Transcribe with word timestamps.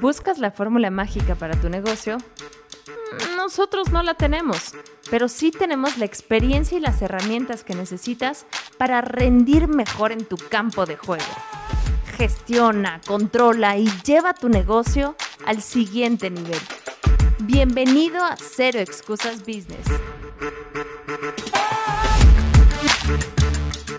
¿Buscas 0.00 0.38
la 0.38 0.52
fórmula 0.52 0.92
mágica 0.92 1.34
para 1.34 1.60
tu 1.60 1.68
negocio? 1.68 2.18
Nosotros 3.36 3.90
no 3.90 4.04
la 4.04 4.14
tenemos, 4.14 4.72
pero 5.10 5.26
sí 5.26 5.50
tenemos 5.50 5.98
la 5.98 6.04
experiencia 6.04 6.78
y 6.78 6.80
las 6.80 7.02
herramientas 7.02 7.64
que 7.64 7.74
necesitas 7.74 8.46
para 8.76 9.00
rendir 9.00 9.66
mejor 9.66 10.12
en 10.12 10.24
tu 10.24 10.36
campo 10.36 10.86
de 10.86 10.96
juego. 10.96 11.24
Gestiona, 12.16 13.00
controla 13.08 13.76
y 13.76 13.88
lleva 14.04 14.34
tu 14.34 14.48
negocio 14.48 15.16
al 15.44 15.62
siguiente 15.62 16.30
nivel. 16.30 16.60
Bienvenido 17.40 18.22
a 18.22 18.36
Cero 18.36 18.78
Excusas 18.78 19.40
Business. 19.40 19.86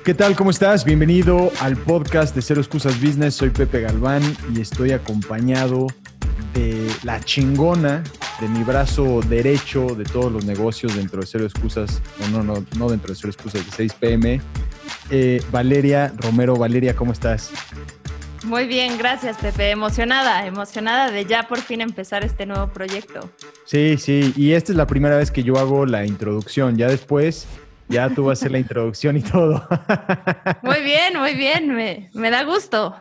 ¿Qué 0.10 0.16
tal? 0.16 0.36
¿Cómo 0.36 0.50
estás? 0.50 0.86
Bienvenido 0.86 1.52
al 1.62 1.78
podcast 1.78 2.34
de 2.34 2.41
Cero 2.41 2.62
Excusas 2.62 3.00
Business. 3.00 3.36
Soy 3.36 3.52
Pepe 3.52 3.82
Galván 3.82 4.23
y 4.55 4.59
estoy 4.59 4.91
acompañado 4.91 5.85
de 6.55 6.90
la 7.04 7.20
chingona 7.20 8.04
de 8.41 8.48
mi 8.48 8.63
brazo 8.63 9.22
derecho 9.30 9.85
de 9.85 10.05
todos 10.05 10.32
los 10.32 10.45
negocios 10.45 10.95
dentro 10.95 11.22
de 11.22 11.27
Cero 11.27 11.45
Excusas, 11.45 12.02
no, 12.32 12.41
no, 12.41 12.66
no, 12.76 12.90
dentro 12.90 13.13
de 13.13 13.20
Cero 13.20 13.30
Excusas 13.30 13.63
de 13.63 13.72
6 13.72 13.94
pm. 13.99 14.41
Eh, 15.12 15.44
Valeria 15.52 16.12
Romero, 16.18 16.55
Valeria, 16.55 16.96
¿cómo 16.96 17.12
estás? 17.12 17.52
Muy 18.44 18.66
bien, 18.66 18.98
gracias 18.98 19.38
Pepe. 19.38 19.70
Emocionada, 19.70 20.48
emocionada 20.48 21.12
de 21.12 21.26
ya 21.26 21.48
por 21.48 21.62
fin 21.62 21.82
empezar 21.82 22.23
este 22.23 22.48
nuevo 22.48 22.73
proyecto. 22.73 23.30
Sí, 23.63 23.98
sí, 23.99 24.34
y 24.35 24.54
esta 24.54 24.71
es 24.71 24.76
la 24.76 24.88
primera 24.88 25.18
vez 25.18 25.30
que 25.30 25.44
yo 25.44 25.60
hago 25.60 25.85
la 25.85 26.04
introducción. 26.07 26.77
Ya 26.77 26.88
después 26.88 27.46
ya 27.89 28.13
tú 28.13 28.25
vas 28.25 28.39
a 28.39 28.41
hacer 28.41 28.52
la 28.52 28.59
introducción 28.59 29.17
y 29.17 29.21
todo. 29.21 29.67
Muy 30.63 30.81
bien, 30.84 31.17
muy 31.17 31.34
bien, 31.35 31.75
me, 32.13 32.29
da 32.29 32.43
gusto. 32.43 32.95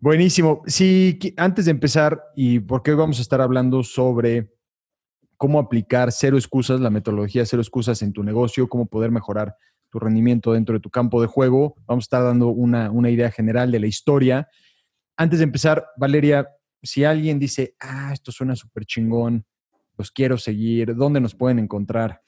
Buenísimo. 0.00 0.62
Sí, 0.66 1.18
antes 1.36 1.66
de 1.66 1.70
empezar, 1.70 2.20
y 2.34 2.58
porque 2.58 2.90
hoy 2.90 2.96
vamos 2.96 3.18
a 3.18 3.22
estar 3.22 3.40
hablando 3.40 3.82
sobre 3.82 4.50
cómo 5.36 5.58
aplicar 5.58 6.10
cero 6.10 6.36
excusas, 6.36 6.80
la 6.80 6.90
metodología 6.90 7.44
cero 7.46 7.62
excusas 7.62 8.02
en 8.02 8.12
tu 8.12 8.22
negocio, 8.22 8.68
cómo 8.68 8.86
poder 8.86 9.10
mejorar 9.10 9.54
tu 9.90 9.98
rendimiento 9.98 10.54
dentro 10.54 10.74
de 10.74 10.80
tu 10.80 10.90
campo 10.90 11.20
de 11.20 11.28
juego. 11.28 11.74
Vamos 11.86 12.04
a 12.04 12.06
estar 12.06 12.22
dando 12.24 12.48
una, 12.48 12.90
una 12.90 13.10
idea 13.10 13.30
general 13.30 13.70
de 13.70 13.80
la 13.80 13.86
historia. 13.86 14.48
Antes 15.16 15.40
de 15.40 15.44
empezar, 15.44 15.86
Valeria, 15.96 16.48
si 16.82 17.04
alguien 17.04 17.38
dice, 17.38 17.76
ah, 17.78 18.10
esto 18.12 18.32
suena 18.32 18.56
súper 18.56 18.86
chingón, 18.86 19.44
los 19.98 20.10
quiero 20.10 20.38
seguir, 20.38 20.96
¿dónde 20.96 21.20
nos 21.20 21.34
pueden 21.34 21.58
encontrar? 21.58 22.22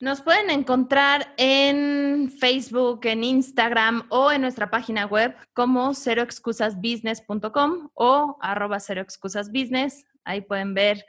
Nos 0.00 0.20
pueden 0.22 0.48
encontrar 0.48 1.34
en 1.36 2.30
Facebook, 2.30 3.00
en 3.04 3.22
Instagram 3.22 4.06
o 4.08 4.32
en 4.32 4.40
nuestra 4.40 4.70
página 4.70 5.04
web 5.04 5.36
como 5.52 5.92
ceroexcusasbusiness.com 5.92 7.90
o 7.92 8.38
arroba 8.40 8.80
ceroexcusasbusiness. 8.80 10.06
Ahí 10.24 10.40
pueden 10.40 10.72
ver 10.72 11.04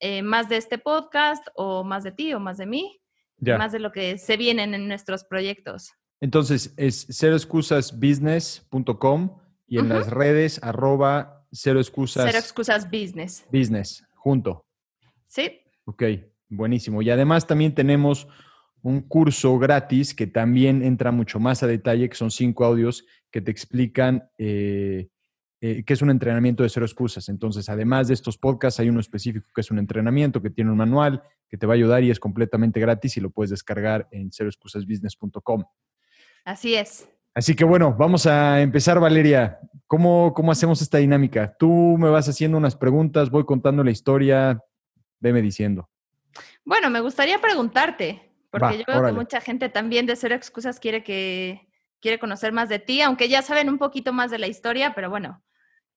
eh, 0.00 0.20
más 0.20 0.50
de 0.50 0.58
este 0.58 0.76
podcast 0.76 1.46
o 1.54 1.82
más 1.82 2.04
de 2.04 2.12
ti 2.12 2.34
o 2.34 2.40
más 2.40 2.58
de 2.58 2.66
mí, 2.66 3.00
más 3.40 3.72
de 3.72 3.78
lo 3.78 3.90
que 3.90 4.18
se 4.18 4.36
vienen 4.36 4.74
en 4.74 4.86
nuestros 4.86 5.24
proyectos. 5.24 5.92
Entonces 6.20 6.74
es 6.76 7.06
ceroexcusasbusiness.com 7.10 9.38
y 9.66 9.78
en 9.78 9.88
las 9.88 10.10
redes 10.10 10.62
arroba 10.62 11.46
ceroexcusas. 11.54 12.26
Ceroexcusasbusiness. 12.26 13.46
Business, 13.50 14.04
junto. 14.14 14.66
Sí. 15.26 15.58
Ok. 15.86 16.02
Buenísimo. 16.48 17.02
Y 17.02 17.10
además 17.10 17.46
también 17.46 17.74
tenemos 17.74 18.28
un 18.82 19.00
curso 19.00 19.58
gratis 19.58 20.14
que 20.14 20.26
también 20.26 20.82
entra 20.82 21.10
mucho 21.10 21.40
más 21.40 21.62
a 21.62 21.66
detalle, 21.66 22.08
que 22.08 22.14
son 22.14 22.30
cinco 22.30 22.64
audios 22.64 23.04
que 23.30 23.40
te 23.40 23.50
explican 23.50 24.30
eh, 24.38 25.08
eh, 25.60 25.82
qué 25.84 25.92
es 25.92 26.02
un 26.02 26.10
entrenamiento 26.10 26.62
de 26.62 26.68
cero 26.68 26.86
excusas. 26.86 27.28
Entonces, 27.28 27.68
además 27.68 28.08
de 28.08 28.14
estos 28.14 28.38
podcasts, 28.38 28.78
hay 28.78 28.88
uno 28.88 29.00
específico 29.00 29.48
que 29.54 29.60
es 29.60 29.70
un 29.70 29.78
entrenamiento 29.78 30.40
que 30.40 30.50
tiene 30.50 30.70
un 30.70 30.76
manual 30.76 31.22
que 31.48 31.56
te 31.56 31.66
va 31.66 31.74
a 31.74 31.76
ayudar 31.76 32.04
y 32.04 32.10
es 32.10 32.20
completamente 32.20 32.78
gratis 32.78 33.16
y 33.16 33.20
lo 33.20 33.30
puedes 33.30 33.50
descargar 33.50 34.06
en 34.10 34.30
ceroexcusasbusiness.com. 34.30 35.64
Así 36.44 36.74
es. 36.74 37.08
Así 37.34 37.54
que 37.54 37.64
bueno, 37.64 37.94
vamos 37.98 38.26
a 38.26 38.60
empezar, 38.62 39.00
Valeria. 39.00 39.58
¿Cómo, 39.86 40.32
¿Cómo 40.34 40.52
hacemos 40.52 40.80
esta 40.80 40.98
dinámica? 40.98 41.56
Tú 41.58 41.96
me 41.98 42.08
vas 42.08 42.28
haciendo 42.28 42.56
unas 42.56 42.76
preguntas, 42.76 43.30
voy 43.30 43.44
contando 43.44 43.82
la 43.82 43.90
historia, 43.90 44.60
veme 45.20 45.42
diciendo. 45.42 45.90
Bueno, 46.64 46.90
me 46.90 47.00
gustaría 47.00 47.40
preguntarte, 47.40 48.32
porque 48.50 48.78
yo 48.78 48.84
veo 48.86 49.04
que 49.04 49.12
mucha 49.12 49.40
gente 49.40 49.68
también 49.68 50.06
de 50.06 50.16
Cero 50.16 50.34
Excusas 50.34 50.80
quiere 50.80 51.02
que 51.02 51.68
quiere 52.00 52.18
conocer 52.18 52.52
más 52.52 52.68
de 52.68 52.78
ti, 52.78 53.00
aunque 53.00 53.28
ya 53.28 53.42
saben 53.42 53.68
un 53.68 53.78
poquito 53.78 54.12
más 54.12 54.30
de 54.30 54.38
la 54.38 54.46
historia, 54.46 54.94
pero 54.94 55.10
bueno, 55.10 55.42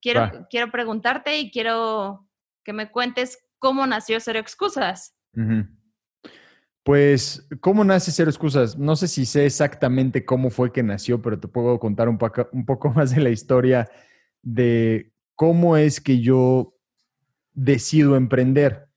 quiero, 0.00 0.46
quiero 0.50 0.70
preguntarte 0.70 1.38
y 1.38 1.50
quiero 1.50 2.26
que 2.64 2.72
me 2.72 2.90
cuentes 2.90 3.38
cómo 3.58 3.86
nació 3.86 4.18
Cero 4.20 4.38
Excusas. 4.38 5.14
Pues, 6.82 7.46
¿cómo 7.60 7.84
nace 7.84 8.10
Cero 8.10 8.30
Excusas? 8.30 8.76
No 8.78 8.96
sé 8.96 9.06
si 9.06 9.26
sé 9.26 9.46
exactamente 9.46 10.24
cómo 10.24 10.50
fue 10.50 10.72
que 10.72 10.82
nació, 10.82 11.22
pero 11.22 11.38
te 11.38 11.46
puedo 11.46 11.78
contar 11.78 12.08
un 12.08 12.18
poco, 12.18 12.48
un 12.52 12.64
poco 12.64 12.90
más 12.94 13.14
de 13.14 13.20
la 13.20 13.30
historia 13.30 13.88
de 14.42 15.12
cómo 15.36 15.76
es 15.76 16.00
que 16.00 16.20
yo 16.20 16.74
decido 17.52 18.16
emprender 18.16 18.89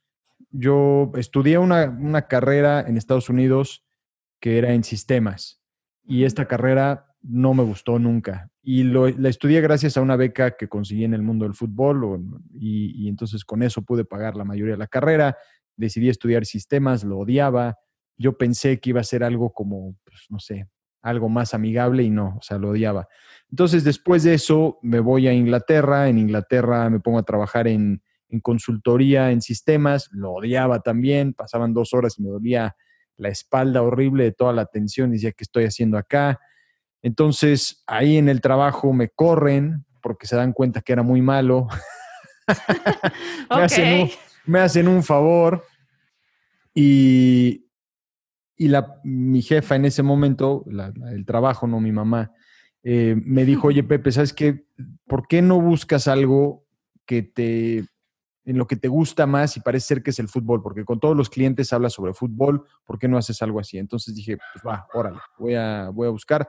yo 0.54 1.12
estudié 1.16 1.58
una, 1.58 2.28
carrera 2.28 2.86
en 2.88 2.96
Estados 2.96 3.28
Unidos 3.28 3.84
que 4.40 4.60
era 4.60 4.74
en 4.74 4.84
sistemas 4.84 5.62
y 6.06 6.24
esta 6.24 6.48
carrera 6.48 7.08
no 7.22 7.54
me 7.54 7.64
gustó 7.64 7.98
nunca. 8.00 8.50
Y 8.62 8.84
la 8.84 9.30
estudié 9.30 9.62
gracias 9.62 9.98
a 9.98 10.02
una 10.02 10.16
beca 10.16 10.56
que 10.56 10.70
conseguí 10.70 11.04
en 11.04 11.14
el 11.14 11.24
mundo 11.24 11.46
del 11.46 11.56
fútbol 11.56 12.40
y, 12.54 13.08
entonces 13.10 13.44
con 13.44 13.64
eso 13.64 13.82
pude 13.82 14.06
pagar 14.06 14.36
la 14.36 14.46
mayoría 14.46 14.74
de 14.74 14.80
la 14.80 14.88
carrera. 14.88 15.38
Decidí 15.76 16.10
estudiar 16.10 16.46
sistemas, 16.46 17.04
lo 17.04 17.18
odiaba. 17.18 17.78
Yo 18.16 18.38
pensé 18.38 18.80
que 18.80 18.92
iba 18.92 19.02
a 19.02 19.06
ser 19.06 19.24
algo 19.24 19.52
como, 19.52 19.96
pues, 20.06 20.28
no 20.30 20.40
sé, 20.40 20.68
algo 21.02 21.30
más 21.30 21.54
amigable 21.54 22.04
y 22.04 22.10
no, 22.10 22.38
o 22.38 22.42
sea, 22.42 22.58
lo 22.58 22.70
odiaba. 22.70 23.08
Entonces 23.50 23.84
después 23.84 24.24
de 24.24 24.36
eso 24.36 24.78
me 24.82 25.00
voy 25.00 25.28
a 25.28 25.34
Inglaterra. 25.34 26.10
En 26.10 26.20
Inglaterra 26.20 26.90
me 26.90 27.00
pongo 27.00 27.20
a 27.20 27.24
trabajar 27.24 27.68
en, 27.68 28.02
en 28.34 28.40
consultoría 28.40 29.32
en 29.32 29.42
sistemas, 29.42 30.10
lo 30.12 30.34
odiaba 30.34 30.80
también, 30.80 31.34
pasaban 31.34 31.74
dos 31.74 31.94
horas 31.94 32.18
y 32.18 32.24
me 32.24 32.30
dolía 32.30 32.76
la 33.16 33.30
espalda 33.30 33.84
horrible 33.84 34.24
de 34.24 34.32
toda 34.32 34.54
la 34.54 34.66
tensión, 34.66 35.12
decía, 35.12 35.32
¿qué 35.32 35.44
estoy 35.44 35.66
haciendo 35.66 36.00
acá? 36.00 36.40
Entonces, 37.04 37.84
ahí 37.86 38.18
en 38.18 38.30
el 38.30 38.42
trabajo 38.42 38.92
me 38.92 39.10
corren 39.10 39.86
porque 40.02 40.26
se 40.26 40.36
dan 40.36 40.52
cuenta 40.52 40.82
que 40.82 40.94
era 40.94 41.04
muy 41.04 41.22
malo. 41.22 41.68
me, 44.48 44.60
hacen 44.60 44.88
un, 44.88 45.04
favor 45.04 45.64
y, 46.74 47.68
y 48.58 48.68
la, 48.68 49.00
mi 49.04 49.44
jefa 49.44 49.76
en 49.76 49.86
ese 49.86 50.02
momento, 50.02 50.66
el 51.12 51.26
trabajo, 51.26 51.68
no 51.68 51.80
mi 51.80 51.92
mamá, 51.92 52.32
eh, 52.82 53.16
me 53.16 53.46
dijo, 53.46 53.68
oye 53.68 53.84
Pepe, 53.84 54.12
¿sabes 54.12 54.34
qué? 54.34 54.66
¿Por 55.06 55.28
qué 55.28 55.44
no 55.44 55.62
buscas 55.62 56.08
algo 56.08 56.66
que 57.06 57.22
te 57.22 57.86
en 58.46 58.58
lo 58.58 58.68
que 58.68 58.76
te 58.76 58.88
gusta 58.88 59.26
más 59.26 59.56
y 59.58 59.62
parece 59.62 59.88
ser 59.88 60.04
que 60.04 60.10
es 60.10 60.20
el 60.20 60.28
fútbol, 60.28 60.62
porque 60.62 60.84
con 60.84 61.00
todos 61.00 61.16
los 61.16 61.30
clientes 61.30 61.72
hablas 61.72 61.94
sobre 61.94 62.14
fútbol, 62.14 62.66
¿por 62.86 63.00
qué 63.00 63.08
no 63.08 63.18
haces 63.18 63.42
algo 63.42 63.60
así? 63.60 63.78
Entonces 63.78 64.14
dije, 64.14 64.38
pues 64.54 64.64
va, 64.66 64.86
órale, 64.94 65.20
voy 65.38 65.56
a, 65.56 65.90
voy 65.90 66.08
a 66.08 66.12
buscar. 66.12 66.48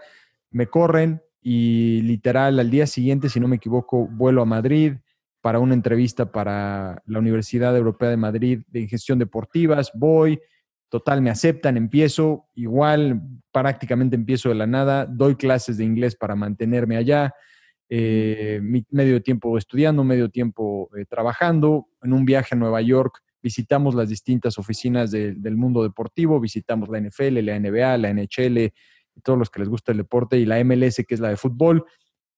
Me 0.50 0.66
corren 0.66 1.22
y 1.41 2.00
literal 2.03 2.59
al 2.59 2.71
día 2.71 2.87
siguiente, 2.87 3.28
si 3.28 3.38
no 3.38 3.49
me 3.49 3.56
equivoco, 3.56 4.09
vuelo 4.09 4.43
a 4.43 4.47
Madrid 4.47 4.94
para 5.41 5.59
una 5.59 5.75
entrevista 5.75 6.32
para 6.32 7.03
la 7.06 7.19
Universidad 7.19 7.77
Europea 7.77 8.09
de 8.09 8.16
Madrid 8.16 8.62
de 8.69 8.88
gestión 8.88 9.19
deportivas, 9.19 9.93
voy, 9.94 10.41
total, 10.88 11.21
me 11.21 11.28
aceptan, 11.28 11.76
empiezo, 11.76 12.47
igual 12.55 13.21
prácticamente 13.53 14.16
empiezo 14.16 14.49
de 14.49 14.55
la 14.55 14.66
nada, 14.66 15.05
doy 15.05 15.37
clases 15.37 15.76
de 15.76 15.84
inglés 15.84 16.16
para 16.16 16.34
mantenerme 16.34 16.97
allá 16.97 17.34
eh, 17.89 18.61
medio 18.91 19.22
tiempo 19.22 19.59
estudiando, 19.59 20.05
medio 20.05 20.31
tiempo 20.31 20.91
eh, 20.97 21.05
trabajando. 21.05 21.88
En 22.03 22.12
un 22.12 22.25
viaje 22.25 22.55
a 22.55 22.59
Nueva 22.59 22.81
York 22.81 23.20
visitamos 23.43 23.94
las 23.94 24.09
distintas 24.09 24.59
oficinas 24.59 25.11
del 25.11 25.56
mundo 25.56 25.82
deportivo, 25.82 26.41
visitamos 26.41 26.88
la 26.88 26.99
NFL, 26.99 27.41
la 27.41 27.61
NBA, 27.61 27.99
la 27.99 28.14
NHL, 28.14 28.73
todos 29.23 29.38
los 29.38 29.50
que 29.50 29.61
les 29.61 29.69
gusta 29.69 29.93
el 29.93 29.99
deporte 29.99 30.38
y 30.38 30.47
la 30.47 30.64
MLS, 30.64 31.05
que 31.06 31.14
es 31.14 31.20
la 31.20 31.29
de 31.29 31.37
fútbol. 31.37 31.85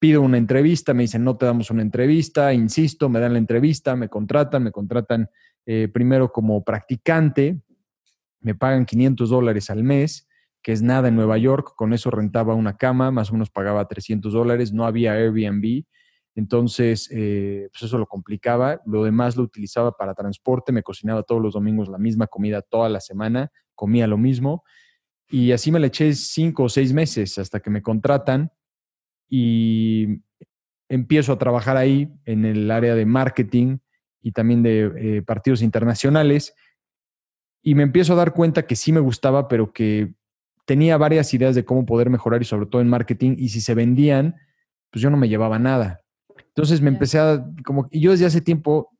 Pido 0.00 0.21
una 0.21 0.37
entrevista, 0.37 0.94
me 0.94 1.05
dicen, 1.05 1.23
no 1.23 1.37
te 1.37 1.47
damos 1.47 1.71
una 1.71 1.82
entrevista, 1.82 2.53
insisto, 2.53 3.09
me 3.09 3.21
dan 3.21 3.35
la 3.35 3.38
entrevista, 3.38 3.94
me 3.94 4.09
contratan, 4.09 4.65
me 4.65 4.73
contratan 4.73 5.29
eh, 5.65 5.88
primero 5.93 6.32
como 6.32 6.65
practicante, 6.65 7.61
me 8.41 8.56
pagan 8.56 8.85
500 8.85 9.31
dólares 9.31 9.71
al 9.71 9.85
mes 9.85 10.25
que 10.67 10.73
es 10.73 10.83
nada 10.83 11.07
en 11.07 11.15
Nueva 11.15 11.39
York, 11.39 11.75
con 11.77 11.93
eso 11.93 12.11
rentaba 12.11 12.57
una 12.57 12.77
cama, 12.77 13.13
más 13.13 13.31
o 13.31 13.35
menos 13.35 13.51
pagaba 13.51 13.87
300 13.87 14.33
dólares, 14.33 14.73
no 14.73 14.85
había 14.85 15.13
Airbnb, 15.13 15.85
entonces 16.35 17.09
eh, 17.13 17.69
pues 17.71 17.85
eso 17.85 17.99
lo 17.99 18.07
complicaba, 18.07 18.81
lo 18.85 19.05
demás 19.05 19.37
lo 19.37 19.45
utilizaba 19.45 19.93
para 19.93 20.13
transporte, 20.13 20.73
me 20.73 20.83
cocinaba 20.83 21.23
todos 21.23 21.41
los 21.41 21.55
domingos 21.55 21.89
la 21.89 21.99
misma 21.99 22.27
comida 22.27 22.63
toda 22.63 22.89
la 22.89 22.99
semana, 22.99 23.53
comía 23.77 24.09
lo 24.09 24.19
mismo, 24.19 24.65
y 25.29 25.53
así 25.53 25.71
me 25.71 25.79
le 25.79 25.87
eché 25.87 26.13
cinco 26.15 26.65
o 26.65 26.69
seis 26.69 26.93
meses 26.93 27.39
hasta 27.39 27.61
que 27.61 27.71
me 27.71 27.81
contratan 27.81 28.51
y 29.29 30.21
empiezo 30.89 31.33
a 31.33 31.39
trabajar 31.39 31.77
ahí 31.77 32.12
en 32.25 32.45
el 32.45 32.69
área 32.73 32.97
de 32.97 33.07
marketing 33.07 33.79
y 34.21 34.33
también 34.33 34.65
de 34.65 34.91
eh, 34.97 35.23
partidos 35.23 35.62
internacionales 35.62 36.57
y 37.62 37.77
me 37.77 37.85
empiezo 37.85 38.15
a 38.15 38.17
dar 38.17 38.35
cuenta 38.35 38.67
que 38.67 38.75
sí 38.75 38.91
me 38.91 38.99
gustaba, 38.99 39.47
pero 39.47 39.73
que 39.73 40.17
tenía 40.67 40.99
varias 40.99 41.33
ideas 41.33 41.55
de 41.55 41.65
cómo 41.65 41.87
poder 41.87 42.11
mejorar 42.11 42.43
y 42.43 42.45
sobre 42.45 42.67
todo 42.67 42.83
en 42.83 42.89
marketing 42.89 43.37
y 43.39 43.49
si 43.49 43.61
se 43.61 43.75
vendían, 43.75 44.37
pues 44.91 45.03
yo 45.03 45.11
no 45.11 45.17
me 45.17 45.29
llevaba 45.29 45.59
nada. 45.59 46.03
Entonces 46.49 46.81
me 46.81 46.89
empecé 46.89 47.19
a, 47.19 47.45
como, 47.65 47.89
y 47.91 48.01
yo 48.01 48.11
desde 48.11 48.27
hace 48.27 48.41
tiempo, 48.41 48.91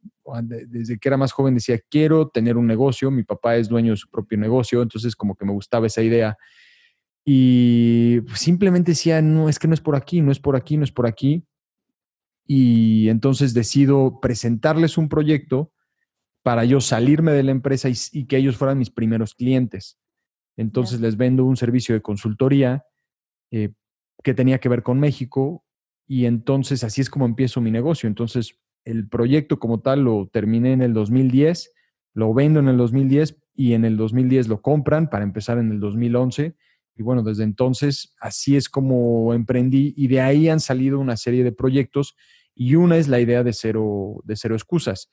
desde 0.43 0.99
que 0.99 1.09
era 1.09 1.17
más 1.17 1.33
joven, 1.33 1.55
decía, 1.55 1.79
quiero 1.91 2.29
tener 2.29 2.57
un 2.57 2.67
negocio, 2.67 3.11
mi 3.11 3.23
papá 3.23 3.57
es 3.57 3.69
dueño 3.69 3.93
de 3.93 3.97
su 3.97 4.09
propio 4.09 4.39
negocio, 4.39 4.83
entonces 4.83 5.15
como 5.17 5.35
que 5.35 5.45
me 5.45 5.53
gustaba 5.53 5.87
esa 5.87 6.03
idea. 6.03 6.37
Y 7.25 8.21
simplemente 8.35 8.93
decía, 8.93 9.21
no, 9.21 9.49
es 9.49 9.59
que 9.59 9.69
no 9.69 9.75
es 9.75 9.81
por 9.81 9.97
aquí, 9.97 10.21
no 10.21 10.31
es 10.31 10.39
por 10.39 10.55
aquí, 10.55 10.77
no 10.77 10.85
es 10.85 10.93
por 10.93 11.07
aquí. 11.07 11.45
Y 12.47 13.09
entonces 13.09 13.55
decido 13.55 14.21
presentarles 14.21 14.97
un 14.97 15.09
proyecto 15.09 15.73
para 16.45 16.65
yo 16.65 16.81
salirme 16.81 17.33
de 17.33 17.43
la 17.43 17.51
empresa 17.51 17.89
y, 17.89 18.27
que 18.27 18.37
ellos 18.37 18.57
fueran 18.57 18.79
mis 18.79 18.91
primeros 18.91 19.35
clientes. 19.35 19.99
Entonces 20.57 21.01
les 21.01 21.17
vendo 21.17 21.45
un 21.45 21.57
servicio 21.57 21.95
de 21.95 22.03
consultoría 22.03 22.85
eh, 23.51 23.73
que 24.23 24.35
tenía 24.35 24.59
que 24.59 24.69
ver 24.69 24.83
con 24.83 24.99
México, 24.99 25.67
y 26.07 26.27
entonces 26.27 26.85
así 26.85 27.01
es 27.01 27.11
como 27.11 27.27
empiezo 27.27 27.61
mi 27.61 27.71
negocio. 27.71 28.07
Entonces 28.07 28.59
el 28.85 29.09
proyecto 29.09 29.59
como 29.59 29.81
tal 29.81 30.05
lo 30.05 30.29
terminé 30.33 30.73
en 30.73 30.83
el 30.83 30.95
2010, 30.95 31.73
lo 32.15 32.33
vendo 32.33 32.61
en 32.61 32.69
el 32.69 32.77
2010 32.77 33.37
y 33.55 33.73
en 33.73 33.85
el 33.85 33.97
2010 33.97 34.49
lo 34.49 34.63
compran 34.63 35.11
para 35.11 35.25
empezar 35.25 35.59
en 35.59 35.73
el 35.73 35.81
2011. 35.81 36.55
Y 36.95 37.03
bueno, 37.03 37.23
desde 37.23 37.43
entonces 37.43 38.15
así 38.21 38.57
es 38.57 38.69
como 38.69 39.35
emprendí 39.35 39.93
y 39.97 40.07
de 40.07 40.21
ahí 40.21 40.49
han 40.49 40.61
salido 40.61 40.99
una 40.99 41.17
serie 41.17 41.45
de 41.45 41.53
proyectos 41.53 42.17
y 42.55 42.77
una 42.77 42.97
es 42.97 43.09
la 43.09 43.21
idea 43.21 43.43
de 43.43 43.53
cero, 43.53 44.23
de 44.25 44.37
cero 44.37 44.55
excusas, 44.55 45.11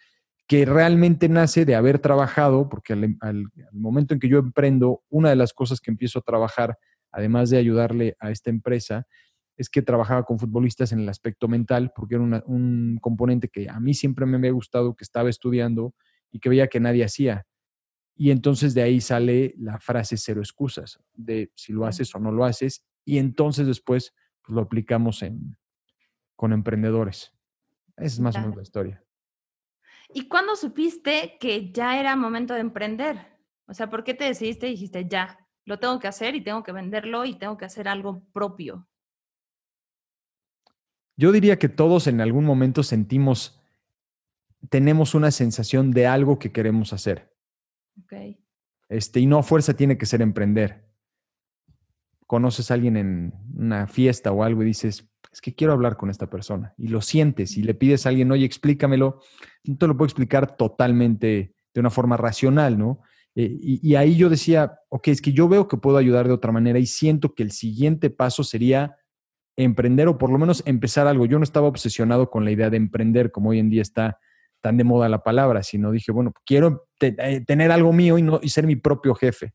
que 0.48 0.66
realmente 0.66 1.30
nace 1.30 1.66
de 1.66 1.76
haber 1.76 2.00
trabajado, 2.00 2.70
porque 2.70 2.94
al, 2.94 3.18
al 3.22 3.50
momento 3.72 4.14
en 4.14 4.20
que 4.20 4.30
yo 4.30 4.40
emprendo, 4.40 5.04
una 5.10 5.30
de 5.30 5.36
las 5.36 5.54
cosas 5.54 5.80
que 5.80 5.92
empiezo 5.92 6.20
a 6.20 6.24
trabajar, 6.24 6.78
además 7.12 7.50
de 7.50 7.58
ayudarle 7.58 8.18
a 8.20 8.32
esta 8.32 8.50
empresa, 8.50 9.08
es 9.56 9.70
que 9.70 9.82
trabajaba 9.82 10.24
con 10.24 10.40
futbolistas 10.40 10.92
en 10.92 11.00
el 11.00 11.10
aspecto 11.10 11.48
mental, 11.48 11.92
porque 11.96 12.16
era 12.16 12.24
un 12.24 12.98
componente 13.02 13.50
que 13.50 13.70
a 13.70 13.80
mí 13.80 13.94
siempre 13.94 14.26
me 14.26 14.38
había 14.38 14.52
gustado, 14.52 14.96
que 14.96 15.04
estaba 15.04 15.30
estudiando 15.30 15.94
y 16.32 16.40
que 16.40 16.50
veía 16.50 16.68
que 16.68 16.80
nadie 16.80 17.04
hacía. 17.04 17.46
Y 18.16 18.32
entonces 18.32 18.74
de 18.74 18.82
ahí 18.82 19.02
sale 19.02 19.54
la 19.58 19.80
frase 19.80 20.18
cero 20.18 20.42
excusas, 20.42 21.00
de 21.14 21.52
si 21.56 21.74
lo 21.74 21.86
haces 21.86 22.14
o 22.16 22.20
no 22.20 22.32
lo 22.32 22.46
haces, 22.46 22.86
y 23.06 23.18
entonces 23.18 23.68
después 23.68 24.14
pues, 24.44 24.56
lo 24.56 24.62
aplicamos 24.62 25.22
en, 25.24 25.58
con 26.36 26.54
emprendedores. 26.54 27.32
Esa 27.98 28.06
es 28.06 28.20
más 28.20 28.36
o 28.36 28.40
menos 28.42 28.56
la 28.56 28.64
historia. 28.64 29.04
¿Y 30.14 30.28
cuándo 30.28 30.56
supiste 30.56 31.38
que 31.40 31.72
ya 31.72 32.00
era 32.00 32.16
momento 32.16 32.54
de 32.54 32.60
emprender? 32.60 33.18
O 33.66 33.74
sea, 33.74 33.90
¿por 33.90 34.04
qué 34.04 34.14
te 34.14 34.26
decidiste 34.26 34.68
y 34.68 34.72
dijiste, 34.72 35.08
ya, 35.08 35.40
lo 35.66 35.80
tengo 35.80 36.00
que 36.00 36.08
hacer 36.08 36.36
y 36.36 36.44
tengo 36.44 36.64
que 36.64 36.72
venderlo 36.72 37.26
y 37.26 37.36
tengo 37.36 37.58
que 37.58 37.66
hacer 37.66 37.88
algo 37.88 38.24
propio? 38.32 38.88
Yo 41.16 41.32
diría 41.32 41.58
que 41.60 41.70
todos 41.70 42.08
en 42.08 42.22
algún 42.22 42.46
momento 42.46 42.84
sentimos, 42.84 43.62
tenemos 44.70 45.16
una 45.16 45.32
sensación 45.32 45.92
de 45.92 46.08
algo 46.08 46.40
que 46.40 46.52
queremos 46.52 46.94
hacer. 46.94 47.36
Okay. 48.04 48.40
Este, 48.90 49.20
y 49.20 49.26
no 49.26 49.38
a 49.38 49.44
fuerza 49.44 49.76
tiene 49.76 49.98
que 49.98 50.06
ser 50.06 50.22
emprender. 50.22 50.93
Conoces 52.28 52.72
a 52.72 52.76
alguien 52.76 52.98
en 52.98 53.34
una 53.56 53.88
fiesta 53.88 54.32
o 54.32 54.44
algo 54.44 54.64
y 54.64 54.68
dices, 54.68 55.10
es 55.32 55.42
que 55.42 55.56
quiero 55.56 55.74
hablar 55.74 55.98
con 55.98 56.10
esta 56.10 56.30
persona. 56.30 56.74
Y 56.78 56.88
lo 56.90 57.02
sientes 57.02 57.58
y 57.58 57.64
le 57.64 57.74
pides 57.74 58.06
a 58.06 58.10
alguien, 58.10 58.32
oye, 58.32 58.46
explícamelo. 58.46 59.20
No 59.66 59.78
te 59.78 59.88
lo 59.88 59.98
puedo 59.98 60.06
explicar 60.06 60.56
totalmente 60.56 61.56
de 61.74 61.80
una 61.80 61.90
forma 61.90 62.18
racional, 62.18 62.78
¿no? 62.78 63.02
Eh, 63.36 63.58
y, 63.60 63.96
ahí 63.96 64.16
yo 64.16 64.30
decía, 64.30 64.80
ok, 64.90 65.08
es 65.08 65.22
que 65.22 65.34
yo 65.34 65.48
veo 65.48 65.68
que 65.68 65.78
puedo 65.78 65.98
ayudar 65.98 66.28
de 66.28 66.34
otra 66.34 66.52
manera 66.52 66.78
y 66.78 66.86
siento 66.86 67.34
que 67.34 67.42
el 67.42 67.52
siguiente 67.52 68.12
paso 68.12 68.44
sería 68.44 68.96
emprender 69.58 70.08
o 70.08 70.20
por 70.20 70.30
lo 70.30 70.38
menos 70.38 70.62
empezar 70.68 71.08
algo. 71.08 71.26
Yo 71.26 71.40
no 71.40 71.44
estaba 71.44 71.68
obsesionado 71.68 72.30
con 72.30 72.46
la 72.46 72.52
idea 72.52 72.70
de 72.70 72.78
emprender 72.78 73.32
como 73.32 73.50
hoy 73.50 73.60
en 73.60 73.72
día 73.72 73.82
está 73.82 74.20
tan 74.62 74.78
de 74.78 74.84
moda 74.84 75.10
la 75.10 75.24
palabra, 75.24 75.64
sino 75.64 75.92
dije, 75.92 76.12
bueno, 76.12 76.32
quiero 76.46 76.88
eh, 77.02 77.42
tener 77.46 77.72
algo 77.72 77.92
mío 77.92 78.18
y, 78.18 78.22
no, 78.22 78.40
y 78.42 78.50
ser 78.50 78.68
mi 78.68 78.76
propio 78.76 79.16
jefe. 79.16 79.54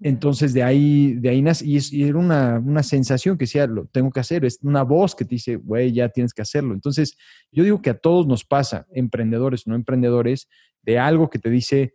Entonces 0.00 0.52
de 0.52 0.62
ahí, 0.62 1.14
de 1.14 1.30
ahí 1.30 1.40
nace, 1.40 1.64
y, 1.66 2.02
era 2.02 2.18
una, 2.18 2.58
una, 2.58 2.82
sensación 2.82 3.38
que 3.38 3.44
decía, 3.44 3.66
lo 3.66 3.86
tengo 3.86 4.10
que 4.10 4.20
hacer, 4.20 4.44
es 4.44 4.58
una 4.62 4.82
voz 4.82 5.14
que 5.14 5.24
te 5.24 5.36
dice, 5.36 5.56
güey, 5.56 5.92
ya 5.92 6.10
tienes 6.10 6.34
que 6.34 6.42
hacerlo. 6.42 6.74
Entonces 6.74 7.16
yo 7.50 7.64
digo 7.64 7.80
que 7.80 7.90
a 7.90 7.98
todos 7.98 8.26
nos 8.26 8.44
pasa, 8.44 8.86
emprendedores, 8.92 9.66
no 9.66 9.74
emprendedores, 9.74 10.48
de 10.82 10.98
algo 10.98 11.30
que 11.30 11.38
te 11.38 11.50
dice, 11.50 11.94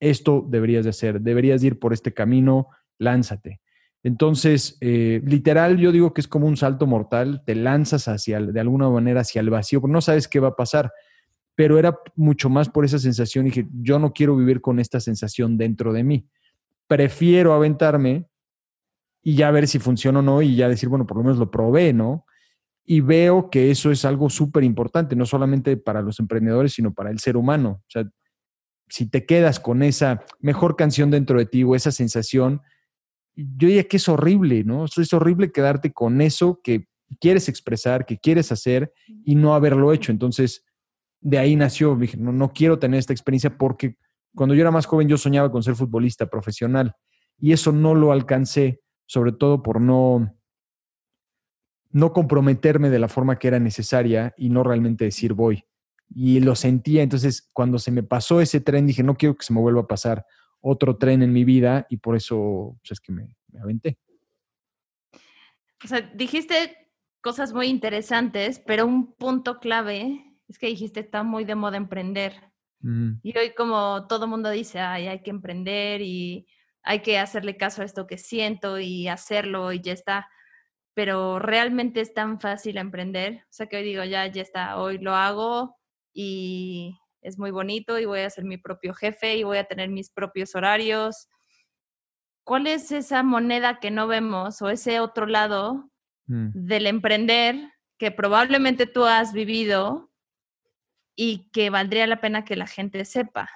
esto 0.00 0.46
deberías 0.48 0.84
de 0.84 0.90
hacer, 0.90 1.20
deberías 1.20 1.62
ir 1.64 1.78
por 1.78 1.92
este 1.92 2.14
camino, 2.14 2.68
lánzate. 2.98 3.60
Entonces, 4.02 4.78
eh, 4.80 5.20
literal, 5.24 5.78
yo 5.78 5.90
digo 5.90 6.14
que 6.14 6.20
es 6.20 6.28
como 6.28 6.46
un 6.46 6.56
salto 6.56 6.86
mortal, 6.86 7.42
te 7.44 7.54
lanzas 7.54 8.06
hacia, 8.08 8.40
de 8.40 8.60
alguna 8.60 8.88
manera 8.88 9.22
hacia 9.22 9.40
el 9.40 9.50
vacío, 9.50 9.80
porque 9.80 9.92
no 9.92 10.00
sabes 10.00 10.28
qué 10.28 10.40
va 10.40 10.48
a 10.48 10.56
pasar, 10.56 10.92
pero 11.54 11.78
era 11.78 11.98
mucho 12.14 12.48
más 12.48 12.68
por 12.68 12.84
esa 12.84 12.98
sensación. 12.98 13.46
Y 13.46 13.50
dije, 13.50 13.68
yo 13.82 13.98
no 13.98 14.12
quiero 14.12 14.36
vivir 14.36 14.60
con 14.60 14.78
esta 14.78 15.00
sensación 15.00 15.58
dentro 15.58 15.92
de 15.92 16.04
mí. 16.04 16.28
Prefiero 16.88 17.52
aventarme 17.52 18.26
y 19.22 19.36
ya 19.36 19.50
ver 19.50 19.68
si 19.68 19.78
funciona 19.78 20.20
o 20.20 20.22
no 20.22 20.42
y 20.42 20.56
ya 20.56 20.68
decir, 20.68 20.88
bueno, 20.88 21.06
por 21.06 21.18
lo 21.18 21.22
menos 21.22 21.38
lo 21.38 21.50
probé, 21.50 21.92
¿no? 21.92 22.24
Y 22.84 23.00
veo 23.00 23.50
que 23.50 23.70
eso 23.70 23.90
es 23.90 24.04
algo 24.04 24.30
súper 24.30 24.64
importante, 24.64 25.14
no 25.14 25.26
solamente 25.26 25.76
para 25.76 26.00
los 26.00 26.18
emprendedores, 26.18 26.72
sino 26.72 26.94
para 26.94 27.10
el 27.10 27.18
ser 27.18 27.36
humano. 27.36 27.82
O 27.82 27.90
sea, 27.90 28.10
si 28.88 29.08
te 29.10 29.26
quedas 29.26 29.60
con 29.60 29.82
esa 29.82 30.24
mejor 30.40 30.76
canción 30.76 31.10
dentro 31.10 31.38
de 31.38 31.46
ti 31.46 31.62
o 31.62 31.74
esa 31.74 31.92
sensación, 31.92 32.62
yo 33.34 33.68
diría 33.68 33.84
que 33.84 33.98
es 33.98 34.08
horrible, 34.08 34.64
¿no? 34.64 34.86
Es 34.86 35.12
horrible 35.12 35.52
quedarte 35.52 35.92
con 35.92 36.20
eso 36.20 36.60
que 36.64 36.88
quieres 37.20 37.48
expresar, 37.48 38.06
que 38.06 38.18
quieres 38.18 38.50
hacer 38.50 38.92
y 39.24 39.34
no 39.34 39.54
haberlo 39.54 39.92
hecho. 39.92 40.10
Entonces, 40.10 40.64
de 41.20 41.38
ahí 41.38 41.56
nació, 41.56 41.94
dije, 41.96 42.16
no, 42.16 42.32
no 42.32 42.52
quiero 42.52 42.78
tener 42.78 42.98
esta 42.98 43.12
experiencia 43.12 43.56
porque 43.56 43.96
cuando 44.38 44.54
yo 44.54 44.60
era 44.60 44.70
más 44.70 44.86
joven 44.86 45.08
yo 45.08 45.18
soñaba 45.18 45.50
con 45.50 45.64
ser 45.64 45.74
futbolista 45.74 46.30
profesional 46.30 46.94
y 47.40 47.52
eso 47.52 47.72
no 47.72 47.96
lo 47.96 48.12
alcancé, 48.12 48.80
sobre 49.04 49.32
todo 49.32 49.64
por 49.64 49.80
no, 49.80 50.32
no 51.90 52.12
comprometerme 52.12 52.88
de 52.88 53.00
la 53.00 53.08
forma 53.08 53.36
que 53.36 53.48
era 53.48 53.58
necesaria 53.58 54.32
y 54.36 54.48
no 54.48 54.62
realmente 54.62 55.04
decir 55.04 55.34
voy. 55.34 55.64
Y 56.14 56.38
lo 56.38 56.54
sentía, 56.54 57.02
entonces 57.02 57.50
cuando 57.52 57.80
se 57.80 57.90
me 57.90 58.04
pasó 58.04 58.40
ese 58.40 58.60
tren 58.60 58.86
dije, 58.86 59.02
no 59.02 59.16
quiero 59.16 59.36
que 59.36 59.44
se 59.44 59.52
me 59.52 59.60
vuelva 59.60 59.80
a 59.80 59.86
pasar 59.88 60.24
otro 60.60 60.96
tren 60.96 61.22
en 61.22 61.32
mi 61.32 61.42
vida 61.44 61.88
y 61.90 61.96
por 61.96 62.14
eso 62.14 62.78
pues, 62.80 62.92
es 62.92 63.00
que 63.00 63.12
me, 63.12 63.36
aventé. 63.60 63.98
O 65.84 65.88
sea, 65.88 66.00
dijiste 66.14 66.92
cosas 67.20 67.52
muy 67.52 67.66
interesantes, 67.66 68.60
pero 68.64 68.86
un 68.86 69.14
punto 69.14 69.58
clave 69.58 70.38
es 70.46 70.60
que 70.60 70.68
dijiste 70.68 71.00
está 71.00 71.24
muy 71.24 71.44
de 71.44 71.56
moda 71.56 71.76
emprender. 71.76 72.52
Y 72.80 73.36
hoy 73.36 73.54
como 73.54 74.06
todo 74.06 74.26
mundo 74.26 74.50
dice, 74.50 74.78
Ay, 74.80 75.08
hay 75.08 75.22
que 75.22 75.30
emprender 75.30 76.00
y 76.00 76.46
hay 76.82 77.00
que 77.00 77.18
hacerle 77.18 77.56
caso 77.56 77.82
a 77.82 77.84
esto 77.84 78.06
que 78.06 78.18
siento 78.18 78.78
y 78.78 79.08
hacerlo 79.08 79.72
y 79.72 79.80
ya 79.80 79.92
está. 79.92 80.28
Pero 80.94 81.38
realmente 81.38 82.00
es 82.00 82.14
tan 82.14 82.40
fácil 82.40 82.78
emprender. 82.78 83.42
O 83.44 83.52
sea 83.52 83.66
que 83.66 83.78
hoy 83.78 83.82
digo, 83.82 84.04
ya, 84.04 84.26
ya 84.26 84.42
está, 84.42 84.78
hoy 84.78 84.98
lo 84.98 85.14
hago 85.14 85.76
y 86.12 86.98
es 87.20 87.38
muy 87.38 87.50
bonito 87.50 87.98
y 87.98 88.04
voy 88.04 88.20
a 88.20 88.30
ser 88.30 88.44
mi 88.44 88.58
propio 88.58 88.94
jefe 88.94 89.36
y 89.36 89.42
voy 89.42 89.58
a 89.58 89.64
tener 89.64 89.88
mis 89.90 90.10
propios 90.10 90.54
horarios. 90.54 91.28
¿Cuál 92.44 92.66
es 92.66 92.90
esa 92.92 93.22
moneda 93.22 93.80
que 93.80 93.90
no 93.90 94.06
vemos 94.06 94.62
o 94.62 94.70
ese 94.70 95.00
otro 95.00 95.26
lado 95.26 95.90
mm. 96.26 96.50
del 96.54 96.86
emprender 96.86 97.56
que 97.98 98.10
probablemente 98.10 98.86
tú 98.86 99.04
has 99.04 99.32
vivido 99.32 100.07
y 101.18 101.50
que 101.50 101.68
valdría 101.68 102.06
la 102.06 102.20
pena 102.20 102.44
que 102.44 102.54
la 102.54 102.68
gente 102.68 103.04
sepa? 103.04 103.50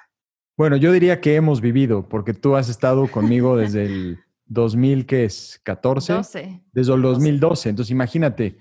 Bueno, 0.57 0.77
yo 0.77 0.91
diría 0.91 1.21
que 1.21 1.37
hemos 1.37 1.61
vivido, 1.61 2.09
porque 2.09 2.35
tú 2.35 2.57
has 2.57 2.69
estado 2.69 3.07
conmigo 3.07 3.57
desde 3.57 3.85
el 3.85 4.19
2000, 4.47 5.07
¿qué 5.07 5.25
es? 5.25 5.63
¿14? 5.65 6.61
Desde 6.73 6.93
el 6.93 7.03
2012. 7.03 7.69
Entonces, 7.69 7.93
imagínate, 7.93 8.59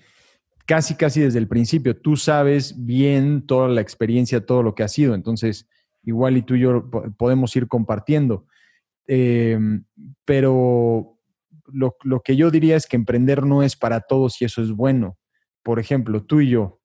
casi, 0.68 0.94
casi 0.94 1.22
desde 1.22 1.40
el 1.40 1.48
principio. 1.48 2.00
Tú 2.00 2.16
sabes 2.16 2.86
bien 2.86 3.48
toda 3.48 3.68
la 3.70 3.82
experiencia, 3.82 4.46
todo 4.46 4.62
lo 4.62 4.76
que 4.76 4.84
ha 4.84 4.88
sido. 4.88 5.16
Entonces, 5.16 5.68
igual 6.04 6.38
y 6.38 6.44
tú 6.44 6.54
y 6.54 6.62
yo 6.62 6.90
podemos 7.18 7.56
ir 7.56 7.68
compartiendo. 7.68 8.46
Em, 9.08 9.84
pero 10.26 11.18
lo, 11.74 12.22
que 12.24 12.36
yo 12.36 12.52
diría 12.52 12.76
es 12.76 12.86
que 12.86 12.98
emprender 12.98 13.44
no 13.46 13.64
es 13.64 13.76
para 13.76 14.02
todos 14.02 14.40
y 14.42 14.46
eso 14.46 14.62
es 14.62 14.72
bueno. 14.72 15.18
Por 15.64 15.80
ejemplo, 15.80 16.24
tú 16.24 16.40
y 16.42 16.50
yo, 16.50 16.81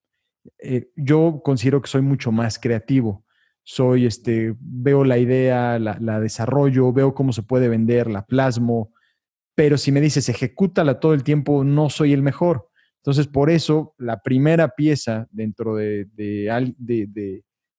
eh, 0.59 0.91
yo 0.97 1.41
considero 1.45 1.81
que 1.81 1.89
soy 1.89 2.03
mucho 2.03 2.33
más 2.33 2.59
creativo. 2.59 3.25
Soy, 3.63 4.07
este, 4.07 4.55
veo 4.61 5.05
la 5.05 5.19
idea, 5.19 5.79
la, 5.79 6.21
desarrollo, 6.21 6.93
veo 6.93 7.15
cómo 7.15 7.33
se 7.33 7.43
puede 7.43 7.69
vender, 7.69 8.09
la 8.09 8.25
plasmo, 8.25 8.93
pero 9.57 9.77
si 9.79 9.91
me 9.91 10.01
dices 10.01 10.29
ejecútala 10.29 11.01
todo 11.01 11.15
el 11.15 11.25
tiempo, 11.25 11.65
no 11.65 11.91
soy 11.91 12.13
el 12.13 12.23
mejor 12.23 12.69
Entonces, 12.99 13.27
por 13.27 13.51
eso, 13.51 13.95
la 13.99 14.21
primera 14.21 14.69
pieza 14.69 15.27
dentro 15.31 15.75
de, 15.77 16.07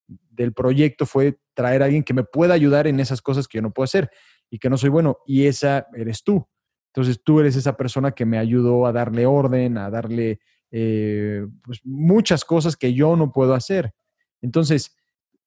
del 0.08 0.54
proyecto 0.54 1.06
fue 1.06 1.40
traer 1.54 1.82
a 1.82 1.86
alguien 1.86 2.04
que 2.04 2.14
me 2.14 2.24
pueda 2.24 2.54
ayudar 2.54 2.88
en 2.88 3.00
esas 3.00 3.22
cosas 3.22 3.48
que 3.48 3.60
yo 3.60 3.62
no 3.62 3.72
puedo 3.72 3.86
hacer 3.86 4.10
y 4.50 4.60
que 4.60 4.70
no 4.70 4.78
soy 4.78 4.90
bueno, 4.90 5.20
y 5.26 5.46
esa 5.46 5.88
eres 5.94 6.24
tú. 6.24 6.48
Entonces, 6.94 7.22
tú 7.24 7.40
eres 7.40 7.56
esa 7.56 7.78
persona 7.78 8.12
que 8.12 8.26
me 8.26 8.38
ayudó 8.40 8.88
a 8.88 8.92
darle 8.92 9.26
orden, 9.26 9.78
a 9.78 9.90
darle 9.90 10.40
eh, 10.72 11.46
pues, 11.64 11.80
muchas 11.84 12.44
cosas 12.46 12.76
que 12.76 12.94
yo 12.94 13.16
no 13.16 13.32
puedo 13.32 13.54
hacer. 13.54 13.94
Entonces, 14.42 14.96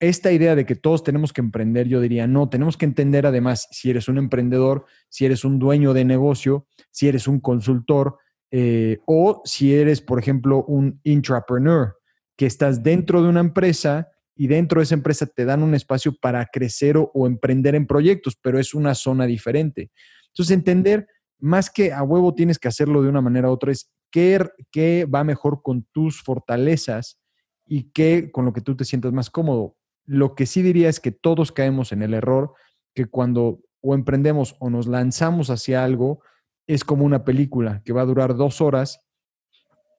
esta 0.00 0.32
idea 0.32 0.56
de 0.56 0.64
que 0.64 0.76
todos 0.76 1.04
tenemos 1.04 1.32
que 1.32 1.42
emprender, 1.42 1.86
yo 1.86 2.00
diría, 2.00 2.26
no, 2.26 2.48
tenemos 2.48 2.76
que 2.76 2.86
entender 2.86 3.26
además 3.26 3.68
si 3.70 3.90
eres 3.90 4.08
un 4.08 4.16
emprendedor, 4.16 4.86
si 5.10 5.26
eres 5.26 5.44
un 5.44 5.58
dueño 5.58 5.92
de 5.92 6.06
negocio, 6.06 6.66
si 6.90 7.06
eres 7.08 7.28
un 7.28 7.38
consultor 7.38 8.16
eh, 8.50 8.98
o 9.06 9.42
si 9.44 9.74
eres, 9.74 10.00
por 10.00 10.18
ejemplo, 10.18 10.64
un 10.64 11.00
intrapreneur, 11.04 11.98
que 12.36 12.46
estás 12.46 12.82
dentro 12.82 13.22
de 13.22 13.28
una 13.28 13.40
empresa 13.40 14.08
y 14.34 14.46
dentro 14.46 14.80
de 14.80 14.84
esa 14.84 14.94
empresa 14.94 15.26
te 15.26 15.44
dan 15.44 15.62
un 15.62 15.74
espacio 15.74 16.14
para 16.18 16.46
crecer 16.46 16.96
o, 16.96 17.10
o 17.12 17.26
emprender 17.26 17.74
en 17.74 17.86
proyectos, 17.86 18.38
pero 18.40 18.58
es 18.58 18.72
una 18.72 18.94
zona 18.94 19.26
diferente. 19.26 19.90
Entonces, 20.28 20.56
entender 20.56 21.06
más 21.38 21.68
que 21.68 21.92
a 21.92 22.02
huevo 22.02 22.34
tienes 22.34 22.58
que 22.58 22.68
hacerlo 22.68 23.02
de 23.02 23.10
una 23.10 23.20
manera 23.20 23.50
u 23.50 23.52
otra, 23.52 23.70
es 23.70 23.90
qué, 24.10 24.48
qué 24.70 25.06
va 25.06 25.24
mejor 25.24 25.62
con 25.62 25.84
tus 25.92 26.22
fortalezas 26.22 27.20
y 27.66 27.90
qué 27.92 28.30
con 28.30 28.44
lo 28.44 28.52
que 28.52 28.60
tú 28.60 28.76
te 28.76 28.84
sientas 28.84 29.12
más 29.12 29.30
cómodo 29.30 29.76
lo 30.10 30.34
que 30.34 30.44
sí 30.44 30.62
diría 30.62 30.88
es 30.88 30.98
que 30.98 31.12
todos 31.12 31.52
caemos 31.52 31.92
en 31.92 32.02
el 32.02 32.14
error 32.14 32.54
que 32.94 33.06
cuando 33.06 33.60
o 33.80 33.94
emprendemos 33.94 34.56
o 34.58 34.68
nos 34.68 34.88
lanzamos 34.88 35.50
hacia 35.50 35.84
algo, 35.84 36.20
es 36.66 36.82
como 36.82 37.04
una 37.04 37.24
película 37.24 37.80
que 37.84 37.92
va 37.92 38.02
a 38.02 38.06
durar 38.06 38.34
dos 38.34 38.60
horas 38.60 39.06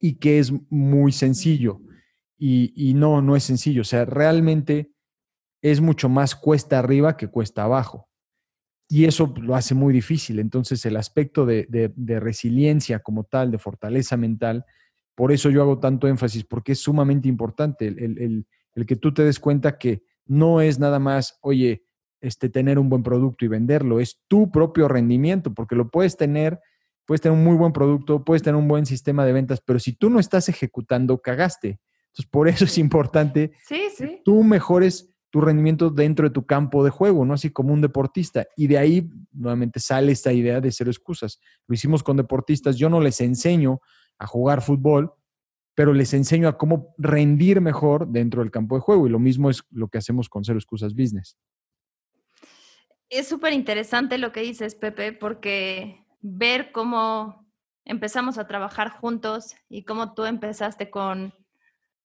y 0.02 0.20
que 0.20 0.40
es 0.40 0.52
muy 0.70 1.14
sencillo. 1.14 1.80
Y, 2.38 2.94
no, 2.96 3.22
no 3.22 3.38
es 3.38 3.44
sencillo. 3.44 3.84
O 3.84 3.86
sea, 3.86 4.04
realmente 4.04 4.92
es 5.62 5.80
mucho 5.80 6.10
más 6.10 6.36
cuesta 6.36 6.80
arriba 6.80 7.16
que 7.16 7.30
cuesta 7.30 7.64
abajo. 7.64 8.10
Y 8.92 9.06
eso 9.06 9.34
lo 9.42 9.56
hace 9.56 9.74
muy 9.74 9.94
difícil. 9.94 10.40
Entonces, 10.40 10.86
el 10.86 10.98
aspecto 10.98 11.46
de, 11.46 11.94
resiliencia 12.20 13.00
como 13.00 13.24
tal, 13.24 13.50
de 13.52 13.58
fortaleza 13.58 14.18
mental, 14.18 14.66
por 15.16 15.32
eso 15.32 15.50
yo 15.50 15.62
hago 15.62 15.80
tanto 15.80 16.08
énfasis, 16.08 16.44
porque 16.44 16.74
es 16.74 16.80
sumamente 16.80 17.28
importante 17.28 17.88
el 17.88 18.46
el 18.74 18.86
que 18.86 18.96
tú 18.96 19.14
te 19.14 19.24
des 19.24 19.40
cuenta 19.40 19.78
que 19.78 20.04
no 20.26 20.62
es 20.62 20.80
nada 20.80 21.00
más, 21.00 21.38
oye, 21.42 21.84
este, 22.22 22.50
tener 22.50 22.80
un 22.80 22.90
buen 22.90 23.04
producto 23.04 23.46
y 23.46 23.48
venderlo, 23.48 24.00
es 24.00 24.22
tu 24.28 24.52
propio 24.52 24.88
rendimiento, 24.88 25.54
porque 25.54 25.76
lo 25.76 25.90
puedes 25.90 26.18
tener, 26.18 26.60
puedes 27.06 27.22
tener 27.22 27.38
un 27.38 27.44
muy 27.44 27.56
buen 27.56 27.74
producto, 27.74 28.24
puedes 28.24 28.44
tener 28.44 28.56
un 28.56 28.68
buen 28.68 28.86
sistema 28.86 29.26
de 29.26 29.34
ventas, 29.34 29.62
pero 29.66 29.80
si 29.80 29.94
tú 29.94 30.10
no 30.10 30.20
estás 30.20 30.48
ejecutando, 30.50 31.20
cagaste. 31.20 31.80
Entonces, 32.08 32.30
por 32.30 32.48
eso 32.48 32.66
es 32.66 32.78
importante 32.78 33.54
que 33.68 34.22
tú 34.24 34.44
mejores 34.44 35.11
tu 35.32 35.40
rendimiento 35.40 35.90
dentro 35.90 36.28
de 36.28 36.34
tu 36.34 36.46
campo 36.46 36.84
de 36.84 36.90
juego, 36.90 37.26
¿no? 37.26 37.34
Así 37.34 37.50
como 37.50 37.74
un 37.74 37.82
deportista. 37.82 38.46
Y 38.58 38.68
de 38.68 38.78
ahí, 38.78 39.10
nuevamente, 39.32 39.80
sale 39.80 40.12
esta 40.12 40.34
idea 40.34 40.60
de 40.60 40.72
cero 40.72 40.92
excusas. 40.92 41.40
Lo 41.68 41.74
hicimos 41.74 42.04
con 42.04 42.18
deportistas. 42.18 42.76
Yo 42.76 42.90
no 42.90 43.00
les 43.00 43.22
enseño 43.22 43.80
a 44.20 44.28
jugar 44.28 44.62
fútbol, 44.62 45.14
pero 45.74 45.94
les 45.94 46.14
enseño 46.14 46.50
a 46.50 46.58
cómo 46.58 46.94
rendir 46.98 47.62
mejor 47.62 48.10
dentro 48.10 48.42
del 48.42 48.52
campo 48.52 48.76
de 48.76 48.82
juego. 48.82 49.08
Y 49.08 49.10
lo 49.10 49.20
mismo 49.20 49.50
es 49.50 49.64
lo 49.72 49.88
que 49.88 49.98
hacemos 49.98 50.28
con 50.28 50.44
Cero 50.44 50.60
Excusas 50.60 50.94
Business. 50.94 51.38
Es 53.10 53.30
súper 53.30 53.54
interesante 53.54 54.18
lo 54.18 54.34
que 54.34 54.42
dices, 54.42 54.76
Pepe, 54.76 55.14
porque 55.14 56.06
ver 56.20 56.74
cómo 56.74 57.50
empezamos 57.86 58.38
a 58.38 58.48
trabajar 58.48 58.90
juntos 58.90 59.56
y 59.70 59.86
cómo 59.86 60.14
tú 60.14 60.26
empezaste 60.26 60.90
con, 60.90 61.34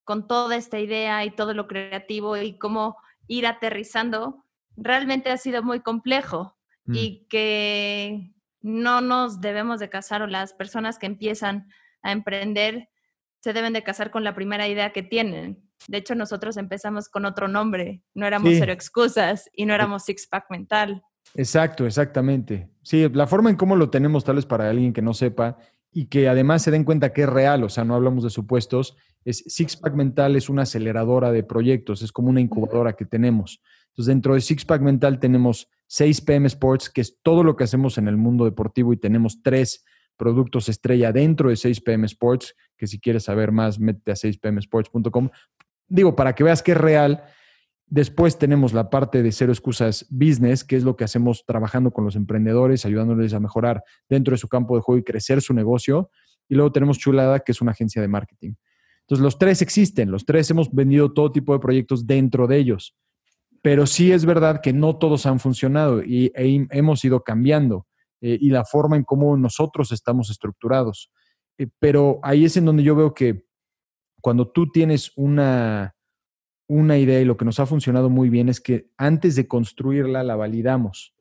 con 0.05 0.29
toda 0.29 0.55
esta 0.57 0.79
idea 0.79 1.25
y 1.25 1.35
todo 1.35 1.55
lo 1.55 1.67
creativo 1.67 2.37
y 2.37 2.57
cómo 2.57 2.97
ir 3.27 3.47
aterrizando, 3.47 4.45
realmente 4.77 5.31
ha 5.31 5.37
sido 5.37 5.63
muy 5.63 5.81
complejo 5.81 6.57
mm. 6.85 6.95
y 6.95 7.27
que 7.29 8.33
no 8.61 9.01
nos 9.01 9.41
debemos 9.41 9.81
de 9.81 9.89
casar 9.89 10.23
o 10.23 10.27
las 10.27 10.53
personas 10.53 10.99
que 10.99 11.07
empiezan 11.07 11.69
a 12.03 12.13
emprender 12.13 12.89
se 13.41 13.53
deben 13.53 13.73
de 13.73 13.83
casar 13.83 14.11
con 14.11 14.25
la 14.25 14.35
primera 14.35 14.67
idea 14.67 14.93
que 14.93 15.03
tienen. 15.03 15.63
De 15.87 15.99
hecho, 15.99 16.15
nosotros 16.15 16.57
empezamos 16.57 17.09
con 17.09 17.27
otro 17.27 17.47
nombre, 17.47 18.03
no 18.15 18.27
éramos 18.27 18.55
cero 18.59 18.73
excusas 18.73 19.49
y 19.55 19.67
no 19.67 19.75
éramos 19.75 20.05
six 20.05 20.27
pack 20.27 20.51
mental. 20.51 21.03
Exacto, 21.35 21.87
exactamente. 21.87 22.69
Sí, 22.83 23.09
la 23.09 23.27
forma 23.27 23.51
en 23.51 23.57
cómo 23.57 23.77
lo 23.77 23.91
tenemos 23.91 24.25
tal 24.25 24.37
vez 24.37 24.47
para 24.47 24.69
alguien 24.69 24.93
que 24.93 25.03
no 25.03 25.15
sepa 25.15 25.59
y 25.93 26.07
que 26.07 26.29
además 26.29 26.63
se 26.63 26.71
den 26.71 26.85
cuenta 26.85 27.13
que 27.13 27.23
es 27.23 27.29
real, 27.29 27.65
o 27.65 27.69
sea, 27.69 27.85
no 27.85 27.95
hablamos 27.95 28.25
de 28.25 28.31
supuestos, 28.31 28.97
es 29.25 29.45
Six 29.47 29.77
Pack 29.79 29.95
Mental 29.95 30.37
es 30.37 30.49
una 30.49 30.63
aceleradora 30.63 31.33
de 31.33 31.43
proyectos, 31.43 32.03
es 32.03 32.13
como 32.13 32.29
una 32.29 32.41
incubadora 32.41 32.93
que 32.95 33.05
tenemos. 33.05 33.61
Entonces, 33.89 34.07
dentro 34.07 34.35
de 34.35 34.41
Six 34.41 34.65
Pack 34.65 34.83
Mental 34.83 35.19
tenemos 35.19 35.69
6 35.89 36.21
PM 36.21 36.47
Sports, 36.47 36.91
que 36.91 37.01
es 37.01 37.19
todo 37.23 37.43
lo 37.43 37.57
que 37.57 37.65
hacemos 37.65 37.99
en 37.99 38.09
el 38.09 38.17
mundo 38.17 38.45
deportivo 38.45 38.93
y 38.93 38.97
tenemos 38.97 39.43
tres 39.43 39.85
productos 40.17 40.69
estrella 40.69 41.13
dentro 41.13 41.49
de 41.49 41.57
6PM 41.57 42.05
Sports, 42.05 42.55
que 42.77 42.87
si 42.87 42.99
quieres 42.99 43.25
saber 43.25 43.53
más, 43.53 43.79
mete 43.79 44.11
a 44.11 44.15
6pmsports.com. 44.15 45.31
Digo, 45.89 46.17
para 46.17 46.35
que 46.35 46.45
veas 46.45 46.63
que 46.63 46.73
es 46.73 46.79
real. 46.79 47.25
Después 47.89 48.37
tenemos 48.37 48.73
la 48.73 48.91
parte 48.91 49.23
de 49.23 49.31
Cero 49.31 49.53
Excusas 49.53 50.07
Business, 50.11 50.65
que 50.65 50.77
es 50.77 50.83
lo 50.83 50.97
que 50.97 51.05
hacemos 51.05 51.45
trabajando 51.47 51.93
con 51.93 52.05
los 52.05 52.17
emprendedores, 52.17 52.85
ayudándoles 52.85 53.33
a 53.33 53.41
mejorar 53.41 53.85
dentro 54.09 54.33
de 54.33 54.39
su 54.39 54.49
campo 54.49 54.75
de 54.75 54.83
juego 54.83 54.99
y 54.99 55.05
crecer 55.05 55.41
su 55.41 55.55
negocio. 55.55 56.11
Y 56.49 56.57
luego 56.57 56.73
tenemos 56.73 56.99
Chulada, 56.99 57.41
que 57.41 57.53
es 57.53 57.61
una 57.61 57.73
agencia 57.73 58.03
de 58.03 58.09
marketing. 58.09 58.55
Entonces, 59.03 59.23
los 59.23 59.39
tres 59.39 59.63
existen, 59.63 60.11
los 60.11 60.27
tres 60.27 60.51
hemos 60.51 60.73
vendido 60.73 61.13
todo 61.13 61.31
tipo 61.31 61.53
de 61.53 61.61
proyectos 61.61 62.07
dentro 62.07 62.49
de 62.49 62.57
ellos. 62.57 62.97
Pero 63.63 63.87
sí 63.87 64.11
es 64.11 64.25
verdad 64.25 64.61
que 64.61 64.73
no 64.73 64.97
todos 64.97 65.27
han 65.27 65.39
funcionado 65.39 66.03
y 66.03 66.33
e 66.35 66.67
hemos 66.71 67.05
ido 67.05 67.23
cambiando. 67.23 67.87
Eh, 68.21 68.39
y 68.41 68.51
la 68.51 68.65
forma 68.65 68.97
en 68.97 69.05
cómo 69.05 69.37
nosotros 69.37 69.93
estamos 69.93 70.31
estructurados. 70.31 71.11
Eh, 71.59 71.69
pero 71.79 72.19
ahí 72.23 72.45
es 72.45 72.57
en 72.57 72.65
donde 72.65 72.83
yo 72.83 72.97
veo 72.97 73.15
que 73.15 73.45
cuando 74.21 74.51
tú 74.51 74.71
tienes 74.71 75.13
una, 75.17 75.96
una 76.69 76.99
idea 76.99 77.21
y 77.21 77.25
lo 77.25 77.37
que 77.37 77.45
nos 77.45 77.61
ha 77.61 77.67
funcionado 77.67 78.11
muy 78.11 78.29
bien 78.29 78.49
es 78.49 78.61
que 78.61 78.91
antes 78.97 79.37
de 79.37 79.47
construirla 79.47 80.23
la 80.25 80.37
validamos. 80.37 81.15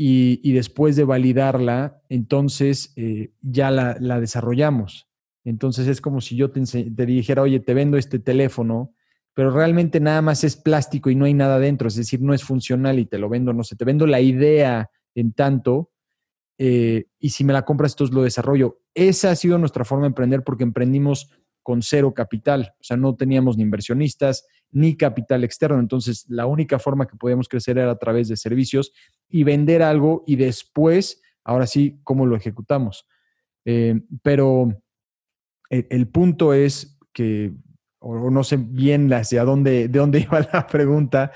Y, 0.00 0.52
después 0.52 0.94
de 0.94 1.02
validarla, 1.02 2.02
entonces 2.08 2.92
eh, 2.94 3.32
ya 3.42 3.72
la, 3.72 4.20
desarrollamos. 4.20 5.08
Entonces 5.44 5.88
es 5.88 6.00
como 6.00 6.20
si 6.20 6.36
yo 6.36 6.52
te, 6.52 6.62
te, 6.62 7.06
dijera, 7.06 7.42
oye, 7.42 7.58
te 7.58 7.74
vendo 7.74 7.96
este 7.96 8.20
teléfono, 8.20 8.94
pero 9.34 9.50
realmente 9.50 9.98
nada 9.98 10.22
más 10.22 10.44
es 10.44 10.56
plástico 10.56 11.10
y 11.10 11.16
no 11.16 11.24
hay 11.24 11.34
nada 11.34 11.58
dentro, 11.58 11.88
es 11.88 11.96
decir, 11.96 12.20
no 12.20 12.32
es 12.32 12.44
funcional 12.44 13.00
y 13.00 13.06
te 13.06 13.18
lo 13.18 13.28
vendo, 13.28 13.52
no 13.52 13.64
sé, 13.64 13.74
te 13.74 13.84
vendo 13.84 14.06
la 14.06 14.20
idea 14.20 14.88
en 15.16 15.32
tanto, 15.32 15.90
eh, 16.58 17.06
y 17.20 17.30
si 17.30 17.44
me 17.44 17.52
la 17.52 17.64
compras, 17.64 17.92
entonces 17.92 18.14
lo 18.14 18.22
desarrollo. 18.22 18.80
Esa 18.94 19.30
ha 19.30 19.36
sido 19.36 19.58
nuestra 19.58 19.84
forma 19.84 20.04
de 20.04 20.08
emprender 20.08 20.42
porque 20.42 20.64
emprendimos 20.64 21.30
con 21.68 21.82
cero 21.82 22.14
capital, 22.14 22.72
o 22.80 22.82
sea, 22.82 22.96
no 22.96 23.14
teníamos 23.14 23.58
ni 23.58 23.62
inversionistas 23.62 24.46
ni 24.70 24.96
capital 24.96 25.44
externo, 25.44 25.78
entonces 25.78 26.24
la 26.26 26.46
única 26.46 26.78
forma 26.78 27.06
que 27.06 27.18
podíamos 27.18 27.46
crecer 27.46 27.76
era 27.76 27.90
a 27.90 27.98
través 27.98 28.26
de 28.28 28.38
servicios 28.38 28.90
y 29.28 29.44
vender 29.44 29.82
algo 29.82 30.24
y 30.26 30.36
después, 30.36 31.20
ahora 31.44 31.66
sí, 31.66 32.00
cómo 32.04 32.24
lo 32.24 32.36
ejecutamos. 32.36 33.06
Eh, 33.66 34.00
pero 34.22 34.80
el, 35.68 35.86
el, 35.90 36.08
punto 36.08 36.54
es 36.54 36.98
que, 37.12 37.52
o 37.98 38.30
no 38.30 38.44
sé 38.44 38.56
bien 38.56 39.12
hacia 39.12 39.44
dónde, 39.44 39.88
de 39.88 39.98
dónde 39.98 40.20
iba 40.26 40.40
la 40.50 40.66
pregunta, 40.66 41.32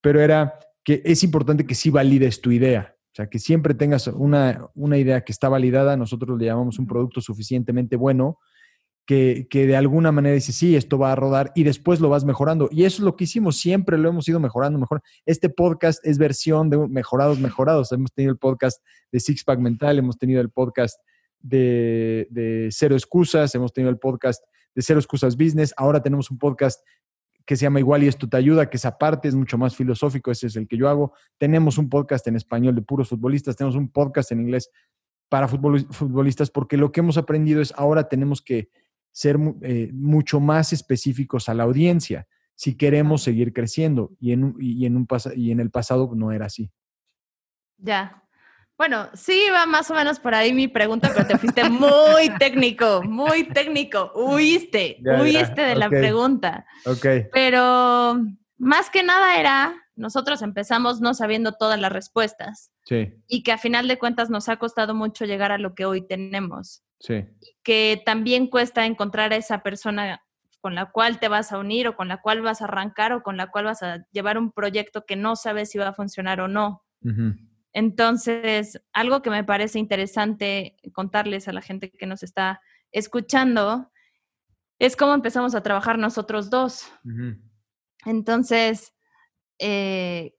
pero 0.00 0.22
era 0.22 0.58
que 0.84 1.02
es 1.04 1.22
importante 1.22 1.66
que 1.66 1.74
sí 1.74 1.90
valides 1.90 2.40
tu 2.40 2.50
idea. 2.50 2.96
O 3.12 3.14
sea, 3.14 3.28
que 3.28 3.38
siempre 3.38 3.74
tengas 3.74 4.06
una, 4.08 4.70
idea 4.94 5.22
que 5.22 5.32
está 5.32 5.50
validada, 5.50 5.98
nosotros 5.98 6.38
le 6.38 6.46
llamamos 6.46 6.78
un 6.78 6.86
producto 6.86 7.20
suficientemente 7.20 7.96
bueno, 7.96 8.38
que, 9.06 9.46
de 9.52 9.76
alguna 9.76 10.10
manera 10.10 10.34
dice, 10.34 10.52
sí, 10.52 10.74
esto 10.74 10.98
va 10.98 11.12
a 11.12 11.14
rodar 11.14 11.52
y 11.54 11.62
después 11.62 12.00
lo 12.00 12.08
vas 12.08 12.24
mejorando. 12.24 12.68
Y 12.72 12.84
eso 12.84 12.96
es 12.98 13.04
lo 13.04 13.16
que 13.16 13.24
hicimos, 13.24 13.56
siempre 13.56 13.96
lo 13.98 14.08
hemos 14.08 14.28
ido 14.28 14.40
mejorando, 14.40 14.78
mejor. 14.78 15.02
Este 15.24 15.48
podcast 15.48 16.04
es 16.04 16.18
versión 16.18 16.68
de 16.70 16.76
mejorados, 16.88 17.38
mejorados. 17.38 17.92
Hemos 17.92 18.12
tenido 18.12 18.32
el 18.32 18.38
podcast 18.38 18.82
de 19.12 19.20
Six 19.20 19.44
Pack 19.44 19.60
Mental, 19.60 19.98
hemos 19.98 20.18
tenido 20.18 20.40
el 20.40 20.50
podcast 20.50 21.00
de, 21.40 22.26
de 22.30 22.68
Cero 22.72 22.96
Excusas, 22.96 23.54
hemos 23.54 23.72
tenido 23.72 23.90
el 23.90 23.98
podcast 23.98 24.44
de 24.74 24.82
Cero 24.82 24.98
Excusas 24.98 25.36
Business, 25.36 25.72
ahora 25.76 26.02
tenemos 26.02 26.30
un 26.30 26.38
podcast 26.38 26.80
que 27.46 27.56
se 27.56 27.62
llama 27.62 27.78
Igual 27.78 28.02
y 28.02 28.08
esto 28.08 28.28
te 28.28 28.36
ayuda, 28.36 28.68
que 28.68 28.76
esa 28.76 28.98
parte 28.98 29.28
es 29.28 29.36
mucho 29.36 29.56
más 29.56 29.76
filosófico, 29.76 30.32
ese 30.32 30.48
es 30.48 30.56
el 30.56 30.66
que 30.66 30.76
yo 30.76 30.88
hago. 30.88 31.12
Tenemos 31.38 31.78
un 31.78 31.88
podcast 31.88 32.26
en 32.26 32.34
español 32.34 32.74
de 32.74 32.82
puros 32.82 33.08
futbolistas, 33.08 33.54
tenemos 33.54 33.76
un 33.76 33.88
podcast 33.88 34.32
en 34.32 34.40
inglés 34.40 34.68
para 35.28 35.46
futbolistas, 35.48 36.50
porque 36.50 36.76
lo 36.76 36.90
que 36.90 37.00
hemos 37.00 37.16
aprendido 37.16 37.60
es 37.60 37.72
ahora 37.76 38.08
tenemos 38.08 38.42
que 38.42 38.68
ser 39.16 39.38
eh, 39.62 39.88
mucho 39.94 40.40
más 40.40 40.74
específicos 40.74 41.48
a 41.48 41.54
la 41.54 41.62
audiencia 41.62 42.26
si 42.54 42.76
queremos 42.76 43.22
seguir 43.22 43.54
creciendo 43.54 44.10
y 44.20 44.32
en, 44.32 44.54
y 44.60 44.84
en, 44.84 44.94
un 44.94 45.08
y 45.34 45.52
en 45.52 45.60
el 45.60 45.70
pasado 45.70 46.10
no 46.14 46.32
era 46.32 46.44
así. 46.44 46.70
Ya, 47.78 48.22
Bueno, 48.76 49.08
sí 49.14 49.40
va 49.50 49.64
más 49.64 49.90
o 49.90 49.94
menos 49.94 50.20
por 50.20 50.34
ahí 50.34 50.52
mi 50.52 50.68
pregunta, 50.68 51.10
pero 51.14 51.26
te 51.26 51.38
fuiste 51.38 51.64
muy 51.70 52.28
técnico, 52.38 53.02
muy 53.04 53.44
técnico. 53.44 54.12
Huiste, 54.14 54.98
huiste 55.22 55.62
de 55.62 55.76
la 55.76 55.88
pregunta. 55.88 56.66
Ok. 56.84 57.06
Pero 57.32 58.20
más 58.58 58.90
que 58.90 59.02
nada 59.02 59.40
era, 59.40 59.82
nosotros 59.94 60.42
empezamos 60.42 61.00
no 61.00 61.14
sabiendo 61.14 61.52
todas 61.52 61.80
las 61.80 61.90
respuestas. 61.90 62.70
Sí. 62.84 63.14
Y 63.26 63.42
que 63.44 63.52
a 63.52 63.56
final 63.56 63.88
de 63.88 63.98
cuentas 63.98 64.28
nos 64.28 64.50
ha 64.50 64.58
costado 64.58 64.94
mucho 64.94 65.24
llegar 65.24 65.52
a 65.52 65.58
lo 65.58 65.74
que 65.74 65.86
hoy 65.86 66.06
tenemos. 66.06 66.82
Sí. 66.98 67.26
Que 67.62 68.02
también 68.04 68.48
cuesta 68.48 68.86
encontrar 68.86 69.32
a 69.32 69.36
esa 69.36 69.62
persona 69.62 70.22
con 70.60 70.74
la 70.74 70.90
cual 70.90 71.20
te 71.20 71.28
vas 71.28 71.52
a 71.52 71.58
unir 71.58 71.86
o 71.86 71.96
con 71.96 72.08
la 72.08 72.20
cual 72.20 72.42
vas 72.42 72.60
a 72.60 72.64
arrancar 72.64 73.12
o 73.12 73.22
con 73.22 73.36
la 73.36 73.50
cual 73.50 73.66
vas 73.66 73.82
a 73.82 74.04
llevar 74.10 74.38
un 74.38 74.50
proyecto 74.50 75.04
que 75.06 75.14
no 75.14 75.36
sabes 75.36 75.70
si 75.70 75.78
va 75.78 75.88
a 75.88 75.94
funcionar 75.94 76.40
o 76.40 76.48
no. 76.48 76.82
Entonces, 77.72 78.82
algo 78.92 79.22
que 79.22 79.30
me 79.30 79.44
parece 79.44 79.78
interesante 79.78 80.76
contarles 80.92 81.46
a 81.46 81.52
la 81.52 81.62
gente 81.62 81.90
que 81.90 82.06
nos 82.06 82.22
está 82.24 82.60
escuchando 82.90 83.92
es 84.78 84.96
cómo 84.96 85.14
empezamos 85.14 85.54
a 85.54 85.62
trabajar 85.62 85.98
nosotros 85.98 86.50
dos. 86.50 86.90
Entonces, 88.04 88.92
eh, 89.58 90.34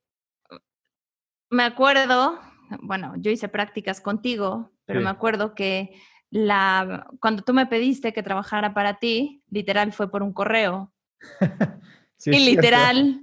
me 1.50 1.64
acuerdo, 1.64 2.40
bueno, 2.82 3.14
yo 3.18 3.32
hice 3.32 3.48
prácticas 3.48 4.02
contigo, 4.02 4.74
pero 4.86 5.00
me 5.02 5.10
acuerdo 5.10 5.56
que 5.56 5.98
la, 6.30 7.08
cuando 7.20 7.44
tú 7.44 7.54
me 7.54 7.66
pediste 7.66 8.14
que 8.14 8.24
trabajara 8.24 8.74
para 8.74 8.96
ti, 8.96 9.44
literal 9.50 9.94
fue 9.94 10.10
por 10.10 10.24
un 10.24 10.34
correo. 10.34 10.94
y 12.26 12.40
literal, 12.40 13.22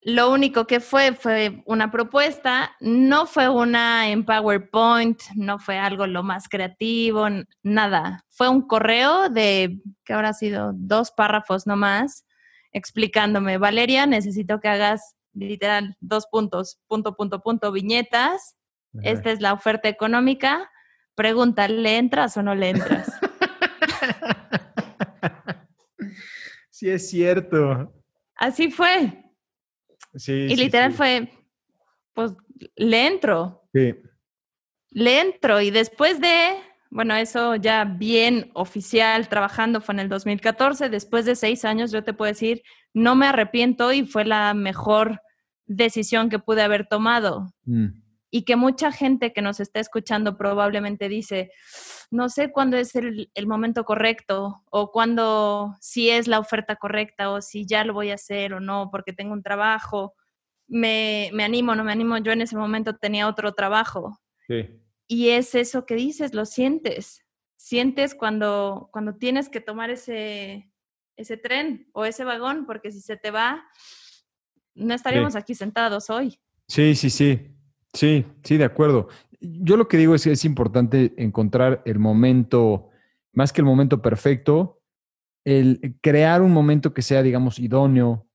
lo 0.00 0.32
único 0.32 0.66
que 0.66 0.80
fue 0.80 1.12
fue 1.12 1.62
una 1.64 1.90
propuesta, 1.90 2.72
no 2.80 3.26
fue 3.26 3.48
una 3.48 4.08
en 4.08 4.24
PowerPoint, 4.24 5.20
no 5.36 5.58
fue 5.58 5.78
algo 5.78 6.06
lo 6.06 6.22
más 6.22 6.48
creativo, 6.48 7.28
nada. 7.62 8.24
Fue 8.28 8.48
un 8.48 8.62
correo 8.62 9.28
de, 9.28 9.80
que 10.04 10.12
habrá 10.12 10.32
sido 10.32 10.72
dos 10.74 11.12
párrafos 11.12 11.66
nomás, 11.66 12.26
explicándome, 12.72 13.58
Valeria, 13.58 14.06
necesito 14.06 14.58
que 14.58 14.68
hagas 14.68 15.14
literal 15.34 15.96
dos 16.00 16.26
puntos, 16.26 16.80
punto, 16.88 17.14
punto, 17.14 17.40
punto, 17.40 17.70
viñetas. 17.70 18.56
Esta 19.02 19.30
es 19.30 19.40
la 19.40 19.54
oferta 19.54 19.88
económica. 19.88 20.70
Pregunta, 21.14 21.68
¿le 21.68 21.98
entras 21.98 22.36
o 22.36 22.42
no 22.42 22.54
le 22.54 22.70
entras? 22.70 23.10
sí, 26.70 26.88
es 26.88 27.10
cierto. 27.10 27.92
Así 28.36 28.70
fue 28.70 29.22
y 30.26 30.56
literal 30.56 30.92
fue, 30.92 31.28
pues 32.12 32.32
le 32.76 33.06
entro. 33.06 33.62
Sí. 33.72 33.94
Le 34.90 35.20
entro 35.20 35.60
y 35.60 35.70
después 35.70 36.20
de, 36.20 36.50
bueno, 36.90 37.14
eso 37.14 37.56
ya 37.56 37.84
bien 37.84 38.50
oficial, 38.54 39.28
trabajando 39.28 39.80
fue 39.80 39.94
en 39.94 40.00
el 40.00 40.08
2014, 40.08 40.90
después 40.90 41.24
de 41.24 41.34
seis 41.34 41.64
años 41.64 41.92
yo 41.92 42.04
te 42.04 42.12
puedo 42.12 42.30
decir, 42.30 42.62
no 42.92 43.14
me 43.14 43.26
arrepiento 43.26 43.92
y 43.92 44.04
fue 44.04 44.24
la 44.24 44.52
mejor 44.52 45.22
decisión 45.64 46.28
que 46.28 46.38
pude 46.38 46.62
haber 46.62 46.86
tomado. 46.86 47.54
Mm. 47.64 48.01
Y 48.34 48.44
que 48.44 48.56
mucha 48.56 48.90
gente 48.90 49.34
que 49.34 49.42
nos 49.42 49.60
está 49.60 49.78
escuchando 49.78 50.38
probablemente 50.38 51.10
dice, 51.10 51.52
no 52.10 52.30
sé 52.30 52.50
cuándo 52.50 52.78
es 52.78 52.94
el, 52.94 53.30
el 53.34 53.46
momento 53.46 53.84
correcto 53.84 54.62
o 54.70 54.90
cuándo 54.90 55.76
si 55.82 56.08
es 56.08 56.28
la 56.28 56.38
oferta 56.38 56.76
correcta 56.76 57.30
o 57.30 57.42
si 57.42 57.66
ya 57.66 57.84
lo 57.84 57.92
voy 57.92 58.10
a 58.10 58.14
hacer 58.14 58.54
o 58.54 58.60
no 58.60 58.88
porque 58.90 59.12
tengo 59.12 59.34
un 59.34 59.42
trabajo. 59.42 60.14
Me, 60.66 61.28
me 61.34 61.44
animo, 61.44 61.74
no 61.74 61.84
me 61.84 61.92
animo. 61.92 62.16
Yo 62.16 62.32
en 62.32 62.40
ese 62.40 62.56
momento 62.56 62.96
tenía 62.96 63.28
otro 63.28 63.52
trabajo. 63.52 64.18
Sí. 64.48 64.80
Y 65.06 65.28
es 65.28 65.54
eso 65.54 65.84
que 65.84 65.94
dices, 65.94 66.32
lo 66.32 66.46
sientes. 66.46 67.26
Sientes 67.58 68.14
cuando, 68.14 68.88
cuando 68.94 69.16
tienes 69.16 69.50
que 69.50 69.60
tomar 69.60 69.90
ese, 69.90 70.72
ese 71.18 71.36
tren 71.36 71.90
o 71.92 72.06
ese 72.06 72.24
vagón, 72.24 72.64
porque 72.64 72.90
si 72.90 73.02
se 73.02 73.18
te 73.18 73.30
va, 73.30 73.62
no 74.74 74.94
estaríamos 74.94 75.36
aquí 75.36 75.54
sentados 75.54 76.08
hoy. 76.08 76.40
Sí, 76.66 76.94
sí, 76.94 77.10
sí. 77.10 77.54
Sí, 77.94 78.24
sí, 78.42 78.56
de 78.56 78.64
acuerdo 78.64 79.08
yo 79.42 79.76
lo 79.76 79.88
que 79.88 79.96
digo 79.96 80.14
es 80.14 80.24
que 80.24 80.32
es 80.32 80.44
importante 80.44 81.12
encontrar 81.16 81.82
el 81.84 81.98
momento, 81.98 82.88
más 83.32 83.52
que 83.52 83.60
el 83.60 83.64
momento 83.64 84.00
perfecto, 84.00 84.80
el 85.44 85.96
crear 86.00 86.42
un 86.42 86.52
momento 86.52 86.94
que 86.94 87.02
sea, 87.02 87.22
digamos, 87.22 87.58
idóneo, 87.58 88.28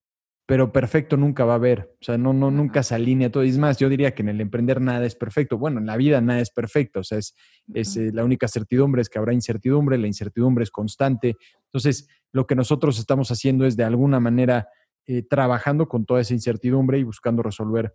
pero 0.45 0.71
perfecto 0.71 1.15
nunca 1.17 1.45
va 1.45 1.53
a 1.53 1.57
haber. 1.57 1.95
O 2.01 2.03
sea, 2.03 2.17
no, 2.17 2.33
no, 2.33 2.51
nunca 2.51 2.83
se 2.83 2.95
alinea 2.95 3.31
todo. 3.31 3.43
Y 3.43 3.49
es 3.49 3.57
más, 3.57 3.77
yo 3.77 3.89
diría 3.89 4.13
que 4.13 4.21
en 4.21 4.29
el 4.29 4.41
emprender 4.41 4.81
nada 4.81 5.05
es 5.05 5.15
perfecto. 5.15 5.57
Bueno, 5.57 5.79
en 5.79 5.85
la 5.85 5.97
vida 5.97 6.19
nada 6.21 6.41
es 6.41 6.51
perfecto. 6.51 7.01
O 7.01 7.03
sea, 7.03 7.17
es, 7.17 7.35
es 7.73 7.95
eh, 7.97 8.11
la 8.13 8.23
única 8.23 8.47
certidumbre 8.47 9.01
es 9.01 9.09
que 9.09 9.19
habrá 9.19 9.33
incertidumbre, 9.33 9.97
la 9.97 10.07
incertidumbre 10.07 10.63
es 10.63 10.71
constante. 10.71 11.35
Entonces, 11.65 12.07
lo 12.31 12.47
que 12.47 12.55
nosotros 12.55 12.99
estamos 12.99 13.29
haciendo 13.31 13.65
es 13.65 13.75
de 13.75 13.83
alguna 13.83 14.19
manera 14.19 14.69
eh, 15.05 15.21
trabajando 15.21 15.87
con 15.87 16.05
toda 16.05 16.21
esa 16.21 16.33
incertidumbre 16.33 16.99
y 16.99 17.03
buscando 17.03 17.43
resolver 17.43 17.93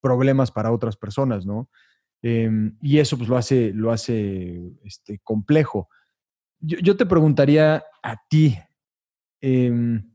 problemas 0.00 0.50
para 0.50 0.72
otras 0.72 0.96
personas, 0.96 1.46
¿no? 1.46 1.68
Em, 2.22 2.76
y 2.80 2.98
eso 2.98 3.16
pues 3.16 3.28
lo 3.28 3.36
hace, 3.36 3.72
lo 3.72 3.92
hace 3.92 4.72
este, 4.84 5.20
complejo. 5.22 5.88
Yo, 6.58 6.96
te 6.96 7.06
preguntaría 7.06 7.84
a 8.02 8.16
ti, 8.28 8.58
em, 9.40 10.14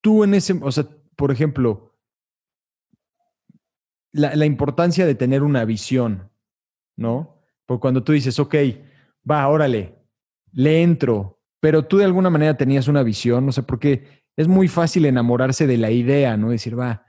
tú 0.00 0.22
en 0.22 0.34
ese, 0.34 0.58
o 0.60 0.70
sea, 0.70 0.86
por 1.16 1.32
ejemplo, 1.32 1.98
la, 4.12 4.46
importancia 4.46 5.06
de 5.06 5.14
tener 5.14 5.42
una 5.42 5.64
visión, 5.64 6.30
¿no? 6.96 7.40
Porque 7.66 7.80
cuando 7.80 8.04
tú 8.04 8.12
dices, 8.12 8.38
ok, 8.38 8.54
va, 9.28 9.48
órale, 9.48 9.98
le 10.52 10.82
entro, 10.82 11.40
pero 11.60 11.86
tú 11.86 11.98
de 11.98 12.04
alguna 12.04 12.30
manera 12.30 12.56
tenías 12.56 12.88
una 12.88 13.02
visión, 13.02 13.46
no 13.46 13.52
sé, 13.52 13.62
porque 13.62 14.24
es 14.36 14.48
muy 14.48 14.68
fácil 14.68 15.06
enamorarse 15.06 15.66
de 15.66 15.76
la 15.76 15.90
idea, 15.90 16.36
¿no? 16.36 16.50
Decir, 16.50 16.78
va, 16.78 17.04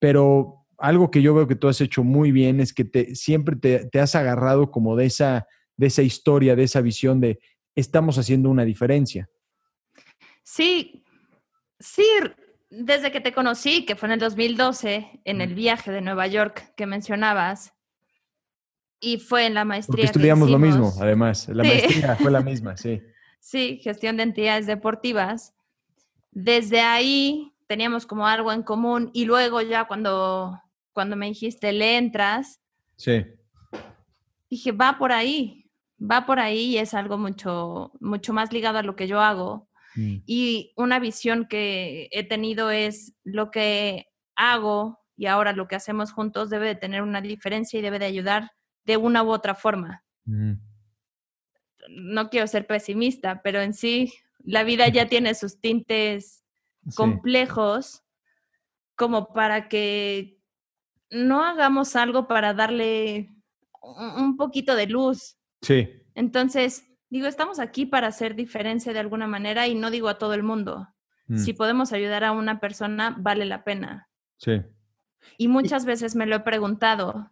pero 0.00 0.63
algo 0.78 1.10
que 1.10 1.22
yo 1.22 1.34
veo 1.34 1.46
que 1.46 1.56
tú 1.56 1.68
has 1.68 1.80
hecho 1.80 2.04
muy 2.04 2.32
bien 2.32 2.60
es 2.60 2.72
que 2.72 2.84
te, 2.84 3.14
siempre 3.14 3.56
te, 3.56 4.00
has 4.00 4.14
agarrado 4.14 4.70
como 4.70 4.96
de 4.96 5.06
esa, 5.06 5.46
de 5.76 5.86
esa 5.86 6.02
historia, 6.02 6.56
de 6.56 6.64
esa 6.64 6.80
visión 6.80 7.20
de 7.20 7.38
estamos 7.74 8.18
haciendo 8.18 8.50
una 8.50 8.64
diferencia. 8.64 9.28
Sí, 10.42 11.04
sí, 11.78 12.06
desde 12.70 13.10
que 13.10 13.20
te 13.20 13.32
conocí, 13.32 13.84
que 13.84 13.96
fue 13.96 14.08
en 14.08 14.12
el 14.12 14.20
2012, 14.20 15.20
en 15.24 15.40
el 15.40 15.54
viaje 15.54 15.90
de 15.90 16.00
Nueva 16.00 16.26
York 16.26 16.72
que 16.76 16.86
mencionabas, 16.86 17.72
y 19.00 19.18
fue 19.18 19.46
en 19.46 19.54
la 19.54 19.64
maestría. 19.64 19.96
Porque 19.96 20.06
estudiamos 20.06 20.50
lo 20.50 20.58
mismo, 20.58 20.92
además. 20.98 21.48
La 21.48 21.62
maestría 21.62 22.16
fue 22.16 22.30
la 22.30 22.40
misma, 22.42 22.76
sí. 22.76 23.02
Sí, 23.38 23.78
gestión 23.82 24.16
de 24.16 24.22
entidades 24.22 24.66
deportivas. 24.66 25.54
Desde 26.30 26.80
ahí 26.80 27.52
teníamos 27.66 28.06
como 28.06 28.26
algo 28.26 28.52
en 28.52 28.62
común 28.62 29.10
y 29.12 29.26
luego 29.26 29.60
ya 29.60 29.84
cuando 29.84 30.60
cuando 30.94 31.16
me 31.16 31.26
dijiste, 31.26 31.72
le 31.72 31.98
entras, 31.98 32.60
sí. 32.96 33.26
dije, 34.48 34.72
va 34.72 34.96
por 34.96 35.12
ahí, 35.12 35.68
va 36.00 36.24
por 36.24 36.38
ahí 36.38 36.70
y 36.70 36.78
es 36.78 36.94
algo 36.94 37.18
mucho, 37.18 37.92
mucho 38.00 38.32
más 38.32 38.52
ligado 38.52 38.78
a 38.78 38.82
lo 38.82 38.96
que 38.96 39.06
yo 39.06 39.20
hago. 39.20 39.68
Mm. 39.96 40.16
Y 40.24 40.72
una 40.76 40.98
visión 40.98 41.46
que 41.46 42.08
he 42.12 42.26
tenido 42.26 42.70
es 42.70 43.12
lo 43.24 43.50
que 43.50 44.06
hago 44.36 45.00
y 45.16 45.26
ahora 45.26 45.52
lo 45.52 45.68
que 45.68 45.76
hacemos 45.76 46.12
juntos 46.12 46.48
debe 46.50 46.68
de 46.68 46.74
tener 46.74 47.02
una 47.02 47.20
diferencia 47.20 47.78
y 47.78 47.82
debe 47.82 47.98
de 47.98 48.06
ayudar 48.06 48.50
de 48.84 48.96
una 48.96 49.22
u 49.22 49.30
otra 49.30 49.54
forma. 49.54 50.04
No 51.88 52.30
quiero 52.30 52.46
ser 52.46 52.66
pesimista, 52.66 53.42
pero 53.42 53.60
en 53.60 53.74
sí 53.74 54.12
la 54.44 54.64
vida 54.64 54.88
ya 54.88 55.08
tiene 55.08 55.34
sus 55.34 55.60
tintes 55.60 56.42
complejos 56.96 58.02
como 58.96 59.32
para 59.32 59.68
que 59.68 60.33
no 61.14 61.44
hagamos 61.44 61.96
algo 61.96 62.26
para 62.26 62.54
darle 62.54 63.30
un 63.80 64.36
poquito 64.36 64.74
de 64.74 64.86
luz. 64.86 65.36
Sí. 65.62 65.88
Entonces, 66.14 66.84
digo, 67.08 67.26
estamos 67.26 67.58
aquí 67.58 67.86
para 67.86 68.08
hacer 68.08 68.34
diferencia 68.34 68.92
de 68.92 68.98
alguna 68.98 69.26
manera 69.26 69.66
y 69.66 69.74
no 69.74 69.90
digo 69.90 70.08
a 70.08 70.18
todo 70.18 70.34
el 70.34 70.42
mundo. 70.42 70.88
Si 71.36 71.54
mm. 71.54 71.56
podemos 71.56 71.92
ayudar 71.92 72.24
a 72.24 72.32
una 72.32 72.60
persona, 72.60 73.16
vale 73.18 73.46
la 73.46 73.64
pena. 73.64 74.08
Sí. 74.36 74.62
Y 75.38 75.48
muchas 75.48 75.86
veces 75.86 76.14
me 76.14 76.26
lo 76.26 76.36
he 76.36 76.40
preguntado 76.40 77.30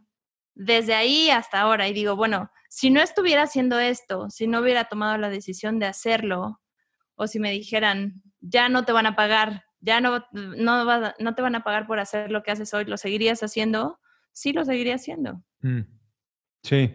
desde 0.55 0.95
ahí 0.95 1.31
hasta 1.31 1.61
ahora 1.61 1.89
y 1.89 1.93
digo, 1.93 2.17
bueno, 2.17 2.51
si 2.69 2.91
no 2.91 3.01
estuviera 3.01 3.43
haciendo 3.43 3.79
esto, 3.79 4.31
si 4.31 4.47
no 4.47 4.61
hubiera 4.61 4.85
tomado 4.85 5.19
la 5.19 5.29
decisión 5.29 5.79
de 5.79 5.87
hacerlo, 5.87 6.61
o 7.17 7.27
si 7.27 7.39
me 7.39 7.51
dijeran, 7.51 8.23
ya 8.41 8.69
no 8.69 8.85
te 8.85 8.93
van 8.93 9.07
a 9.07 9.17
pagar 9.17 9.65
ya 9.83 10.01
no, 10.01 10.25
no, 10.33 11.13
no 11.19 11.35
te 11.35 11.43
van 11.43 11.55
a 11.55 11.65
pagar 11.65 11.87
por 11.87 11.99
hacer 11.99 12.31
lo 12.31 12.43
que 12.43 12.53
haces 12.53 12.73
hoy, 12.73 12.85
¿lo 12.87 12.97
seguirías 12.97 13.43
haciendo? 13.43 13.99
Sí, 14.33 14.53
lo 14.53 14.65
seguiría 14.65 14.95
haciendo. 14.95 15.43
Mm. 15.61 15.81
Sí. 16.63 16.95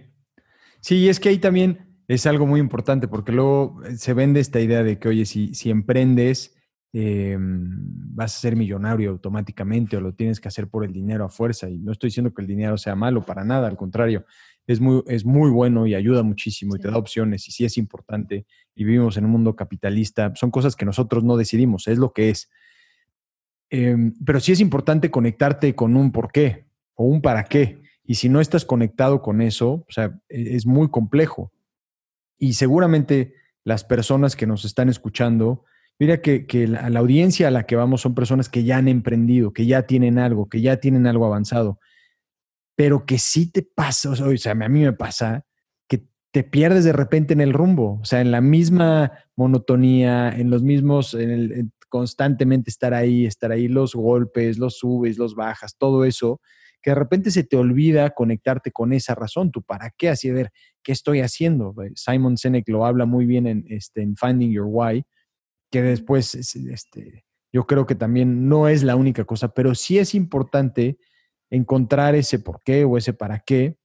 Sí, 0.79 0.95
y 0.95 1.09
es 1.09 1.19
que 1.19 1.29
ahí 1.29 1.37
también 1.37 2.01
es 2.07 2.25
algo 2.25 2.47
muy 2.47 2.59
importante 2.59 3.07
porque 3.07 3.33
luego 3.33 3.81
eh, 3.83 3.97
se 3.97 4.13
vende 4.13 4.39
esta 4.39 4.59
idea 4.59 4.83
de 4.83 4.97
que, 4.97 5.09
oye, 5.09 5.25
si, 5.25 5.53
si 5.53 5.69
emprendes, 5.69 6.55
em, 6.93 7.67
vas 8.15 8.35
a 8.35 8.39
ser 8.39 8.55
millonario 8.55 9.09
automáticamente 9.09 9.97
o 9.97 10.01
lo 10.01 10.13
tienes 10.13 10.39
que 10.39 10.47
hacer 10.47 10.69
por 10.69 10.85
el 10.85 10.93
dinero 10.93 11.25
a 11.25 11.29
fuerza. 11.29 11.69
Y 11.69 11.79
no 11.79 11.91
estoy 11.91 12.07
diciendo 12.07 12.33
que 12.33 12.41
el 12.41 12.47
dinero 12.47 12.77
sea 12.77 12.95
malo 12.95 13.25
para 13.25 13.43
nada, 13.43 13.67
al 13.67 13.75
contrario, 13.75 14.25
es 14.65 14.79
muy, 14.79 15.03
es 15.07 15.25
muy 15.25 15.49
bueno 15.49 15.87
y 15.87 15.95
ayuda 15.95 16.23
muchísimo 16.23 16.75
y 16.75 16.79
te 16.79 16.89
da 16.89 16.97
opciones 16.97 17.47
y 17.47 17.51
sí 17.51 17.65
es 17.65 17.77
importante. 17.77 18.45
Y 18.75 18.85
vivimos 18.85 19.17
en 19.17 19.25
un 19.25 19.31
mundo 19.31 19.55
capitalista, 19.55 20.33
son 20.35 20.51
cosas 20.51 20.75
que 20.75 20.85
nosotros 20.85 21.23
no 21.23 21.35
decidimos, 21.35 21.87
es 21.87 21.97
lo 21.97 22.13
que 22.13 22.29
es. 22.29 22.49
Em, 23.69 24.13
pero 24.25 24.39
sí 24.39 24.51
es 24.51 24.59
importante 24.59 25.11
conectarte 25.11 25.75
con 25.75 25.95
un 25.95 26.11
por 26.11 26.31
qué 26.31 26.67
o 26.95 27.05
un 27.05 27.21
para 27.21 27.43
qué. 27.45 27.81
Y 28.03 28.15
si 28.15 28.29
no 28.29 28.39
estás 28.39 28.63
conectado 28.63 29.21
con 29.21 29.41
eso, 29.41 29.85
o 29.87 29.91
sea, 29.91 30.19
e, 30.29 30.55
es 30.55 30.65
muy 30.65 30.89
complejo. 30.89 31.51
Y 32.37 32.53
seguramente 32.53 33.33
las 33.63 33.83
personas 33.83 34.35
que 34.35 34.47
nos 34.47 34.63
están 34.63 34.87
escuchando, 34.87 35.65
mira 35.99 36.21
que, 36.21 36.45
que 36.45 36.67
la, 36.67 36.89
la, 36.89 36.99
audiencia 36.99 37.49
a 37.49 37.51
la 37.51 37.65
que 37.65 37.75
vamos 37.75 38.01
son 38.01 38.15
personas 38.15 38.47
que 38.47 38.63
ya 38.63 38.77
han 38.77 38.87
emprendido, 38.87 39.51
que 39.51 39.65
ya 39.65 39.83
tienen 39.83 40.19
algo, 40.19 40.47
que 40.47 40.61
ya 40.61 40.77
tienen 40.77 41.05
algo 41.05 41.25
avanzado, 41.25 41.79
pero 42.77 43.05
que 43.05 43.17
sí 43.17 43.51
te 43.51 43.63
pasa, 43.63 44.11
o 44.11 44.37
sea, 44.37 44.51
a 44.51 44.69
mí 44.69 44.81
me 44.81 44.93
pasa 44.93 45.45
que 45.89 46.07
te 46.31 46.43
pierdes 46.43 46.85
de 46.85 46.93
repente 46.93 47.33
en 47.33 47.41
el 47.41 47.51
rumbo, 47.51 47.99
o 47.99 48.05
sea, 48.05 48.21
en 48.21 48.31
la 48.31 48.39
misma 48.39 49.13
monotonía, 49.35 50.29
en 50.29 50.51
los 50.51 50.61
mismos, 50.61 51.15
en 51.15 51.31
el, 51.31 51.71
constantemente 51.89 52.69
estar 52.69 52.93
ahí, 52.93 53.25
estar 53.25 53.51
ahí, 53.51 53.67
los 53.67 53.95
golpes, 53.95 54.57
los 54.57 54.77
subes, 54.77 55.17
los 55.17 55.35
bajas, 55.35 55.75
todo 55.77 56.05
eso, 56.05 56.41
que 56.81 56.91
de 56.91 56.95
repente 56.95 57.31
se 57.31 57.43
te 57.43 57.57
olvida 57.57 58.11
conectarte 58.11 58.71
con 58.71 58.93
esa 58.93 59.15
razón, 59.15 59.51
tú 59.51 59.61
para 59.61 59.91
qué, 59.91 60.09
así 60.09 60.29
de 60.29 60.33
ver, 60.33 60.51
¿qué 60.83 60.91
estoy 60.91 61.21
haciendo? 61.21 61.73
Simon 61.95 62.37
Sinek 62.37 62.67
lo 62.69 62.85
habla 62.85 63.05
muy 63.05 63.25
bien 63.25 63.47
en, 63.47 63.65
este, 63.67 64.01
en 64.01 64.15
Finding 64.15 64.51
Your 64.51 64.67
Why, 64.69 65.03
que 65.71 65.81
después, 65.81 66.33
este, 66.35 67.25
yo 67.51 67.65
creo 67.65 67.85
que 67.85 67.95
también 67.95 68.47
no 68.47 68.67
es 68.67 68.83
la 68.83 68.95
única 68.95 69.25
cosa, 69.25 69.49
pero 69.49 69.75
sí 69.75 69.97
es 69.99 70.15
importante 70.15 70.97
encontrar 71.49 72.15
ese 72.15 72.39
por 72.39 72.61
qué 72.63 72.83
o 72.83 72.97
ese 72.97 73.13
para 73.13 73.39
qué, 73.39 73.77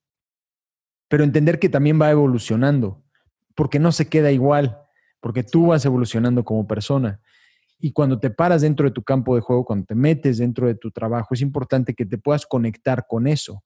pero 1.09 1.25
entender 1.25 1.59
que 1.59 1.69
también 1.69 2.01
va 2.01 2.11
evolucionando, 2.11 3.03
porque 3.55 3.79
no 3.79 3.93
se 3.93 4.09
queda 4.09 4.31
igual, 4.33 4.79
porque 5.21 5.43
tú 5.43 5.69
vas 5.69 5.85
evolucionando 5.85 6.45
como 6.45 6.67
persona. 6.67 7.21
Y 7.85 7.91
cuando 7.91 8.21
te 8.21 8.31
paras 8.31 8.63
dentro 8.63 8.87
de 8.87 8.93
tu 8.93 9.03
campo 9.03 9.35
de 9.35 9.41
juego, 9.41 9.65
cuando 9.65 9.87
te 9.87 9.97
metes 9.97 10.39
dentro 10.39 10.69
de 10.69 10.77
tu 10.77 10.93
trabajo, 10.93 11.35
es 11.35 11.41
importante 11.41 11.95
que 11.95 12.07
te 12.07 12.17
puedas 12.17 12.47
conectar 12.47 13.07
con 13.09 13.27
eso. 13.27 13.65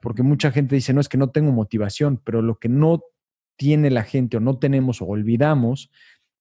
Porque 0.00 0.22
mucha 0.22 0.52
gente 0.52 0.76
dice, 0.76 0.94
no, 0.94 1.00
es 1.00 1.08
que 1.08 1.18
no 1.18 1.30
tengo 1.30 1.50
motivación, 1.50 2.22
pero 2.24 2.42
lo 2.42 2.60
que 2.60 2.68
no 2.68 3.02
tiene 3.56 3.90
la 3.90 4.04
gente 4.04 4.36
o 4.36 4.40
no 4.40 4.60
tenemos 4.60 5.02
o 5.02 5.06
olvidamos 5.06 5.90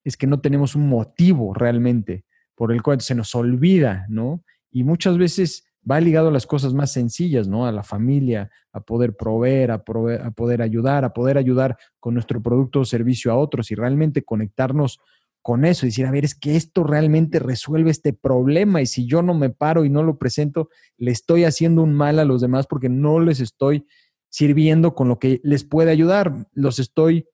es 0.04 0.18
que 0.18 0.28
no 0.28 0.40
tenemos 0.40 0.76
un 0.76 0.88
motivo 0.88 1.56
realmente 1.56 2.26
por 2.54 2.72
el 2.72 2.84
cual 2.84 3.02
se 3.02 3.16
nos 3.16 3.34
olvida, 3.34 4.06
¿no? 4.08 4.44
Y 4.70 4.84
muchas 4.84 5.18
veces 5.18 5.66
va 5.90 6.00
ligado 6.00 6.28
a 6.28 6.32
las 6.32 6.46
cosas 6.46 6.76
más 6.76 6.92
sencillas, 6.92 7.48
¿no? 7.48 7.66
A 7.66 7.72
la 7.72 7.82
familia, 7.82 8.52
a 8.72 8.82
poder 8.82 9.18
proveer, 9.18 9.72
a, 9.72 9.84
proveer, 9.84 10.22
a 10.22 10.30
poder 10.30 10.62
ayudar, 10.62 11.04
a 11.06 11.12
poder 11.12 11.40
ayudar 11.40 11.76
con 12.00 12.14
nuestro 12.14 12.40
producto 12.40 12.82
o 12.82 12.86
servicio 12.86 13.32
a 13.32 13.36
otros 13.36 13.72
y 13.72 13.76
realmente 13.76 14.24
conectarnos 14.24 15.00
con 15.46 15.64
eso 15.64 15.86
decir, 15.86 16.08
a 16.08 16.12
ver, 16.12 16.26
es 16.26 16.34
que 16.34 16.56
esto 16.56 16.84
realmente 16.84 17.38
resuelve 17.38 17.92
este 17.92 18.14
problema 18.14 18.82
y 18.82 18.88
si 18.88 19.06
yo 19.06 19.22
no 19.22 19.36
me 19.36 19.52
paro 19.52 19.86
y 19.86 19.92
no 19.92 20.02
lo 20.02 20.18
presento, 20.18 20.70
le 20.98 21.12
estoy 21.12 21.44
haciendo 21.44 21.84
un 21.84 21.94
mal 21.94 22.18
a 22.18 22.26
los 22.26 22.42
demás 22.42 22.66
porque 22.66 22.90
no 22.90 23.20
les 23.20 23.40
estoy 23.40 23.86
sirviendo 24.28 24.96
con 24.96 25.08
lo 25.08 25.20
que 25.20 25.42
les 25.44 25.64
puede 25.64 25.92
ayudar, 25.92 26.48
los 26.54 26.80
estoy, 26.80 27.28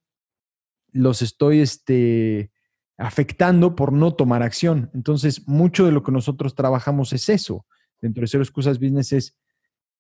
los 0.92 1.22
estoy 1.22 1.62
este, 1.62 2.52
afectando 2.98 3.78
por 3.78 3.94
no 3.94 4.14
tomar 4.14 4.44
acción. 4.44 4.92
Entonces, 4.94 5.48
mucho 5.48 5.86
de 5.86 5.94
lo 5.94 6.04
que 6.04 6.12
nosotros 6.12 6.54
trabajamos 6.54 7.14
es 7.14 7.30
eso. 7.30 7.66
Dentro 8.02 8.24
de 8.24 8.28
Cero 8.28 8.44
Excusas 8.44 8.78
Business 8.78 9.14
es, 9.14 9.38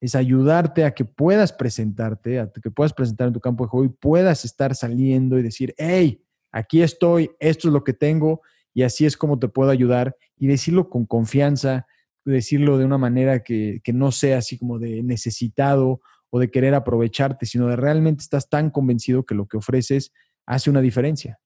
es 0.02 0.16
ayudarte 0.16 0.84
a 0.84 0.94
que 0.94 1.06
puedas 1.06 1.54
presentarte, 1.54 2.42
a 2.42 2.52
que 2.52 2.72
puedas 2.72 2.92
presentar 2.92 3.28
en 3.28 3.34
tu 3.36 3.40
campo 3.40 3.64
de 3.64 3.70
juego 3.70 3.86
y 3.86 3.90
puedas 3.90 4.44
estar 4.44 4.76
saliendo 4.76 5.40
y 5.40 5.44
decir, 5.44 5.74
hey, 5.78 6.22
aquí 6.52 6.82
estoy, 6.82 7.32
esto 7.40 7.68
es 7.68 7.74
lo 7.74 7.84
que 7.84 7.94
tengo 7.94 8.42
y 8.74 8.84
así 8.84 9.06
es 9.06 9.18
como 9.18 9.40
te 9.40 9.48
puedo 9.48 9.72
ayudar 9.72 10.16
y 10.38 10.48
decirlo 10.48 10.90
con 10.90 11.06
confianza, 11.06 11.88
decirlo 12.26 12.78
de 12.78 12.86
una 12.86 12.98
manera 12.98 13.44
que, 13.44 13.82
no 13.94 14.12
sea 14.12 14.38
así 14.38 14.58
como 14.58 14.80
de 14.80 15.04
necesitado 15.04 16.02
o 16.30 16.40
de 16.40 16.50
querer 16.50 16.74
aprovecharte, 16.74 17.46
sino 17.46 17.68
de 17.68 17.76
realmente 17.76 18.22
estás 18.22 18.50
tan 18.50 18.70
convencido 18.70 19.26
que 19.26 19.36
lo 19.36 19.48
que 19.48 19.58
ofreces 19.58 20.14
hace 20.46 20.70
una 20.70 20.82
diferencia. 20.82 21.40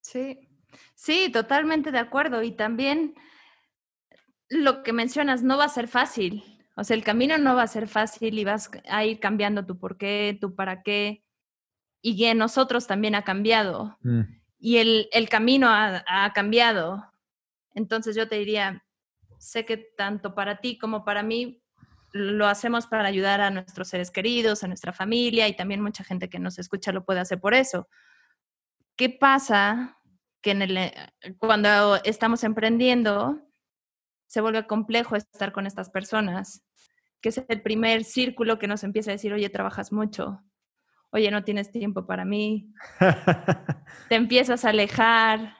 Sí, 0.00 0.48
sí, 0.94 1.30
totalmente 1.32 1.90
de 1.90 1.98
acuerdo. 1.98 2.42
Y 2.42 2.52
también 2.52 3.14
lo 4.48 4.82
que 4.82 4.92
mencionas 4.92 5.42
no 5.42 5.58
va 5.58 5.64
a 5.64 5.68
ser 5.68 5.88
fácil. 5.88 6.44
O 6.76 6.84
sea, 6.84 6.96
el 6.96 7.04
camino 7.04 7.36
no 7.38 7.54
va 7.54 7.64
a 7.64 7.68
ser 7.68 7.88
fácil 7.88 8.38
y 8.38 8.44
vas 8.44 8.70
a 8.88 9.04
ir 9.04 9.18
cambiando 9.18 9.66
tu 9.66 9.78
por 9.78 9.98
qué, 9.98 10.38
tu 10.40 10.54
para 10.54 10.82
qué, 10.82 11.24
y 12.02 12.24
en 12.24 12.38
nosotros 12.38 12.86
también 12.86 13.14
ha 13.14 13.22
cambiado. 13.22 13.96
Mm. 14.02 14.22
Y 14.58 14.76
el, 14.78 15.08
el 15.12 15.28
camino 15.28 15.68
ha, 15.68 16.04
ha, 16.06 16.32
cambiado. 16.32 17.12
Entonces 17.74 18.16
yo 18.16 18.28
te 18.28 18.36
diría, 18.36 18.84
sé 19.38 19.64
que 19.64 19.76
tanto 19.76 20.34
para 20.34 20.60
ti 20.60 20.76
como 20.76 21.04
para 21.04 21.22
mí 21.22 21.62
lo 22.12 22.46
hacemos 22.46 22.86
para 22.86 23.08
ayudar 23.08 23.40
a 23.40 23.50
nuestros 23.50 23.88
seres 23.88 24.10
queridos, 24.10 24.62
a 24.62 24.68
nuestra 24.68 24.92
familia 24.92 25.48
y 25.48 25.56
también 25.56 25.80
mucha 25.80 26.04
gente 26.04 26.28
que 26.28 26.38
nos 26.38 26.58
escucha 26.58 26.92
lo 26.92 27.04
puede 27.04 27.20
hacer 27.20 27.40
por 27.40 27.54
eso. 27.54 27.88
¿Qué 28.96 29.08
pasa 29.08 29.98
que 30.42 30.50
en 30.50 30.62
el, 30.62 30.76
eh, 30.76 30.94
cuando 31.38 31.96
estamos 32.04 32.44
emprendiendo 32.44 33.40
se 34.26 34.40
vuelve 34.40 34.66
complejo 34.66 35.16
estar 35.16 35.52
con 35.52 35.66
estas 35.66 35.88
personas? 35.88 36.62
Que 37.20 37.30
es 37.30 37.42
el 37.48 37.62
primer 37.62 38.04
círculo 38.04 38.58
que 38.58 38.66
nos 38.66 38.84
empieza 38.84 39.10
a 39.10 39.14
decir, 39.14 39.32
oye, 39.32 39.48
trabajas 39.48 39.92
mucho, 39.92 40.42
oye, 41.12 41.30
no 41.30 41.44
tienes 41.44 41.70
tiempo 41.70 42.06
para 42.06 42.24
mí, 42.24 42.72
te 44.08 44.14
empiezas 44.14 44.64
a 44.64 44.70
alejar, 44.70 45.56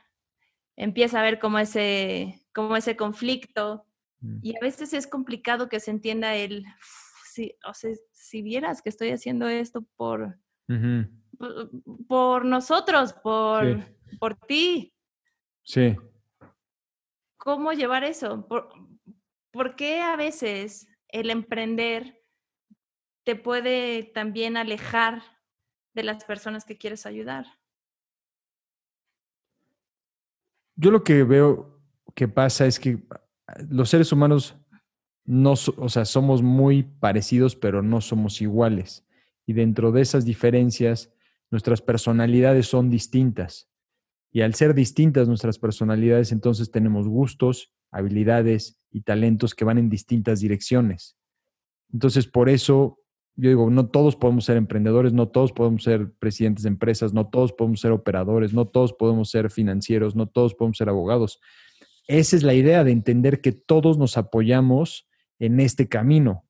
empieza 0.76 1.20
a 1.20 1.22
ver 1.22 1.38
como 1.38 1.58
ese, 1.58 2.42
como 2.54 2.76
ese 2.76 2.96
conflicto. 2.96 3.86
Mm. 4.20 4.38
Y 4.42 4.56
a 4.56 4.60
veces 4.60 4.92
es 4.94 5.06
complicado 5.06 5.68
que 5.68 5.78
se 5.78 5.90
entienda 5.90 6.34
el, 6.34 6.64
si, 7.26 7.54
o 7.68 7.74
sea, 7.74 7.90
si 8.12 8.42
vieras 8.42 8.82
que 8.82 8.88
estoy 8.88 9.10
haciendo 9.10 9.46
esto 9.46 9.86
por, 9.96 10.38
por, 12.08 12.44
nosotros, 12.46 13.12
por, 13.12 13.84
por 14.18 14.36
ti. 14.36 14.94
Sí. 15.64 15.96
¿Cómo 17.36 17.72
llevar 17.72 18.04
eso? 18.04 18.46
¿Por, 18.48 18.70
¿Por 19.50 19.76
qué 19.76 20.00
a 20.00 20.16
veces 20.16 20.88
el 21.08 21.28
emprender 21.28 22.22
te 23.24 23.36
puede 23.36 24.04
también 24.04 24.56
alejar 24.56 25.22
de 25.94 26.02
las 26.02 26.24
personas 26.24 26.64
que 26.64 26.78
quieres 26.78 27.06
ayudar. 27.06 27.46
Yo 30.76 30.90
lo 30.90 31.04
que 31.04 31.22
veo 31.24 31.80
que 32.14 32.28
pasa 32.28 32.66
es 32.66 32.80
que 32.80 32.98
ah, 33.10 33.20
los 33.68 33.90
seres 33.90 34.12
humanos 34.12 34.56
no, 35.24 35.52
o 35.52 35.88
sea, 35.88 36.04
somos 36.04 36.42
muy 36.42 36.82
parecidos, 36.82 37.54
pero 37.54 37.82
no 37.82 38.00
somos 38.00 38.40
iguales. 38.40 39.06
Y 39.46 39.52
dentro 39.52 39.92
de 39.92 40.02
esas 40.02 40.24
diferencias, 40.24 41.12
nuestras 41.50 41.80
personalidades 41.80 42.66
son 42.66 42.90
distintas. 42.90 43.68
Y 44.32 44.40
al 44.40 44.54
ser 44.54 44.74
distintas 44.74 45.28
nuestras 45.28 45.58
personalidades, 45.58 46.32
entonces 46.32 46.70
tenemos 46.70 47.06
gustos, 47.06 47.72
habilidades 47.90 48.80
y 48.90 49.02
talentos 49.02 49.54
que 49.54 49.64
van 49.64 49.78
en 49.78 49.90
distintas 49.90 50.40
direcciones. 50.40 51.16
Entonces, 51.92 52.26
por 52.26 52.48
eso 52.48 52.98
yo 53.36 53.48
digo, 53.48 53.70
no 53.70 53.88
todos 53.88 54.16
podemos 54.16 54.44
ser 54.44 54.56
emprendedores, 54.56 55.12
no 55.12 55.28
todos 55.28 55.52
podemos 55.52 55.82
ser 55.84 56.12
presidentes 56.18 56.64
de 56.64 56.68
empresas, 56.68 57.14
no 57.14 57.28
todos 57.28 57.52
podemos 57.52 57.80
ser 57.80 57.92
operadores, 57.92 58.52
no 58.52 58.66
todos 58.66 58.92
podemos 58.92 59.30
ser 59.30 59.50
financieros, 59.50 60.14
no 60.14 60.26
todos 60.26 60.54
podemos 60.54 60.76
ser 60.76 60.88
abogados. 60.88 61.40
Esa 62.06 62.36
es 62.36 62.42
la 62.42 62.54
idea 62.54 62.84
de 62.84 62.92
entender 62.92 63.40
que 63.40 63.52
todos 63.52 63.96
nos 63.96 64.18
apoyamos 64.18 65.08
en 65.38 65.60
este 65.60 65.88
camino, 65.88 66.44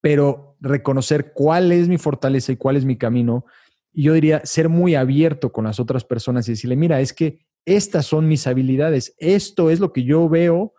pero 0.00 0.56
reconocer 0.60 1.32
cuál 1.32 1.72
es 1.72 1.88
mi 1.88 1.98
fortaleza 1.98 2.52
y 2.52 2.56
cuál 2.56 2.76
es 2.76 2.84
mi 2.84 2.96
camino. 2.96 3.44
Y 3.92 4.04
yo 4.04 4.12
diría 4.12 4.40
ser 4.44 4.68
muy 4.68 4.94
abierto 4.94 5.50
con 5.50 5.64
las 5.64 5.80
otras 5.80 6.04
personas 6.04 6.48
y 6.48 6.52
decirle, 6.52 6.76
mira, 6.76 7.00
es 7.00 7.12
que 7.12 7.40
estas 7.64 8.06
son 8.06 8.28
mis 8.28 8.46
habilidades, 8.46 9.14
esto 9.18 9.68
es 9.68 9.80
lo 9.80 9.92
que 9.92 10.04
yo 10.04 10.28
veo, 10.28 10.72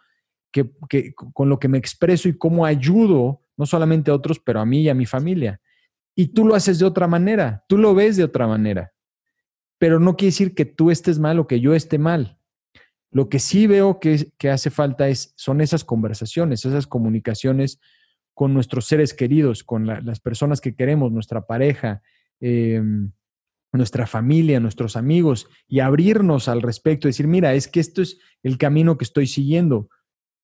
que, 0.51 0.71
que 0.89 1.13
con 1.13 1.49
lo 1.49 1.59
que 1.59 1.67
me 1.67 1.77
expreso 1.77 2.29
y 2.29 2.37
cómo 2.37 2.65
ayudo 2.65 3.41
no 3.57 3.65
solamente 3.65 4.09
a 4.09 4.15
otros, 4.15 4.39
pero 4.39 4.61
a 4.61 4.65
mí 4.65 4.83
y 4.83 4.89
a 4.89 4.93
mi 4.93 5.05
familia. 5.05 5.59
Y 6.15 6.27
tú 6.27 6.45
lo 6.45 6.55
haces 6.55 6.79
de 6.79 6.85
otra 6.85 7.07
manera, 7.07 7.65
tú 7.67 7.77
lo 7.77 7.93
ves 7.93 8.17
de 8.17 8.23
otra 8.23 8.47
manera, 8.47 8.93
pero 9.77 9.99
no 9.99 10.15
quiere 10.15 10.31
decir 10.31 10.55
que 10.55 10.65
tú 10.65 10.91
estés 10.91 11.19
mal 11.19 11.39
o 11.39 11.47
que 11.47 11.59
yo 11.59 11.73
esté 11.73 11.97
mal. 11.97 12.39
Lo 13.11 13.27
que 13.27 13.39
sí 13.39 13.67
veo 13.67 13.99
que, 13.99 14.31
hace 14.49 14.69
falta 14.69 15.09
es, 15.09 15.33
son 15.35 15.61
esas 15.61 15.83
conversaciones, 15.83 16.63
esas 16.63 16.87
comunicaciones 16.87 17.79
con 18.33 18.53
nuestros 18.53 18.85
seres 18.85 19.13
queridos, 19.13 19.63
con 19.63 19.87
las 19.87 20.19
personas 20.19 20.61
que 20.61 20.75
queremos, 20.75 21.11
nuestra 21.11 21.45
pareja, 21.45 22.01
em, 22.39 23.11
nuestra 23.73 24.07
familia, 24.07 24.59
nuestros 24.59 24.95
amigos 24.95 25.47
y 25.67 25.79
abrirnos 25.79 26.47
al 26.47 26.61
respecto, 26.61 27.07
decir, 27.07 27.27
mira, 27.27 27.53
es 27.53 27.67
que 27.67 27.79
esto 27.79 28.01
es 28.01 28.19
el 28.43 28.57
camino 28.57 28.97
que 28.97 29.03
estoy 29.03 29.27
siguiendo. 29.27 29.89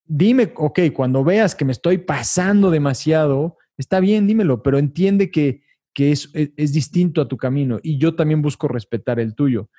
Dime, 0.06 0.54
ok, 0.56 0.80
cuando 0.94 1.24
veas 1.24 1.56
que 1.56 1.66
me 1.66 1.72
estoy 1.72 1.98
pasando 1.98 2.70
demasiado, 2.70 3.58
está 3.78 4.00
bien, 4.00 4.28
dímelo, 4.28 4.62
pero 4.62 4.78
entiende 4.78 5.32
que, 5.32 5.64
es, 5.98 6.30
es 6.34 6.74
distinto 6.74 7.22
a 7.22 7.28
tu 7.28 7.38
camino 7.38 7.80
y 7.82 7.98
yo 7.98 8.16
también 8.16 8.42
busco 8.42 8.68
respetar 8.68 9.20
el 9.20 9.34
tuyo. 9.34 9.70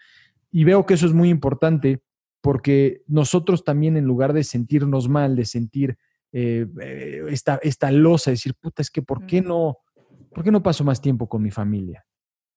Y 0.51 0.65
veo 0.65 0.87
que 0.87 0.95
eso 0.95 1.07
es 1.07 1.12
muy 1.12 1.29
importante 1.29 2.03
porque 2.41 3.03
nosotros 3.07 3.65
también 3.65 3.97
en 3.97 4.05
lugar 4.05 4.33
de 4.33 4.45
sentirnos 4.45 5.09
mal, 5.09 5.37
de 5.37 5.45
sentir 5.45 5.99
eh, 6.33 6.67
eh, 6.81 7.23
esta, 7.29 7.59
esta 7.62 7.91
losa, 7.91 8.31
decir, 8.31 8.55
puta, 8.55 8.83
es 8.83 8.91
que 8.91 9.03
¿por 9.03 9.27
qué 9.27 9.43
no, 9.43 9.79
¿por 10.33 10.45
qué 10.45 10.51
no 10.51 10.62
paso 10.62 10.85
más 10.85 11.01
tiempo 11.01 11.29
con 11.29 11.43
mi 11.43 11.51
familia? 11.51 12.05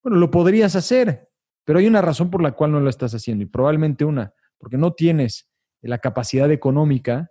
Bueno, 0.02 0.18
lo 0.18 0.30
podrías 0.30 0.76
hacer, 0.76 1.28
pero 1.64 1.78
hay 1.78 1.86
una 1.86 2.02
razón 2.02 2.30
por 2.30 2.42
la 2.42 2.52
cual 2.52 2.72
no 2.72 2.80
lo 2.80 2.90
estás 2.90 3.14
haciendo 3.14 3.44
y 3.44 3.46
probablemente 3.46 4.04
una, 4.04 4.34
porque 4.58 4.76
no 4.76 4.92
tienes 4.92 5.48
la 5.82 5.98
capacidad 5.98 6.50
económica 6.50 7.30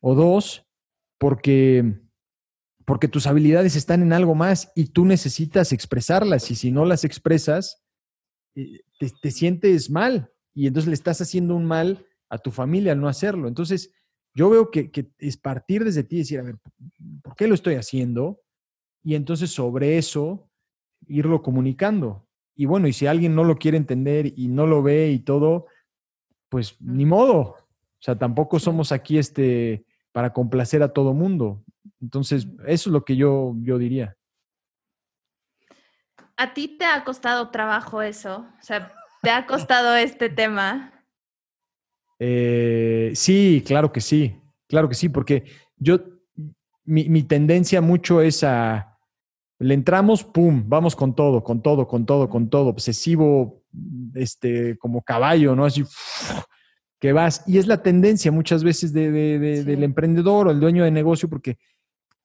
o 0.00 0.14
dos, 0.14 0.66
porque 1.18 2.02
porque 2.84 3.08
tus 3.08 3.26
habilidades 3.26 3.74
están 3.74 4.00
en 4.00 4.12
algo 4.12 4.36
más 4.36 4.70
y 4.76 4.86
tú 4.86 5.04
necesitas 5.04 5.72
expresarlas 5.72 6.52
y 6.52 6.54
si 6.54 6.70
no 6.70 6.84
las 6.84 7.02
expresas, 7.02 7.82
eh, 8.54 8.82
te, 9.00 9.10
te, 9.20 9.32
sientes 9.32 9.90
mal 9.90 10.30
y 10.54 10.68
entonces 10.68 10.88
le 10.88 10.94
estás 10.94 11.20
haciendo 11.20 11.56
un 11.56 11.64
mal 11.64 12.06
a 12.28 12.38
tu 12.38 12.52
familia 12.52 12.92
al 12.92 13.00
no 13.00 13.08
hacerlo. 13.08 13.48
Entonces, 13.48 13.92
yo 14.36 14.50
veo 14.50 14.70
que, 14.70 14.90
es 15.18 15.36
partir 15.38 15.82
desde 15.82 16.04
ti 16.04 16.16
y 16.16 16.18
decir, 16.18 16.38
a 16.38 16.42
ver, 16.42 16.58
¿por 17.22 17.34
qué 17.36 17.48
lo 17.48 17.54
estoy 17.54 17.76
haciendo? 17.76 18.42
Y 19.02 19.14
entonces 19.14 19.50
sobre 19.50 19.96
eso 19.96 20.50
irlo 21.06 21.40
comunicando. 21.40 22.28
Y 22.54 22.66
bueno, 22.66 22.86
y 22.86 22.92
si 22.92 23.06
alguien 23.06 23.34
no 23.34 23.44
lo 23.44 23.56
quiere 23.56 23.78
entender 23.78 24.34
y 24.36 24.48
no 24.48 24.66
lo 24.66 24.82
ve 24.82 25.10
y 25.10 25.20
todo, 25.20 25.66
pues 26.50 26.76
ni 26.80 27.06
modo. 27.06 27.56
O 27.98 28.02
sea, 28.02 28.16
tampoco 28.16 28.58
somos 28.58 28.92
aquí 28.92 29.18
este 29.18 29.84
para 30.12 30.32
complacer 30.32 30.82
a 30.82 30.92
todo 30.92 31.12
mundo. 31.12 31.62
Entonces, 32.00 32.46
eso 32.66 32.88
es 32.88 32.92
lo 32.92 33.04
que 33.04 33.16
yo, 33.16 33.54
yo 33.60 33.78
diría. 33.78 34.16
¿A 36.36 36.54
ti 36.54 36.68
te 36.68 36.84
ha 36.84 37.04
costado 37.04 37.50
trabajo 37.50 38.02
eso? 38.02 38.46
O 38.58 38.62
sea, 38.62 38.92
¿te 39.22 39.30
ha 39.30 39.46
costado 39.46 39.94
este 39.94 40.28
tema? 40.28 40.92
Eh, 42.18 43.12
sí, 43.14 43.62
claro 43.66 43.92
que 43.92 44.00
sí, 44.00 44.40
claro 44.68 44.88
que 44.88 44.94
sí, 44.94 45.08
porque 45.08 45.44
yo, 45.76 46.00
mi, 46.84 47.22
tendencia 47.24 47.80
mucho 47.80 48.20
es 48.20 48.42
a, 48.44 48.98
le 49.58 49.74
entramos, 49.74 50.24
pum, 50.24 50.64
vamos 50.66 50.96
con 50.96 51.14
todo, 51.14 51.42
con 51.42 51.62
todo, 51.62 51.86
con 51.86 52.06
todo, 52.06 52.28
con 52.28 52.48
todo, 52.48 52.68
obsesivo, 52.68 53.62
este, 54.14 54.78
como 54.78 55.02
caballo, 55.02 55.54
¿no? 55.54 55.64
Así, 55.64 55.84
que 57.00 57.12
vas. 57.12 57.42
Y 57.46 57.58
es 57.58 57.66
la 57.66 57.82
tendencia 57.82 58.32
muchas 58.32 58.64
veces 58.64 58.92
del 58.92 59.82
emprendedor 59.82 60.48
o 60.48 60.50
el 60.50 60.60
dueño 60.60 60.84
de 60.84 60.90
negocio, 60.90 61.28
porque 61.28 61.58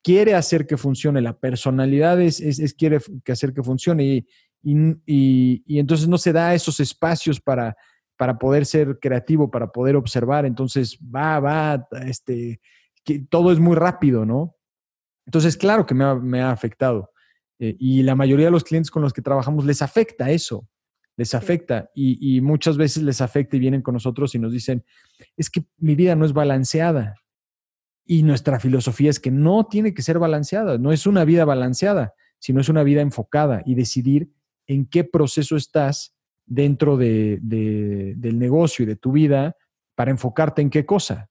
quiere 0.03 0.33
hacer 0.33 0.65
que 0.65 0.77
funcione, 0.77 1.21
la 1.21 1.37
personalidad 1.37 2.19
es, 2.21 2.39
es, 2.39 2.73
quiere 2.73 2.99
que 3.23 3.31
hacer 3.31 3.53
que 3.53 3.63
funcione 3.63 4.03
y, 4.03 4.27
y, 4.63 5.63
y, 5.65 5.79
entonces 5.79 6.07
no 6.07 6.17
se 6.17 6.33
da 6.33 6.53
esos 6.55 6.79
espacios 6.79 7.39
para 7.39 7.75
para 8.21 8.37
poder 8.37 8.67
ser 8.67 8.99
creativo, 8.99 9.49
para 9.49 9.71
poder 9.71 9.95
observar. 9.95 10.45
Entonces, 10.45 10.95
va, 10.99 11.39
va, 11.39 11.87
este, 12.05 12.61
que 13.03 13.21
todo 13.27 13.51
es 13.51 13.57
muy 13.57 13.75
rápido, 13.75 14.27
¿no? 14.27 14.55
Entonces, 15.25 15.57
claro 15.57 15.87
que 15.87 15.95
me 15.95 16.39
ha, 16.39 16.51
afectado. 16.51 17.09
Eh, 17.57 17.75
y 17.79 18.03
la 18.03 18.13
mayoría 18.13 18.45
de 18.45 18.51
los 18.51 18.63
clientes 18.63 18.91
con 18.91 19.01
los 19.01 19.11
que 19.11 19.23
trabajamos 19.23 19.65
les 19.65 19.81
afecta 19.81 20.29
eso, 20.29 20.67
les 21.21 21.35
afecta. 21.35 21.91
Y, 21.93 22.17
y, 22.19 22.41
muchas 22.41 22.77
veces 22.77 23.03
les 23.03 23.21
afecta 23.21 23.55
y 23.55 23.59
vienen 23.59 23.83
con 23.83 23.93
nosotros 23.93 24.33
y 24.33 24.39
nos 24.39 24.51
dicen, 24.51 24.83
es 25.37 25.51
que 25.51 25.63
mi 25.77 25.93
vida 25.93 26.15
no 26.15 26.25
es 26.25 26.33
balanceada. 26.33 27.13
Y 28.07 28.23
nuestra 28.23 28.59
filosofía 28.59 29.11
es 29.11 29.19
que 29.19 29.29
no 29.29 29.67
tiene 29.67 29.93
que 29.93 30.01
ser 30.01 30.17
balanceada, 30.17 30.79
no 30.79 30.91
es 30.91 31.05
una 31.05 31.23
vida 31.23 31.45
balanceada, 31.45 32.15
sino 32.39 32.59
es 32.59 32.69
una 32.69 32.81
vida 32.81 33.01
enfocada 33.01 33.61
y 33.67 33.75
decidir 33.75 34.31
en 34.65 34.87
qué 34.87 35.03
proceso 35.03 35.55
estás 35.55 36.15
dentro 36.47 36.97
de, 36.97 37.37
del 37.39 38.39
negocio 38.39 38.81
y 38.81 38.87
de 38.87 38.95
tu 38.95 39.11
vida 39.11 39.55
para 39.93 40.09
enfocarte 40.09 40.63
en 40.63 40.71
qué 40.71 40.87
cosa. 40.87 41.29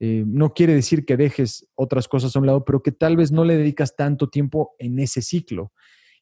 Eh, 0.00 0.24
no 0.26 0.54
quiere 0.54 0.74
decir 0.74 1.04
que 1.04 1.18
dejes 1.18 1.68
otras 1.74 2.08
cosas 2.08 2.34
a 2.34 2.38
un 2.38 2.46
lado, 2.46 2.64
pero 2.64 2.82
que 2.82 2.92
tal 2.92 3.18
vez 3.18 3.30
no 3.32 3.44
le 3.44 3.58
dedicas 3.58 3.96
tanto 3.96 4.30
tiempo 4.30 4.74
en 4.78 4.98
ese 4.98 5.20
ciclo. 5.20 5.72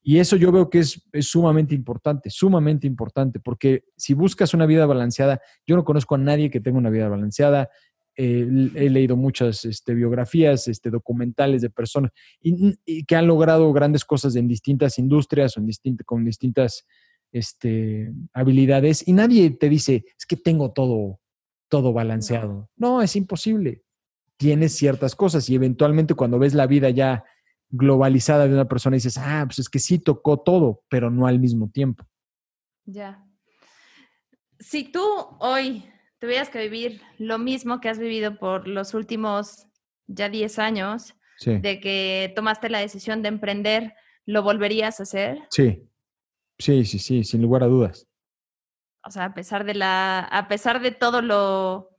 Y 0.06 0.18
eso 0.18 0.36
yo 0.36 0.52
veo 0.52 0.68
que 0.68 0.80
es, 0.80 1.02
sumamente 1.20 1.74
importante, 1.74 2.28
sumamente 2.28 2.86
importante, 2.86 3.40
porque 3.40 3.84
si 3.96 4.12
buscas 4.12 4.52
una 4.52 4.66
vida 4.66 4.84
balanceada, 4.84 5.40
yo 5.66 5.76
no 5.76 5.84
conozco 5.84 6.14
a 6.14 6.18
nadie 6.18 6.50
que 6.50 6.60
tenga 6.60 6.76
una 6.76 6.90
vida 6.90 7.08
balanceada. 7.08 7.70
Eh, 8.14 8.46
he 8.74 8.90
leído 8.90 9.16
muchas 9.16 9.64
este, 9.64 9.94
biografías, 9.94 10.68
este, 10.68 10.90
documentales 10.90 11.62
de 11.62 11.70
personas 11.70 12.12
y, 12.40 13.04
que 13.06 13.16
han 13.16 13.26
logrado 13.26 13.72
grandes 13.72 14.04
cosas 14.04 14.36
en 14.36 14.46
distintas 14.46 14.98
industrias 14.98 15.56
o 15.56 15.60
en 15.60 15.96
con 16.04 16.24
distintas 16.24 16.86
este, 17.32 18.12
habilidades 18.34 19.08
y 19.08 19.14
nadie 19.14 19.50
te 19.50 19.70
dice, 19.70 20.04
es 20.16 20.26
que 20.26 20.36
tengo 20.36 20.72
todo, 20.72 21.18
todo 21.68 21.94
balanceado. 21.94 22.70
No. 22.76 23.00
es 23.00 23.16
imposible. 23.16 23.82
Tienes 24.36 24.76
ciertas 24.76 25.16
cosas 25.16 25.48
y 25.48 25.54
eventualmente 25.54 26.14
cuando 26.14 26.38
ves 26.38 26.52
la 26.52 26.66
vida 26.66 26.90
ya 26.90 27.24
globalizada 27.76 28.46
de 28.46 28.54
una 28.54 28.68
persona 28.68 28.94
dices, 28.94 29.18
ah, 29.18 29.44
pues 29.46 29.58
es 29.58 29.68
que 29.68 29.78
sí 29.78 29.98
tocó 29.98 30.38
todo, 30.38 30.82
pero 30.88 31.10
no 31.10 31.26
al 31.26 31.38
mismo 31.38 31.70
tiempo. 31.70 32.04
Ya. 32.84 33.24
Si 34.58 34.84
tú 34.84 35.02
hoy 35.40 35.84
tuvieras 36.18 36.48
que 36.48 36.60
vivir 36.60 37.02
lo 37.18 37.38
mismo 37.38 37.80
que 37.80 37.88
has 37.88 37.98
vivido 37.98 38.38
por 38.38 38.68
los 38.68 38.94
últimos 38.94 39.66
ya 40.06 40.28
10 40.28 40.58
años, 40.58 41.14
de 41.44 41.80
que 41.80 42.32
tomaste 42.34 42.70
la 42.70 42.78
decisión 42.78 43.20
de 43.20 43.28
emprender, 43.28 43.94
¿lo 44.24 44.42
volverías 44.42 45.00
a 45.00 45.02
hacer? 45.02 45.42
Sí, 45.50 45.90
Sí, 46.58 46.84
sí, 46.84 46.98
sí, 46.98 47.24
sin 47.24 47.42
lugar 47.42 47.62
a 47.62 47.66
dudas. 47.66 48.08
O 49.04 49.10
sea, 49.10 49.26
a 49.26 49.34
pesar 49.34 49.64
de 49.64 49.74
la, 49.74 50.20
a 50.20 50.48
pesar 50.48 50.80
de 50.80 50.92
todo 50.92 51.20
lo 51.20 51.90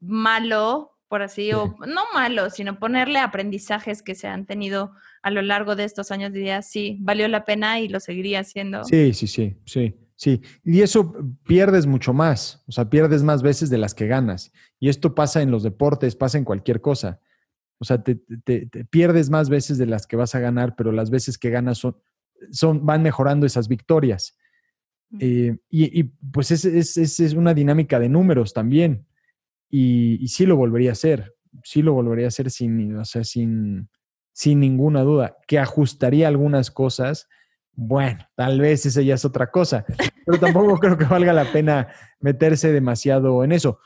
malo, 0.00 0.97
por 1.08 1.22
así, 1.22 1.52
o 1.52 1.76
no 1.86 2.02
malo, 2.12 2.50
sino 2.50 2.78
ponerle 2.78 3.18
aprendizajes 3.18 4.02
que 4.02 4.14
se 4.14 4.28
han 4.28 4.46
tenido 4.46 4.92
a 5.22 5.30
lo 5.30 5.42
largo 5.42 5.74
de 5.74 5.84
estos 5.84 6.10
años, 6.10 6.32
diría, 6.32 6.62
sí, 6.62 6.98
valió 7.00 7.26
la 7.28 7.44
pena 7.44 7.80
y 7.80 7.88
lo 7.88 8.00
seguiría 8.00 8.40
haciendo. 8.40 8.84
Sí, 8.84 9.12
sí, 9.14 9.26
sí, 9.26 9.56
sí, 9.64 9.94
sí. 10.16 10.42
Y 10.64 10.82
eso 10.82 11.14
pierdes 11.44 11.86
mucho 11.86 12.12
más, 12.12 12.62
o 12.66 12.72
sea, 12.72 12.88
pierdes 12.90 13.22
más 13.22 13.42
veces 13.42 13.70
de 13.70 13.78
las 13.78 13.94
que 13.94 14.06
ganas. 14.06 14.52
Y 14.78 14.88
esto 14.88 15.14
pasa 15.14 15.42
en 15.42 15.50
los 15.50 15.62
deportes, 15.62 16.14
pasa 16.14 16.38
en 16.38 16.44
cualquier 16.44 16.80
cosa. 16.80 17.20
O 17.78 17.84
sea, 17.84 18.02
te, 18.02 18.16
te 18.16 18.66
pierdes 18.90 19.30
más 19.30 19.48
veces 19.48 19.78
de 19.78 19.86
las 19.86 20.06
que 20.06 20.16
vas 20.16 20.34
a 20.34 20.40
ganar, 20.40 20.74
pero 20.76 20.92
las 20.92 21.10
veces 21.10 21.38
que 21.38 21.50
ganas 21.50 21.78
son, 21.78 21.96
son, 22.50 22.84
van 22.84 23.02
mejorando 23.02 23.46
esas 23.46 23.68
victorias. 23.68 24.36
Eh, 25.20 25.56
y, 25.70 26.02
pues 26.04 26.50
es, 26.50 26.64
es, 26.64 27.32
una 27.32 27.54
dinámica 27.54 27.98
de 27.98 28.08
números 28.08 28.52
también. 28.52 29.06
Y, 29.70 30.26
sí 30.28 30.46
lo 30.46 30.56
volvería 30.56 30.90
a 30.90 30.92
hacer, 30.92 31.34
sí 31.62 31.82
lo 31.82 31.92
volvería 31.92 32.26
a 32.26 32.28
hacer 32.28 32.50
sin, 32.50 32.96
o 32.96 33.04
sea, 33.04 33.24
sin, 33.24 33.90
sin 34.32 34.60
ninguna 34.60 35.02
duda. 35.02 35.36
Que 35.46 35.58
ajustaría 35.58 36.28
algunas 36.28 36.70
cosas, 36.70 37.28
bueno, 37.72 38.26
tal 38.34 38.60
vez 38.60 38.86
esa 38.86 39.02
ya 39.02 39.14
es 39.14 39.24
otra 39.24 39.50
cosa, 39.50 39.84
pero 40.26 40.38
tampoco 40.38 40.78
creo 40.78 40.96
que 40.96 41.04
valga 41.04 41.32
la 41.32 41.50
pena 41.52 41.88
meterse 42.20 42.72
demasiado 42.72 43.44
en 43.44 43.52
eso. 43.52 43.78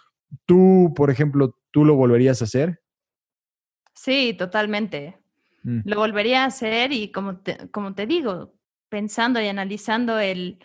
Tú, 0.47 0.93
por 0.97 1.11
ejemplo, 1.11 1.59
¿tú 1.71 1.85
lo 1.85 1.95
volverías 1.95 2.41
a 2.41 2.45
hacer? 2.45 2.81
Sí, 3.95 4.35
totalmente. 4.39 5.19
Mm. 5.63 5.81
Lo 5.85 5.97
volvería 5.97 6.45
a 6.45 6.47
hacer 6.47 6.93
y 6.93 7.13
como 7.13 7.39
te, 7.39 7.69
como 7.71 7.95
te 7.95 8.07
digo, 8.07 8.55
pensando 8.89 9.41
y 9.41 9.49
analizando 9.49 10.19
el, 10.19 10.59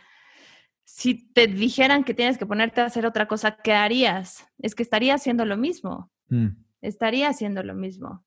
si 0.90 1.16
te 1.34 1.48
dijeran 1.48 2.06
que 2.06 2.14
tienes 2.14 2.38
que 2.38 2.46
ponerte 2.46 2.80
a 2.80 2.86
hacer 2.86 3.06
otra 3.06 3.28
cosa, 3.28 3.58
¿qué 3.58 3.74
harías? 3.74 4.48
Es 4.58 4.74
que 4.74 4.84
estaría 4.84 5.14
haciendo 5.14 5.44
lo 5.44 5.58
mismo. 5.58 6.10
Mm. 6.30 6.48
Estaría 6.80 7.28
haciendo 7.28 7.62
lo 7.62 7.76
mismo. 7.76 8.24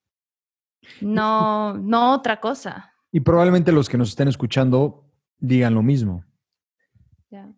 No, 1.01 1.79
no 1.79 2.13
otra 2.13 2.39
cosa. 2.39 2.93
Y 3.13 3.21
probablemente 3.21 3.73
los 3.73 3.89
que 3.89 3.97
nos 3.97 4.11
estén 4.11 4.29
escuchando 4.29 5.11
digan 5.39 5.73
lo 5.73 5.83
mismo. 5.83 6.27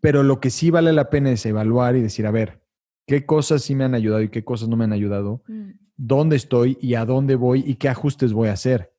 Pero 0.01 0.23
lo 0.23 0.39
que 0.39 0.51
sí 0.51 0.71
vale 0.71 0.93
la 0.93 1.11
pena 1.11 1.33
es 1.33 1.45
evaluar 1.47 1.97
y 1.97 2.01
decir, 2.01 2.25
a 2.25 2.31
ver, 2.31 2.63
¿qué 3.05 3.27
cosas 3.27 3.63
sí 3.63 3.75
me 3.75 3.83
han 3.83 3.97
ayudado 3.97 4.23
y 4.23 4.29
qué 4.29 4.45
cosas 4.45 4.69
no 4.69 4.77
me 4.77 4.85
han 4.85 4.93
ayudado? 4.93 5.43
Mm. 5.49 5.71
¿Dónde 5.97 6.37
estoy 6.37 6.79
y 6.81 6.95
a 6.95 7.05
dónde 7.05 7.35
voy 7.35 7.65
y 7.67 7.75
qué 7.75 7.89
ajustes 7.89 8.33
voy 8.33 8.51
a 8.51 8.53
hacer? 8.53 8.95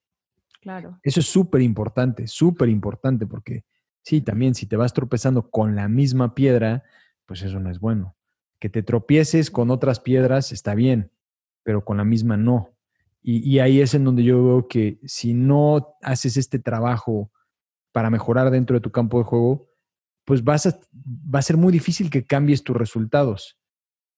Claro. 0.60 1.00
Eso 1.02 1.22
es 1.22 1.28
súper 1.28 1.62
importante, 1.62 2.28
súper 2.28 2.68
importante, 2.68 3.26
porque 3.26 3.63
sí, 4.04 4.22
también 4.22 4.54
si 4.54 4.68
te 4.68 4.76
vas 4.76 4.94
tropezando 4.94 5.50
con 5.50 5.76
la 5.76 5.88
misma 5.88 6.36
piedra, 6.36 6.84
pues 7.26 7.42
eso 7.42 7.60
no 7.60 7.72
es 7.72 7.80
bueno. 7.80 8.16
Que 8.60 8.70
te 8.70 8.84
tropieces 8.84 9.50
con 9.50 9.72
otras 9.72 10.00
piedras 10.00 10.52
está 10.52 10.76
bien, 10.76 11.12
pero 11.63 11.84
con 11.84 11.98
la 11.98 12.04
misma 12.04 12.38
no. 12.38 12.70
Y, 13.26 13.60
ahí 13.60 13.80
es 13.80 13.94
en 13.94 14.04
donde 14.04 14.22
yo 14.22 14.44
veo 14.44 14.68
que 14.68 15.00
si 15.06 15.34
no 15.34 15.96
haces 16.02 16.36
este 16.36 16.60
trabajo 16.60 17.32
para 17.94 18.10
mejorar 18.10 18.52
dentro 18.52 18.74
de 18.74 18.82
tu 18.82 18.92
campo 18.92 19.18
de 19.18 19.24
juego, 19.24 19.70
pues 20.26 20.44
vas 20.44 20.66
a, 20.66 20.78
va 21.34 21.39
a 21.39 21.42
ser 21.42 21.56
muy 21.56 21.72
difícil 21.72 22.10
que 22.10 22.26
cambies 22.26 22.66
tus 22.66 22.76
resultados. 22.76 23.58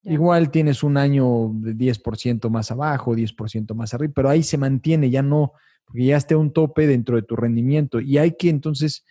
Igual 0.02 0.50
tienes 0.50 0.82
un 0.82 0.98
año 0.98 1.52
de 1.54 1.76
10% 1.76 2.50
más 2.50 2.72
abajo, 2.72 3.16
10% 3.16 3.76
más 3.76 3.94
arriba, 3.94 4.14
pero 4.16 4.30
ahí 4.30 4.42
se 4.42 4.58
mantiene, 4.58 5.12
ya 5.12 5.22
no, 5.22 5.54
porque 5.86 6.06
ya 6.06 6.18
esté 6.18 6.36
un 6.36 6.52
tope 6.52 6.88
dentro 6.88 7.16
de 7.16 7.22
tu 7.22 7.36
rendimiento. 7.36 8.00
Y 8.00 8.18
hay 8.18 8.36
que 8.36 8.50
entonces 8.50 9.06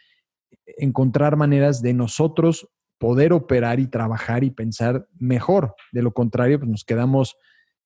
encontrar 0.78 1.36
maneras 1.36 1.82
de 1.82 1.94
nosotros 1.94 2.68
poder 2.98 3.32
operar 3.32 3.80
y 3.80 3.86
trabajar 3.86 4.44
y 4.44 4.50
pensar 4.50 5.06
mejor. 5.18 5.74
De 5.92 6.02
lo 6.02 6.12
contrario, 6.12 6.58
pues 6.58 6.70
nos 6.70 6.84
quedamos, 6.84 7.36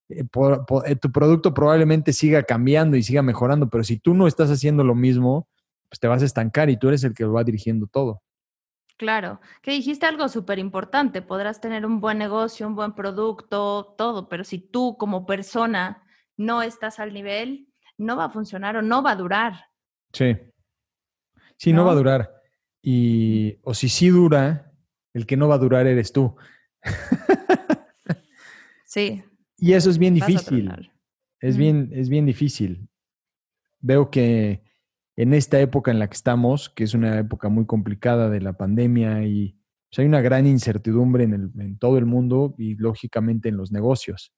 eh, 0.08 0.24
eh, 0.86 0.96
tu 0.96 1.10
producto 1.12 1.54
probablemente 1.54 2.12
siga 2.12 2.42
cambiando 2.42 2.96
y 2.96 3.02
siga 3.02 3.22
mejorando, 3.22 3.68
pero 3.68 3.84
si 3.84 3.98
tú 3.98 4.14
no 4.14 4.26
estás 4.26 4.50
haciendo 4.50 4.84
lo 4.84 4.94
mismo, 4.94 5.48
pues 5.88 5.98
te 6.00 6.08
vas 6.08 6.22
a 6.22 6.26
estancar 6.26 6.70
y 6.70 6.76
tú 6.76 6.88
eres 6.88 7.04
el 7.04 7.14
que 7.14 7.24
lo 7.24 7.32
va 7.32 7.44
dirigiendo 7.44 7.86
todo. 7.86 8.22
Claro, 8.96 9.40
que 9.62 9.70
dijiste 9.70 10.06
algo 10.06 10.28
súper 10.28 10.58
importante, 10.58 11.22
podrás 11.22 11.60
tener 11.60 11.86
un 11.86 12.00
buen 12.00 12.18
negocio, 12.18 12.66
un 12.66 12.74
buen 12.74 12.94
producto, 12.94 13.94
todo, 13.96 14.28
pero 14.28 14.42
si 14.42 14.58
tú 14.58 14.96
como 14.98 15.24
persona 15.24 16.02
no 16.36 16.62
estás 16.62 16.98
al 16.98 17.12
nivel, 17.12 17.68
no 17.96 18.16
va 18.16 18.24
a 18.24 18.30
funcionar 18.30 18.76
o 18.76 18.82
no 18.82 19.02
va 19.02 19.12
a 19.12 19.16
durar. 19.16 19.66
Sí, 20.12 20.36
sí, 21.56 21.72
no, 21.72 21.84
va 21.84 21.92
a 21.92 21.96
durar. 21.96 22.37
Y, 22.82 23.58
o 23.62 23.74
si 23.74 23.88
sí 23.88 24.08
dura, 24.08 24.72
el 25.14 25.26
que 25.26 25.36
no 25.36 25.48
va 25.48 25.56
a 25.56 25.58
durar 25.58 25.86
eres 25.86 26.12
tú. 26.12 26.36
sí. 28.84 29.22
Y 29.56 29.72
eso 29.72 29.90
es 29.90 29.98
bien 29.98 30.14
difícil. 30.14 30.90
Es, 31.40 31.56
bien, 31.56 31.90
es 31.92 32.08
bien 32.08 32.26
difícil. 32.26 32.88
Veo 33.80 34.10
que 34.10 34.62
en 35.16 35.34
esta 35.34 35.60
época 35.60 35.90
en 35.90 35.98
la 35.98 36.08
que 36.08 36.14
estamos, 36.14 36.70
que 36.70 36.84
es 36.84 36.94
una 36.94 37.18
época 37.18 37.48
muy 37.48 37.66
complicada 37.66 38.30
de 38.30 38.40
la 38.40 38.52
pandemia 38.52 39.24
y 39.24 39.58
pues, 39.90 39.98
hay 39.98 40.06
una 40.06 40.20
gran 40.20 40.46
incertidumbre 40.46 41.24
en, 41.24 41.78
todo 41.78 41.98
el 41.98 42.06
mundo 42.06 42.54
y 42.56 42.76
lógicamente 42.76 43.48
en 43.48 43.56
los 43.56 43.72
negocios. 43.72 44.32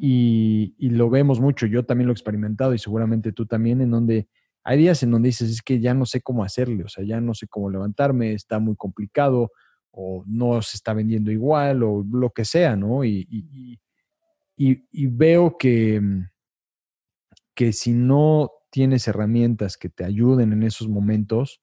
Y, 0.00 0.74
lo 0.80 1.10
vemos 1.10 1.40
mucho, 1.40 1.66
yo 1.66 1.84
también 1.84 2.06
lo 2.06 2.12
he 2.12 2.14
experimentado 2.14 2.74
y 2.74 2.78
seguramente 2.78 3.32
tú 3.32 3.46
también, 3.46 3.80
en 3.80 3.90
donde 3.90 4.28
hay 4.64 4.78
días 4.78 5.02
en 5.02 5.10
donde 5.10 5.28
dices, 5.28 5.50
es 5.50 5.62
que 5.62 5.80
ya 5.80 5.94
no 5.94 6.06
sé 6.06 6.20
cómo 6.20 6.44
hacerle, 6.44 6.84
o 6.84 6.88
sea, 6.88 7.04
ya 7.04 7.20
no 7.20 7.34
sé 7.34 7.48
cómo 7.48 7.70
levantarme, 7.70 8.32
está 8.32 8.58
muy 8.58 8.76
complicado 8.76 9.50
o 9.90 10.24
no 10.26 10.62
se 10.62 10.76
está 10.76 10.94
vendiendo 10.94 11.30
igual 11.30 11.82
o 11.82 12.04
lo 12.10 12.30
que 12.30 12.44
sea, 12.44 12.76
¿no? 12.76 13.04
Y, 13.04 13.78
veo 14.94 15.56
que, 15.58 16.00
que 17.54 17.72
si 17.72 17.92
no 17.92 18.50
tienes 18.70 19.08
herramientas 19.08 19.76
que 19.76 19.88
te 19.88 20.04
ayuden 20.04 20.52
en 20.52 20.62
esos 20.62 20.88
momentos, 20.88 21.60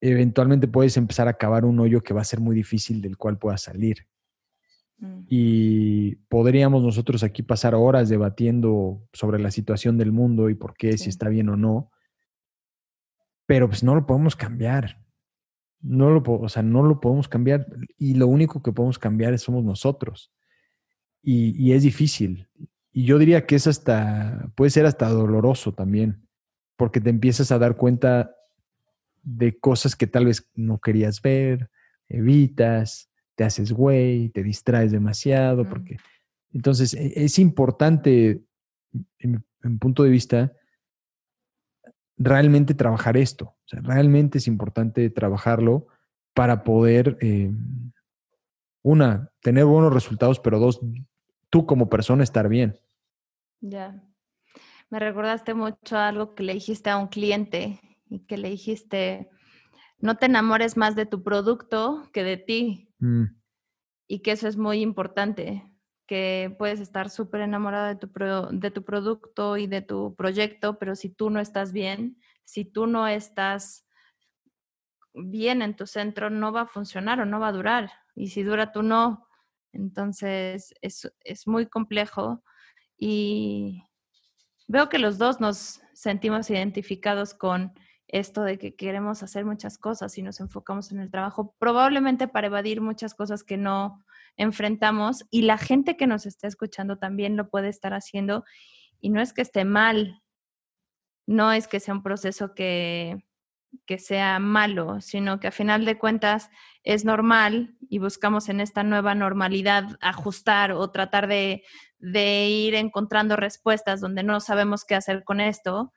eventualmente 0.00 0.68
puedes 0.68 0.96
empezar 0.96 1.28
a 1.28 1.34
cavar 1.34 1.64
un 1.64 1.80
hoyo 1.80 2.00
que 2.00 2.14
va 2.14 2.22
a 2.22 2.24
ser 2.24 2.40
muy 2.40 2.54
difícil 2.54 3.02
del 3.02 3.16
cual 3.16 3.38
puedas 3.38 3.62
salir. 3.62 4.06
Mm. 5.00 5.20
Y 5.28 6.16
podríamos 6.28 6.82
nosotros 6.82 7.22
aquí 7.22 7.42
pasar 7.42 7.74
horas 7.74 8.08
debatiendo 8.08 9.02
sobre 9.12 9.40
la 9.40 9.50
situación 9.50 9.98
del 9.98 10.12
mundo 10.12 10.50
y 10.50 10.54
por 10.54 10.74
qué, 10.74 10.96
si 10.98 11.08
está 11.08 11.28
bien 11.28 11.48
o 11.48 11.56
no, 11.56 11.90
pero 13.46 13.68
pues 13.68 13.82
no 13.82 13.94
lo 13.94 14.06
podemos 14.06 14.36
cambiar. 14.36 15.04
No 15.82 16.10
lo, 16.10 16.22
o 16.22 16.48
sea, 16.48 16.62
no 16.62 16.82
lo 16.82 17.00
podemos 17.00 17.26
cambiar 17.26 17.66
y 17.96 18.14
lo 18.14 18.26
único 18.26 18.62
que 18.62 18.72
podemos 18.72 18.98
cambiar 18.98 19.38
somos 19.38 19.64
nosotros. 19.64 20.32
Y, 21.22 21.56
y 21.60 21.72
es 21.72 21.82
difícil. 21.82 22.48
Y 22.92 23.04
yo 23.04 23.18
diría 23.18 23.46
que 23.46 23.56
es 23.56 23.66
hasta, 23.66 24.52
puede 24.54 24.70
ser 24.70 24.84
hasta 24.84 25.08
doloroso 25.08 25.72
también, 25.72 26.28
porque 26.76 27.00
te 27.00 27.10
empiezas 27.10 27.50
a 27.50 27.58
dar 27.58 27.76
cuenta 27.76 28.34
de 29.22 29.58
cosas 29.58 29.96
que 29.96 30.06
tal 30.06 30.26
vez 30.26 30.50
no 30.54 30.80
querías 30.80 31.22
ver, 31.22 31.70
evitas, 32.08 33.09
te 33.40 33.44
haces 33.44 33.72
güey, 33.72 34.28
te 34.28 34.42
distraes 34.42 34.92
demasiado, 34.92 35.66
porque 35.66 35.96
entonces 36.52 36.92
e, 36.92 37.24
es 37.24 37.38
importante, 37.38 38.42
en 39.18 39.42
mi 39.62 39.78
punto 39.78 40.02
de 40.02 40.10
vista, 40.10 40.52
realmente 42.18 42.74
trabajar 42.74 43.16
esto. 43.16 43.46
O 43.46 43.64
sea, 43.64 43.80
realmente 43.80 44.36
es 44.36 44.46
importante 44.46 45.08
trabajarlo 45.08 45.86
para 46.34 46.64
poder, 46.64 47.16
eh, 47.22 47.50
una, 48.82 49.32
tener 49.40 49.64
buenos 49.64 49.94
resultados, 49.94 50.38
pero 50.38 50.58
dos, 50.58 50.78
tú 51.48 51.64
como 51.64 51.88
persona 51.88 52.22
estar 52.22 52.46
bien. 52.46 52.78
Ya. 53.62 54.04
Me 54.90 54.98
recordaste 54.98 55.54
mucho 55.54 55.96
algo 55.96 56.34
que 56.34 56.42
le 56.42 56.52
dijiste 56.52 56.90
a 56.90 56.98
un 56.98 57.08
cliente 57.08 57.80
y 58.10 58.18
que 58.18 58.36
le 58.36 58.50
dijiste, 58.50 59.30
no 59.98 60.18
te 60.18 60.26
enamores 60.26 60.76
más 60.76 60.94
de 60.94 61.06
tu 61.06 61.22
producto 61.22 62.06
que 62.12 62.22
de 62.22 62.36
ti. 62.36 62.89
Mm. 63.00 63.24
Y 64.06 64.20
que 64.20 64.32
eso 64.32 64.48
es 64.48 64.56
muy 64.56 64.80
importante, 64.80 65.66
que 66.06 66.54
puedes 66.58 66.80
estar 66.80 67.10
súper 67.10 67.42
enamorada 67.42 67.94
de 67.94 67.96
tu, 67.96 68.10
de 68.52 68.70
tu 68.70 68.84
producto 68.84 69.56
y 69.56 69.66
de 69.66 69.82
tu 69.82 70.14
proyecto, 70.16 70.78
pero 70.78 70.94
si 70.94 71.10
tú 71.10 71.30
no 71.30 71.40
estás 71.40 71.72
bien, 71.72 72.18
si 72.44 72.64
tú 72.64 72.86
no 72.86 73.06
estás 73.06 73.86
bien 75.14 75.62
en 75.62 75.76
tu 75.76 75.86
centro, 75.86 76.30
no 76.30 76.52
va 76.52 76.62
a 76.62 76.66
funcionar 76.66 77.20
o 77.20 77.26
no 77.26 77.40
va 77.40 77.48
a 77.48 77.52
durar. 77.52 77.90
Y 78.14 78.28
si 78.28 78.42
dura, 78.42 78.72
tú 78.72 78.82
no. 78.82 79.26
Entonces, 79.72 80.74
es, 80.80 81.12
es 81.20 81.46
muy 81.46 81.66
complejo 81.66 82.42
y 82.98 83.84
veo 84.66 84.88
que 84.88 84.98
los 84.98 85.16
dos 85.18 85.40
nos 85.40 85.80
sentimos 85.94 86.50
identificados 86.50 87.34
con 87.34 87.72
esto 88.12 88.42
de 88.42 88.58
que 88.58 88.74
queremos 88.74 89.22
hacer 89.22 89.44
muchas 89.44 89.78
cosas 89.78 90.16
y 90.18 90.22
nos 90.22 90.40
enfocamos 90.40 90.92
en 90.92 91.00
el 91.00 91.10
trabajo, 91.10 91.54
probablemente 91.58 92.28
para 92.28 92.48
evadir 92.48 92.80
muchas 92.80 93.14
cosas 93.14 93.44
que 93.44 93.56
no 93.56 94.04
enfrentamos 94.36 95.24
y 95.30 95.42
la 95.42 95.58
gente 95.58 95.96
que 95.96 96.06
nos 96.06 96.26
está 96.26 96.46
escuchando 96.46 96.98
también 96.98 97.36
lo 97.36 97.50
puede 97.50 97.68
estar 97.68 97.94
haciendo 97.94 98.44
y 99.00 99.10
no 99.10 99.20
es 99.20 99.32
que 99.32 99.42
esté 99.42 99.64
mal, 99.64 100.22
no 101.26 101.52
es 101.52 101.68
que 101.68 101.80
sea 101.80 101.94
un 101.94 102.02
proceso 102.02 102.54
que 102.54 103.24
que 103.86 103.98
sea 103.98 104.38
malo, 104.38 105.00
sino 105.00 105.40
que 105.40 105.48
a 105.48 105.52
final 105.52 105.84
de 105.84 105.98
cuentas 105.98 106.50
es 106.82 107.04
normal 107.04 107.76
y 107.88 107.98
buscamos 107.98 108.48
en 108.48 108.60
esta 108.60 108.82
nueva 108.82 109.14
normalidad 109.14 109.96
ajustar 110.00 110.72
o 110.72 110.90
tratar 110.90 111.28
de, 111.28 111.62
ir 112.00 112.74
encontrando 112.74 113.36
respuestas 113.36 114.00
donde 114.00 114.22
no 114.22 114.40
sabemos 114.40 114.84
qué 114.84 114.94
hacer 114.94 115.22
con 115.24 115.40
esto. 115.40 115.92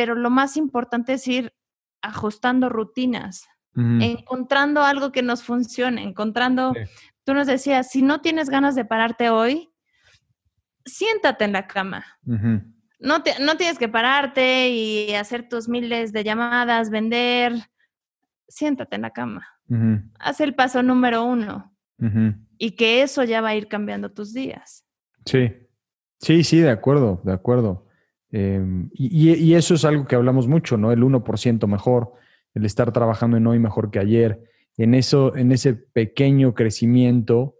Pero 0.00 0.14
lo 0.14 0.30
más 0.30 0.56
importante 0.56 1.12
es 1.12 1.28
ir 1.28 1.52
ajustando 2.00 2.70
rutinas, 2.70 3.46
encontrando 3.74 4.82
algo 4.82 5.12
que 5.12 5.22
nos 5.22 5.42
funcione, 5.42 6.02
encontrando, 6.02 6.72
tú 7.24 7.34
nos 7.34 7.46
decías, 7.46 7.90
si 7.90 8.02
no 8.02 8.20
tienes 8.20 8.48
ganas 8.48 8.74
de 8.74 8.86
pararte 8.86 9.28
hoy, 9.28 9.70
siéntate 10.84 11.44
en 11.44 11.52
la 11.52 11.66
cama 11.66 12.04
no, 13.00 13.22
tienes 13.22 13.78
que 13.78 13.88
pararte 13.88 14.68
y 14.68 15.14
hacer 15.14 15.48
tus 15.48 15.68
miles 15.68 16.12
de 16.12 16.22
llamadas, 16.22 16.90
vender. 16.90 17.54
Siéntate 18.46 18.96
en 18.96 19.02
la 19.02 19.10
cama. 19.10 19.46
Haz 20.18 20.40
el 20.40 20.54
paso 20.54 20.82
número 20.82 21.24
uno. 21.24 21.74
Y 22.58 22.72
que 22.72 23.02
eso 23.02 23.24
ya 23.24 23.40
va 23.40 23.50
a 23.50 23.54
ir 23.54 23.68
cambiando 23.68 24.12
tus 24.12 24.32
días. 24.32 24.84
Sí, 25.24 25.52
sí, 26.20 26.44
sí, 26.44 26.60
de 26.60 26.70
acuerdo, 26.70 27.20
de 27.24 27.32
acuerdo. 27.32 27.86
Em, 28.32 28.90
y, 28.94 29.54
eso 29.54 29.74
es 29.74 29.84
algo 29.84 30.06
que 30.06 30.14
hablamos 30.14 30.46
mucho, 30.46 30.76
¿no? 30.76 30.92
El 30.92 31.02
1% 31.02 31.66
mejor, 31.66 32.12
el 32.54 32.64
estar 32.64 32.92
trabajando 32.92 33.36
en 33.36 33.46
hoy 33.46 33.58
mejor 33.58 33.90
que 33.90 33.98
ayer. 33.98 34.40
En, 34.76 34.94
eso, 34.94 35.36
en 35.36 35.52
ese 35.52 35.74
pequeño 35.74 36.54
crecimiento 36.54 37.56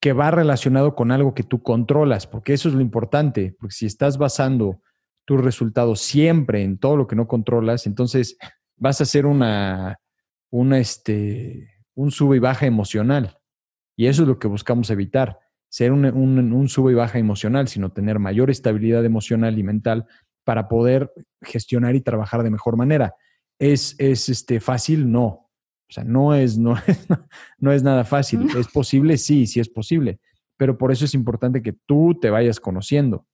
que 0.00 0.12
va 0.12 0.30
relacionado 0.30 0.94
con 0.94 1.10
algo 1.10 1.34
que 1.34 1.42
tú 1.42 1.62
controlas, 1.62 2.26
porque 2.26 2.52
eso 2.52 2.68
es 2.68 2.74
lo 2.74 2.80
importante, 2.80 3.56
porque 3.58 3.74
si 3.74 3.86
estás 3.86 4.16
basando 4.16 4.80
tus 5.24 5.42
resultados 5.42 6.00
siempre 6.00 6.62
en 6.62 6.78
todo 6.78 6.96
lo 6.96 7.06
que 7.06 7.16
no 7.16 7.26
controlas, 7.26 7.86
entonces 7.86 8.38
vas 8.76 9.00
a 9.00 9.04
hacer 9.04 9.26
una 9.26 9.98
este, 10.76 11.68
un 11.94 12.12
sube 12.12 12.36
y 12.36 12.40
baja 12.40 12.66
emocional. 12.66 13.38
Y 13.96 14.06
eso 14.06 14.22
es 14.22 14.28
lo 14.28 14.38
que 14.38 14.46
buscamos 14.46 14.88
evitar, 14.90 15.40
ser 15.68 15.92
un, 15.92 16.04
un, 16.04 16.68
sube 16.68 16.92
y 16.92 16.94
baja 16.94 17.18
emocional, 17.18 17.68
sino 17.68 17.90
tener 17.90 18.18
mayor 18.18 18.50
estabilidad 18.50 19.04
emocional 19.04 19.58
y 19.58 19.62
mental 19.62 20.06
para 20.44 20.68
poder 20.68 21.12
gestionar 21.42 21.94
y 21.94 22.00
trabajar 22.00 22.42
de 22.42 22.50
mejor 22.50 22.76
manera. 22.76 23.14
¿Es, 23.58 23.94
es 23.98 24.28
este, 24.28 24.60
fácil? 24.60 25.10
No, 25.10 25.48
o 25.88 25.92
sea, 25.92 26.04
no 26.04 26.34
es, 26.34 26.58
no, 26.58 26.74
no 27.58 27.72
es 27.72 27.82
nada 27.82 28.04
fácil. 28.04 28.48
¿Es 28.56 28.68
posible? 28.68 29.16
Sí, 29.16 29.46
sí 29.46 29.60
es 29.60 29.68
posible. 29.68 30.20
Pero 30.56 30.76
por 30.76 30.92
eso 30.92 31.04
es 31.04 31.14
importante 31.14 31.62
que 31.62 31.72
tú 31.72 32.18
te 32.20 32.30
vayas 32.30 32.60
conociendo. 32.60 33.26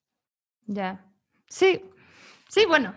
Ya. 0.66 1.04
Sí, 1.48 1.82
sí, 2.48 2.64
bueno, 2.66 2.94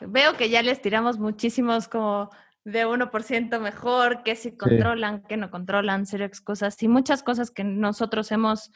veo 0.00 0.36
que 0.36 0.50
ya 0.50 0.62
les 0.62 0.82
tiramos 0.82 1.18
muchísimos 1.18 1.88
como 1.88 2.30
de 2.68 2.86
1% 2.86 3.60
mejor, 3.60 4.22
que 4.22 4.36
si 4.36 4.54
controlan, 4.54 5.22
que 5.22 5.38
no 5.38 5.50
controlan, 5.50 6.04
serias 6.04 6.42
cosas 6.42 6.82
y 6.82 6.88
muchas 6.88 7.22
cosas 7.22 7.50
que 7.50 7.64
nosotros 7.64 8.30
hemos 8.30 8.70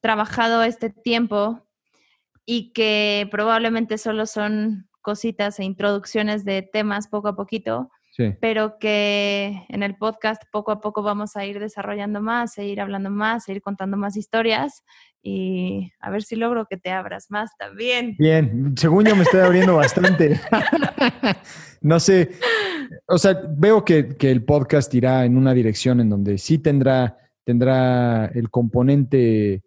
trabajado 0.00 0.62
este 0.62 0.88
tiempo 0.88 1.66
y 2.46 2.72
que 2.72 3.28
probablemente 3.30 3.98
solo 3.98 4.24
son 4.24 4.88
cositas 5.02 5.58
e 5.60 5.64
introducciones 5.64 6.46
de 6.46 6.62
temas 6.62 7.08
poco 7.08 7.28
a 7.28 7.36
poquito, 7.36 7.90
pero 8.40 8.78
que 8.78 9.64
en 9.68 9.82
el 9.82 9.96
podcast 9.96 10.42
poco 10.50 10.72
a 10.72 10.80
poco 10.80 11.02
vamos 11.02 11.36
a 11.36 11.44
ir 11.46 11.60
desarrollando 11.60 12.20
más, 12.20 12.58
a 12.58 12.64
ir 12.64 12.80
hablando 12.80 13.10
más, 13.10 13.48
a 13.48 13.52
ir 13.52 13.62
contando 13.62 13.96
más 13.96 14.16
historias 14.16 14.84
y 15.22 15.92
a 16.00 16.10
ver 16.10 16.22
si 16.22 16.36
logro 16.36 16.66
que 16.66 16.76
te 16.76 16.90
abras 16.90 17.30
más 17.30 17.50
también. 17.58 18.16
Bien, 18.18 18.74
según 18.76 19.04
yo 19.04 19.14
me 19.14 19.22
estoy 19.22 19.40
abriendo 19.40 19.76
bastante. 19.76 20.40
no 21.80 22.00
sé, 22.00 22.30
o 23.06 23.18
sea, 23.18 23.40
veo 23.56 23.84
que, 23.84 24.16
el 24.20 24.44
podcast 24.44 24.92
irá 24.94 25.24
en 25.24 25.36
una 25.36 25.54
dirección 25.54 26.00
en 26.00 26.10
donde 26.10 26.38
sí 26.38 26.58
tendrá, 26.58 27.18
tendrá 27.44 28.26
el 28.26 28.50
componente 28.50 29.62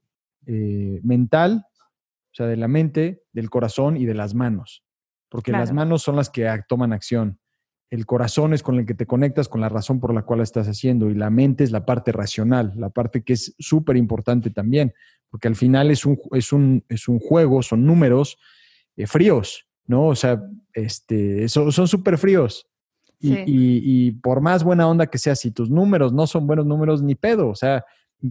eh, 0.45 0.99
mental, 1.03 1.65
o 1.75 2.33
sea, 2.33 2.47
de 2.47 2.57
la 2.57 2.67
mente, 2.67 3.23
del 3.31 3.49
corazón 3.49 3.97
y 3.97 4.05
de 4.05 4.13
las 4.13 4.33
manos, 4.33 4.83
porque 5.29 5.51
las 5.51 5.71
manos 5.71 6.01
son 6.01 6.15
las 6.15 6.29
que 6.29 6.49
toman 6.67 6.93
acción. 6.93 7.40
El 7.91 8.05
corazón 8.05 8.53
es 8.53 8.63
con 8.63 8.79
el 8.79 8.85
que 8.85 8.95
te 8.95 9.05
conectas 9.05 9.47
con 9.47 9.61
la 9.61 9.69
razón 9.69 9.99
por 9.99 10.13
la 10.13 10.23
cual 10.23 10.39
estás 10.39 10.67
haciendo 10.67 11.09
y 11.09 11.13
la 11.13 11.29
mente 11.29 11.63
es 11.63 11.71
la 11.71 11.85
parte 11.85 12.11
racional, 12.11 12.71
la 12.77 12.89
parte 12.89 13.21
que 13.21 13.33
es 13.33 13.53
súper 13.59 13.97
importante 13.97 14.49
también, 14.49 14.93
porque 15.29 15.49
al 15.49 15.55
final 15.55 15.91
es 15.91 16.05
un, 16.05 16.17
es 16.31 16.53
un, 16.53 16.83
es 16.87 17.07
un 17.07 17.19
juego, 17.19 17.61
son 17.61 17.85
números 17.85 18.37
eh, 18.95 19.07
fríos, 19.07 19.67
¿no? 19.85 20.07
O 20.07 20.15
sea, 20.15 20.41
este, 20.73 21.47
son 21.49 21.71
súper 21.71 22.17
fríos. 22.17 22.65
Y, 23.19 23.35
y, 23.45 24.11
por 24.13 24.41
más 24.41 24.63
buena 24.63 24.87
onda 24.87 25.05
que 25.05 25.19
sea, 25.19 25.35
si 25.35 25.51
tus 25.51 25.69
números 25.69 26.11
no 26.11 26.25
son 26.25 26.47
buenos 26.47 26.65
números, 26.65 27.03
ni 27.03 27.13
pedo. 27.13 27.49
O 27.49 27.55
sea, 27.55 27.85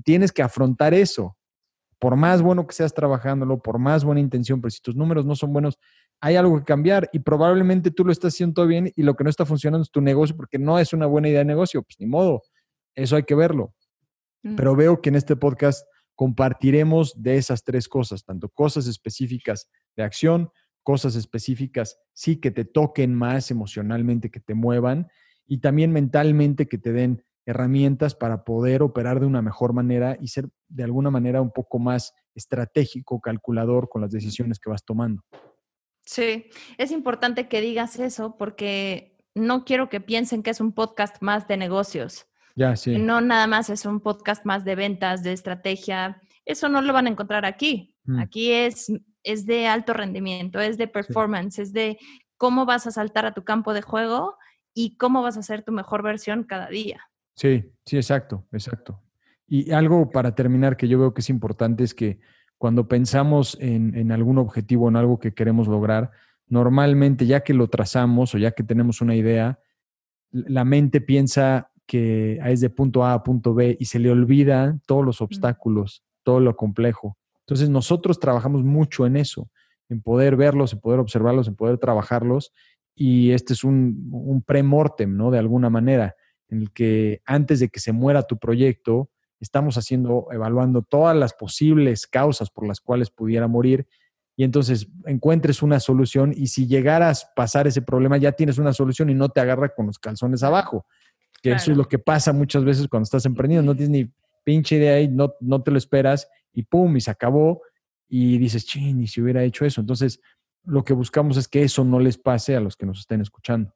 tienes 0.05 0.33
que 0.33 0.43
afrontar 0.43 0.95
eso. 0.95 1.37
Por 2.01 2.17
más 2.17 2.43
bueno 2.43 2.67
que 2.67 2.75
seas 2.75 2.93
trabajándolo, 2.93 3.63
por 3.63 3.79
más 3.79 4.05
buena 4.05 4.21
intención, 4.21 4.61
pero 4.61 4.71
si 4.71 4.81
tus 4.81 4.97
números 4.97 5.25
no 5.25 5.37
son 5.37 5.53
buenos, 5.53 5.79
hay 6.21 6.37
algo 6.37 6.59
que 6.59 6.65
cambiar 6.65 7.09
y 7.13 7.21
probablemente 7.21 7.91
tú 7.91 8.05
lo 8.05 8.13
estás 8.13 8.35
haciendo 8.35 8.55
todo 8.55 8.67
bien 8.67 8.93
y 8.95 9.03
lo 9.03 9.17
que 9.17 9.25
no 9.25 9.31
está 9.31 9.47
funcionando 9.47 9.83
es 9.83 9.91
tu 9.91 10.01
negocio 10.01 10.37
porque 10.37 10.59
no 10.59 10.79
es 10.79 10.93
una 10.93 11.07
buena 11.07 11.29
idea 11.29 11.41
de 11.41 11.47
negocio. 11.47 11.83
Pues 11.83 11.97
ni 11.99 12.07
modo, 12.07 12.43
eso 12.95 13.17
hay 13.17 13.23
que 13.23 13.35
verlo. 13.35 13.75
Mm. 14.43 14.57
Pero 14.57 14.77
veo 14.77 15.01
que 15.01 15.09
en 15.09 15.17
este 15.17 15.37
podcast 15.37 15.87
compartiremos 16.15 17.15
de 17.23 17.39
esas 17.39 17.65
tres 17.65 17.89
cosas, 17.89 18.25
tanto 18.25 18.51
cosas 18.51 18.87
específicas 18.87 19.71
de 19.97 20.03
acción, 20.03 20.51
cosas 20.83 21.17
específicas, 21.17 21.99
sí, 22.13 22.37
que 22.37 22.51
te 22.51 22.65
toquen 22.65 23.15
más 23.15 23.51
emocionalmente, 23.51 24.31
que 24.31 24.41
te 24.41 24.55
muevan, 24.55 25.09
y 25.47 25.59
también 25.59 25.93
mentalmente 25.93 26.69
que 26.69 26.79
te 26.79 26.93
den 26.93 27.25
herramientas 27.47 28.15
para 28.15 28.45
poder 28.45 28.83
operar 28.83 29.21
de 29.21 29.27
una 29.27 29.43
mejor 29.43 29.73
manera 29.73 30.17
y 30.21 30.29
ser 30.29 30.49
de 30.69 30.85
alguna 30.85 31.11
manera 31.11 31.41
un 31.41 31.51
poco 31.51 31.79
más 31.79 32.13
estratégico, 32.35 33.21
calculador 33.21 33.89
con 33.89 34.03
las 34.03 34.11
decisiones 34.11 34.59
que 34.59 34.71
vas 34.71 34.85
tomando. 34.85 35.25
Sí, 36.11 36.47
es 36.77 36.91
importante 36.91 37.47
que 37.47 37.61
digas 37.61 37.97
eso 38.01 38.37
porque 38.37 39.17
no 39.33 39.65
quiero 39.65 39.89
que 39.89 40.01
piensen 40.01 40.43
que 40.43 40.51
es 40.51 40.61
un 40.61 40.73
podcast 40.73 41.23
más 41.23 41.47
de 41.47 41.57
negocios. 41.57 42.27
No 42.57 43.21
nada 43.21 43.47
más 43.47 43.71
es 43.71 43.87
un 43.87 44.01
podcast 44.01 44.45
más 44.45 44.65
de 44.65 44.75
ventas, 44.75 45.23
de 45.23 45.33
estrategia. 45.33 46.21
Eso 46.45 46.69
no 46.69 46.83
lo 46.83 46.93
van 46.93 47.07
a 47.07 47.11
encontrar 47.11 47.45
aquí. 47.45 47.95
Mm. 48.07 48.19
Aquí 48.19 48.51
es, 48.51 48.93
es 49.23 49.47
de 49.47 49.69
alto 49.69 49.93
rendimiento, 49.93 50.59
es 50.59 50.77
de 50.79 50.89
performance, 50.89 51.61
es 51.61 51.73
de 51.73 51.97
cómo 52.37 52.67
vas 52.67 52.89
a 52.89 52.91
saltar 52.91 53.25
a 53.25 53.33
tu 53.33 53.45
campo 53.45 53.73
de 53.73 53.83
juego 53.83 54.37
y 54.75 54.97
cómo 54.97 55.23
vas 55.23 55.37
a 55.37 55.41
hacer 55.41 55.63
tu 55.63 55.71
mejor 55.71 56.03
versión 56.03 56.43
cada 56.43 56.69
día. 56.69 57.09
Sí, 57.37 57.73
sí, 57.87 57.97
exacto, 57.97 58.49
exacto. 58.51 59.01
Y 59.47 59.71
algo 59.71 60.11
para 60.11 60.35
terminar 60.35 60.77
que 60.77 60.89
yo 60.89 60.99
veo 60.99 61.15
que 61.15 61.21
es 61.21 61.31
importante 61.31 61.85
es 61.85 61.95
que 61.95 62.19
cuando 62.61 62.89
pensamos 62.89 63.57
en, 63.59 63.97
en 63.97 64.13
algún 64.13 64.37
objetivo, 64.37 64.91
en 64.91 64.97
algo 64.97 65.19
que 65.19 65.33
queremos 65.33 65.67
lograr, 65.67 66.11
normalmente 66.47 67.25
ya 67.25 67.41
que 67.41 67.55
lo 67.55 67.69
trazamos 67.69 68.35
o 68.35 68.39
ya 68.39 68.51
que 68.51 68.63
tenemos 68.63 69.01
una 69.01 69.15
idea, 69.15 69.61
la 70.31 70.67
mente 70.67 71.01
piensa 71.01 71.71
que 71.87 72.39
es 72.45 72.61
de 72.61 72.69
punto 72.69 73.03
A 73.03 73.15
a 73.15 73.23
punto 73.23 73.55
B 73.55 73.79
y 73.81 73.87
se 73.87 73.99
le 73.99 74.11
olvida 74.11 74.79
todos 74.85 75.07
los 75.07 75.23
obstáculos, 75.23 76.05
todo 76.23 76.39
lo 76.39 76.55
complejo. 76.55 77.17
Entonces 77.47 77.71
nosotros 77.71 78.21
trabajamos 78.21 78.63
mucho 78.63 79.07
en 79.07 79.17
eso, 79.17 79.49
en 79.89 80.03
poder 80.03 80.37
verlos, 80.37 80.75
en 80.75 80.81
poder 80.81 81.01
observarlos, 81.01 81.49
en 81.49 81.57
poder 81.57 81.79
trabajarlos. 81.79 82.53
Y 82.95 83.31
este 83.31 83.55
es 83.55 83.65
un, 83.65 84.11
un 84.13 84.43
pre-mortem, 84.43 85.17
¿no? 85.17 85.31
De 85.31 85.39
alguna 85.39 85.71
manera, 85.71 86.15
en 86.51 86.61
el 86.61 86.73
que 86.73 87.23
antes 87.25 87.59
de 87.61 87.71
que 87.71 87.81
se 87.81 87.93
muera 87.93 88.25
tu 88.25 88.39
proyecto, 88.39 89.09
estamos 89.41 89.77
haciendo, 89.77 90.29
evaluando 90.31 90.83
todas 90.83 91.17
las 91.17 91.33
posibles 91.33 92.07
causas 92.07 92.51
por 92.51 92.67
las 92.67 92.81
cuales 92.81 93.11
pudiera 93.11 93.49
morir 93.49 93.87
y 94.37 94.45
entonces 94.45 94.89
encuentres 95.07 95.63
una 95.63 95.81
solución 95.81 96.33
y 96.35 96.47
si 96.47 96.67
llegaras 96.67 97.25
a 97.25 97.35
pasar 97.35 97.67
ese 97.67 97.83
problema 97.83 98.17
ya 98.17 98.33
tienes 98.33 98.59
una 98.59 98.73
solución 98.73 99.11
y 99.11 99.15
no 99.15 99.29
te 99.29 99.41
agarra 99.41 99.69
con 99.75 99.87
los 99.87 99.99
calzones 99.99 100.43
abajo. 100.43 100.87
Que 101.43 101.53
eso 101.53 101.71
es 101.73 101.77
lo 101.77 101.89
que 101.89 101.99
pasa 101.99 102.33
muchas 102.33 102.65
veces 102.65 102.87
cuando 102.89 103.05
estás 103.05 103.25
emprendiendo, 103.25 103.73
no 103.73 103.77
tienes 103.77 103.91
ni 103.91 104.13
pinche 104.45 104.77
idea 104.77 105.01
y 105.01 105.09
no, 105.09 105.35
no 105.41 105.63
te 105.63 105.71
lo 105.71 105.79
esperas 105.79 106.29
y 106.53 106.63
pum, 106.63 106.97
y 106.97 107.01
se 107.01 107.11
acabó 107.11 107.63
y 108.09 108.39
dices, 108.39 108.67
ching, 108.67 109.01
y 109.01 109.07
si 109.07 109.21
hubiera 109.21 109.43
hecho 109.45 109.65
eso. 109.65 109.81
Entonces, 109.81 110.21
lo 110.65 110.85
que 110.85 110.93
buscamos 110.93 111.37
es 111.37 111.49
que 111.49 111.63
eso 111.63 111.85
no 111.85 112.01
les 112.01 112.19
pase 112.19 112.57
a 112.57 112.61
los 112.61 112.77
que 112.77 112.87
nos 112.87 113.01
estén 113.01 113.21
escuchando. 113.21 113.75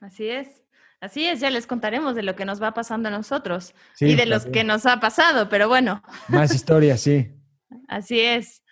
Así 0.00 0.28
es. 0.28 0.62
Así 1.00 1.24
es, 1.24 1.40
ya 1.40 1.48
les 1.48 1.66
contaremos 1.66 2.14
de 2.14 2.22
lo 2.22 2.36
que 2.36 2.44
nos 2.44 2.62
va 2.62 2.74
pasando 2.74 3.08
a 3.08 3.12
nosotros 3.12 3.74
y 3.98 4.14
de 4.16 4.26
los 4.26 4.44
que 4.44 4.64
nos 4.64 4.84
ha 4.84 5.00
pasado, 5.00 5.48
pero 5.48 5.66
bueno. 5.66 6.02
Más 6.28 6.54
historias, 6.54 7.00
sí. 7.00 7.30
Así 7.88 8.20
es. 8.20 8.62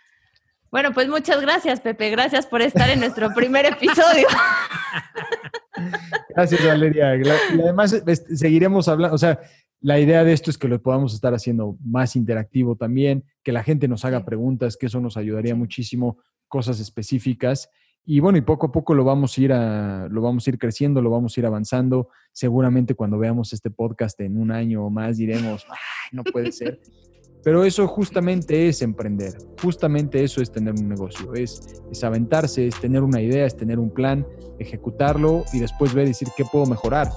Bueno, 0.70 0.92
pues 0.92 1.08
muchas 1.08 1.40
gracias, 1.40 1.80
Pepe. 1.80 2.10
Gracias 2.10 2.46
por 2.46 2.60
estar 2.60 2.90
en 2.90 3.00
nuestro 3.00 3.32
primer 3.34 3.64
episodio. 3.64 4.26
Gracias, 6.30 6.66
Valeria. 6.66 7.16
Y 7.16 7.60
además 7.60 8.02
seguiremos 8.34 8.88
hablando, 8.88 9.14
o 9.14 9.18
sea, 9.18 9.40
la 9.80 9.98
idea 9.98 10.24
de 10.24 10.32
esto 10.32 10.50
es 10.50 10.58
que 10.58 10.68
lo 10.68 10.82
podamos 10.82 11.14
estar 11.14 11.32
haciendo 11.34 11.78
más 11.84 12.16
interactivo 12.16 12.76
también, 12.76 13.24
que 13.42 13.52
la 13.52 13.62
gente 13.62 13.88
nos 13.88 14.04
haga 14.04 14.24
preguntas, 14.24 14.76
que 14.76 14.86
eso 14.86 15.00
nos 15.00 15.16
ayudaría 15.16 15.54
muchísimo, 15.54 16.18
cosas 16.48 16.80
específicas. 16.80 17.70
Y 18.10 18.20
bueno, 18.20 18.38
y 18.38 18.40
poco 18.40 18.68
a 18.68 18.72
poco 18.72 18.94
lo 18.94 19.04
vamos 19.04 19.36
a 19.36 19.40
ir 19.42 19.52
a, 19.52 20.08
lo 20.10 20.22
vamos 20.22 20.46
a 20.46 20.50
ir 20.50 20.58
creciendo, 20.58 21.02
lo 21.02 21.10
vamos 21.10 21.36
a 21.36 21.40
ir 21.40 21.44
avanzando. 21.44 22.08
Seguramente 22.32 22.94
cuando 22.94 23.18
veamos 23.18 23.52
este 23.52 23.70
podcast 23.70 24.18
en 24.22 24.40
un 24.40 24.50
año 24.50 24.86
o 24.86 24.88
más 24.88 25.18
diremos, 25.18 25.66
no 26.12 26.24
puede 26.24 26.50
ser. 26.50 26.80
Pero 27.44 27.64
eso 27.64 27.86
justamente 27.86 28.66
es 28.66 28.80
emprender, 28.80 29.34
justamente 29.62 30.24
eso 30.24 30.40
es 30.40 30.50
tener 30.50 30.72
un 30.72 30.88
negocio, 30.88 31.34
es, 31.34 31.82
es 31.92 32.02
aventarse, 32.02 32.68
es 32.68 32.80
tener 32.80 33.02
una 33.02 33.20
idea, 33.20 33.44
es 33.44 33.54
tener 33.54 33.78
un 33.78 33.90
plan, 33.90 34.26
ejecutarlo 34.58 35.44
y 35.52 35.58
después 35.58 35.92
ver 35.92 36.06
y 36.06 36.08
decir 36.08 36.28
qué 36.34 36.46
puedo 36.46 36.64
mejorar. 36.64 37.10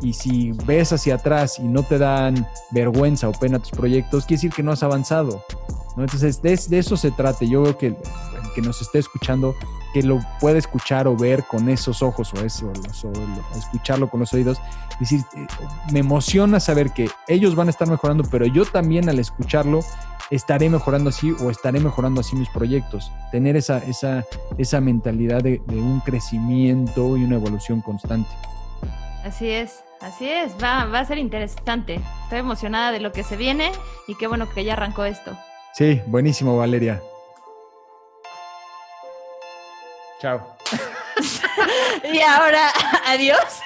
Y 0.00 0.12
si 0.12 0.52
ves 0.64 0.92
hacia 0.92 1.16
atrás 1.16 1.58
y 1.58 1.64
no 1.64 1.82
te 1.82 1.98
dan 1.98 2.46
vergüenza 2.70 3.28
o 3.28 3.32
pena 3.32 3.58
tus 3.58 3.72
proyectos, 3.72 4.24
quiere 4.24 4.38
decir 4.38 4.52
que 4.52 4.62
no 4.62 4.70
has 4.70 4.84
avanzado. 4.84 5.42
¿no? 5.96 6.04
Entonces, 6.04 6.40
de, 6.40 6.56
de, 6.68 6.78
eso 6.78 6.96
se 6.96 7.10
trata. 7.10 7.44
Yo 7.44 7.62
veo 7.62 7.76
que 7.76 7.96
que 8.56 8.62
nos 8.62 8.80
esté 8.80 8.98
escuchando 8.98 9.54
que 9.92 10.02
lo 10.02 10.18
puede 10.40 10.58
escuchar 10.58 11.06
o 11.06 11.14
ver 11.14 11.44
con 11.44 11.68
esos 11.68 12.02
ojos 12.02 12.32
o, 12.32 12.40
eso, 12.40 12.72
o, 12.72 13.58
escucharlo 13.58 14.08
con 14.08 14.20
los 14.20 14.32
oídos. 14.32 14.58
Es 14.92 15.00
decir, 15.00 15.20
eh, 15.36 15.46
me 15.92 15.98
emociona 15.98 16.58
saber 16.58 16.90
que 16.92 17.10
ellos 17.28 17.54
van 17.54 17.66
a 17.66 17.70
estar 17.70 17.86
mejorando, 17.86 18.24
pero 18.30 18.46
yo 18.46 18.64
también 18.64 19.10
al 19.10 19.18
escucharlo 19.18 19.80
estaré 20.30 20.70
mejorando 20.70 21.10
así 21.10 21.36
o 21.38 21.50
estaré 21.50 21.80
mejorando 21.80 22.22
así 22.22 22.34
mis 22.34 22.48
proyectos. 22.48 23.12
Tener 23.30 23.56
esa, 23.56 23.76
esa, 23.78 24.24
esa 24.56 24.80
mentalidad 24.80 25.42
de, 25.42 25.60
un 25.68 26.00
crecimiento 26.00 27.18
y 27.18 27.24
una 27.24 27.36
evolución 27.36 27.82
constante. 27.82 28.30
Así 29.22 29.50
es, 29.50 29.84
así 30.00 30.30
es, 30.30 30.52
va, 30.62 30.86
va 30.86 31.00
a 31.00 31.04
ser 31.04 31.18
interesante. 31.18 32.00
Estoy 32.22 32.38
emocionada 32.38 32.90
de 32.90 33.00
lo 33.00 33.12
que 33.12 33.22
se 33.22 33.36
viene 33.36 33.70
y 34.08 34.14
qué 34.14 34.26
bueno 34.26 34.48
que 34.48 34.64
ya 34.64 34.72
arrancó 34.72 35.04
esto. 35.04 35.36
Sí, 35.74 36.00
buenísimo, 36.06 36.56
Valeria. 36.56 37.02
Chao. 40.20 40.56
y 42.12 42.20
ahora, 42.20 42.72
adiós. 43.06 43.60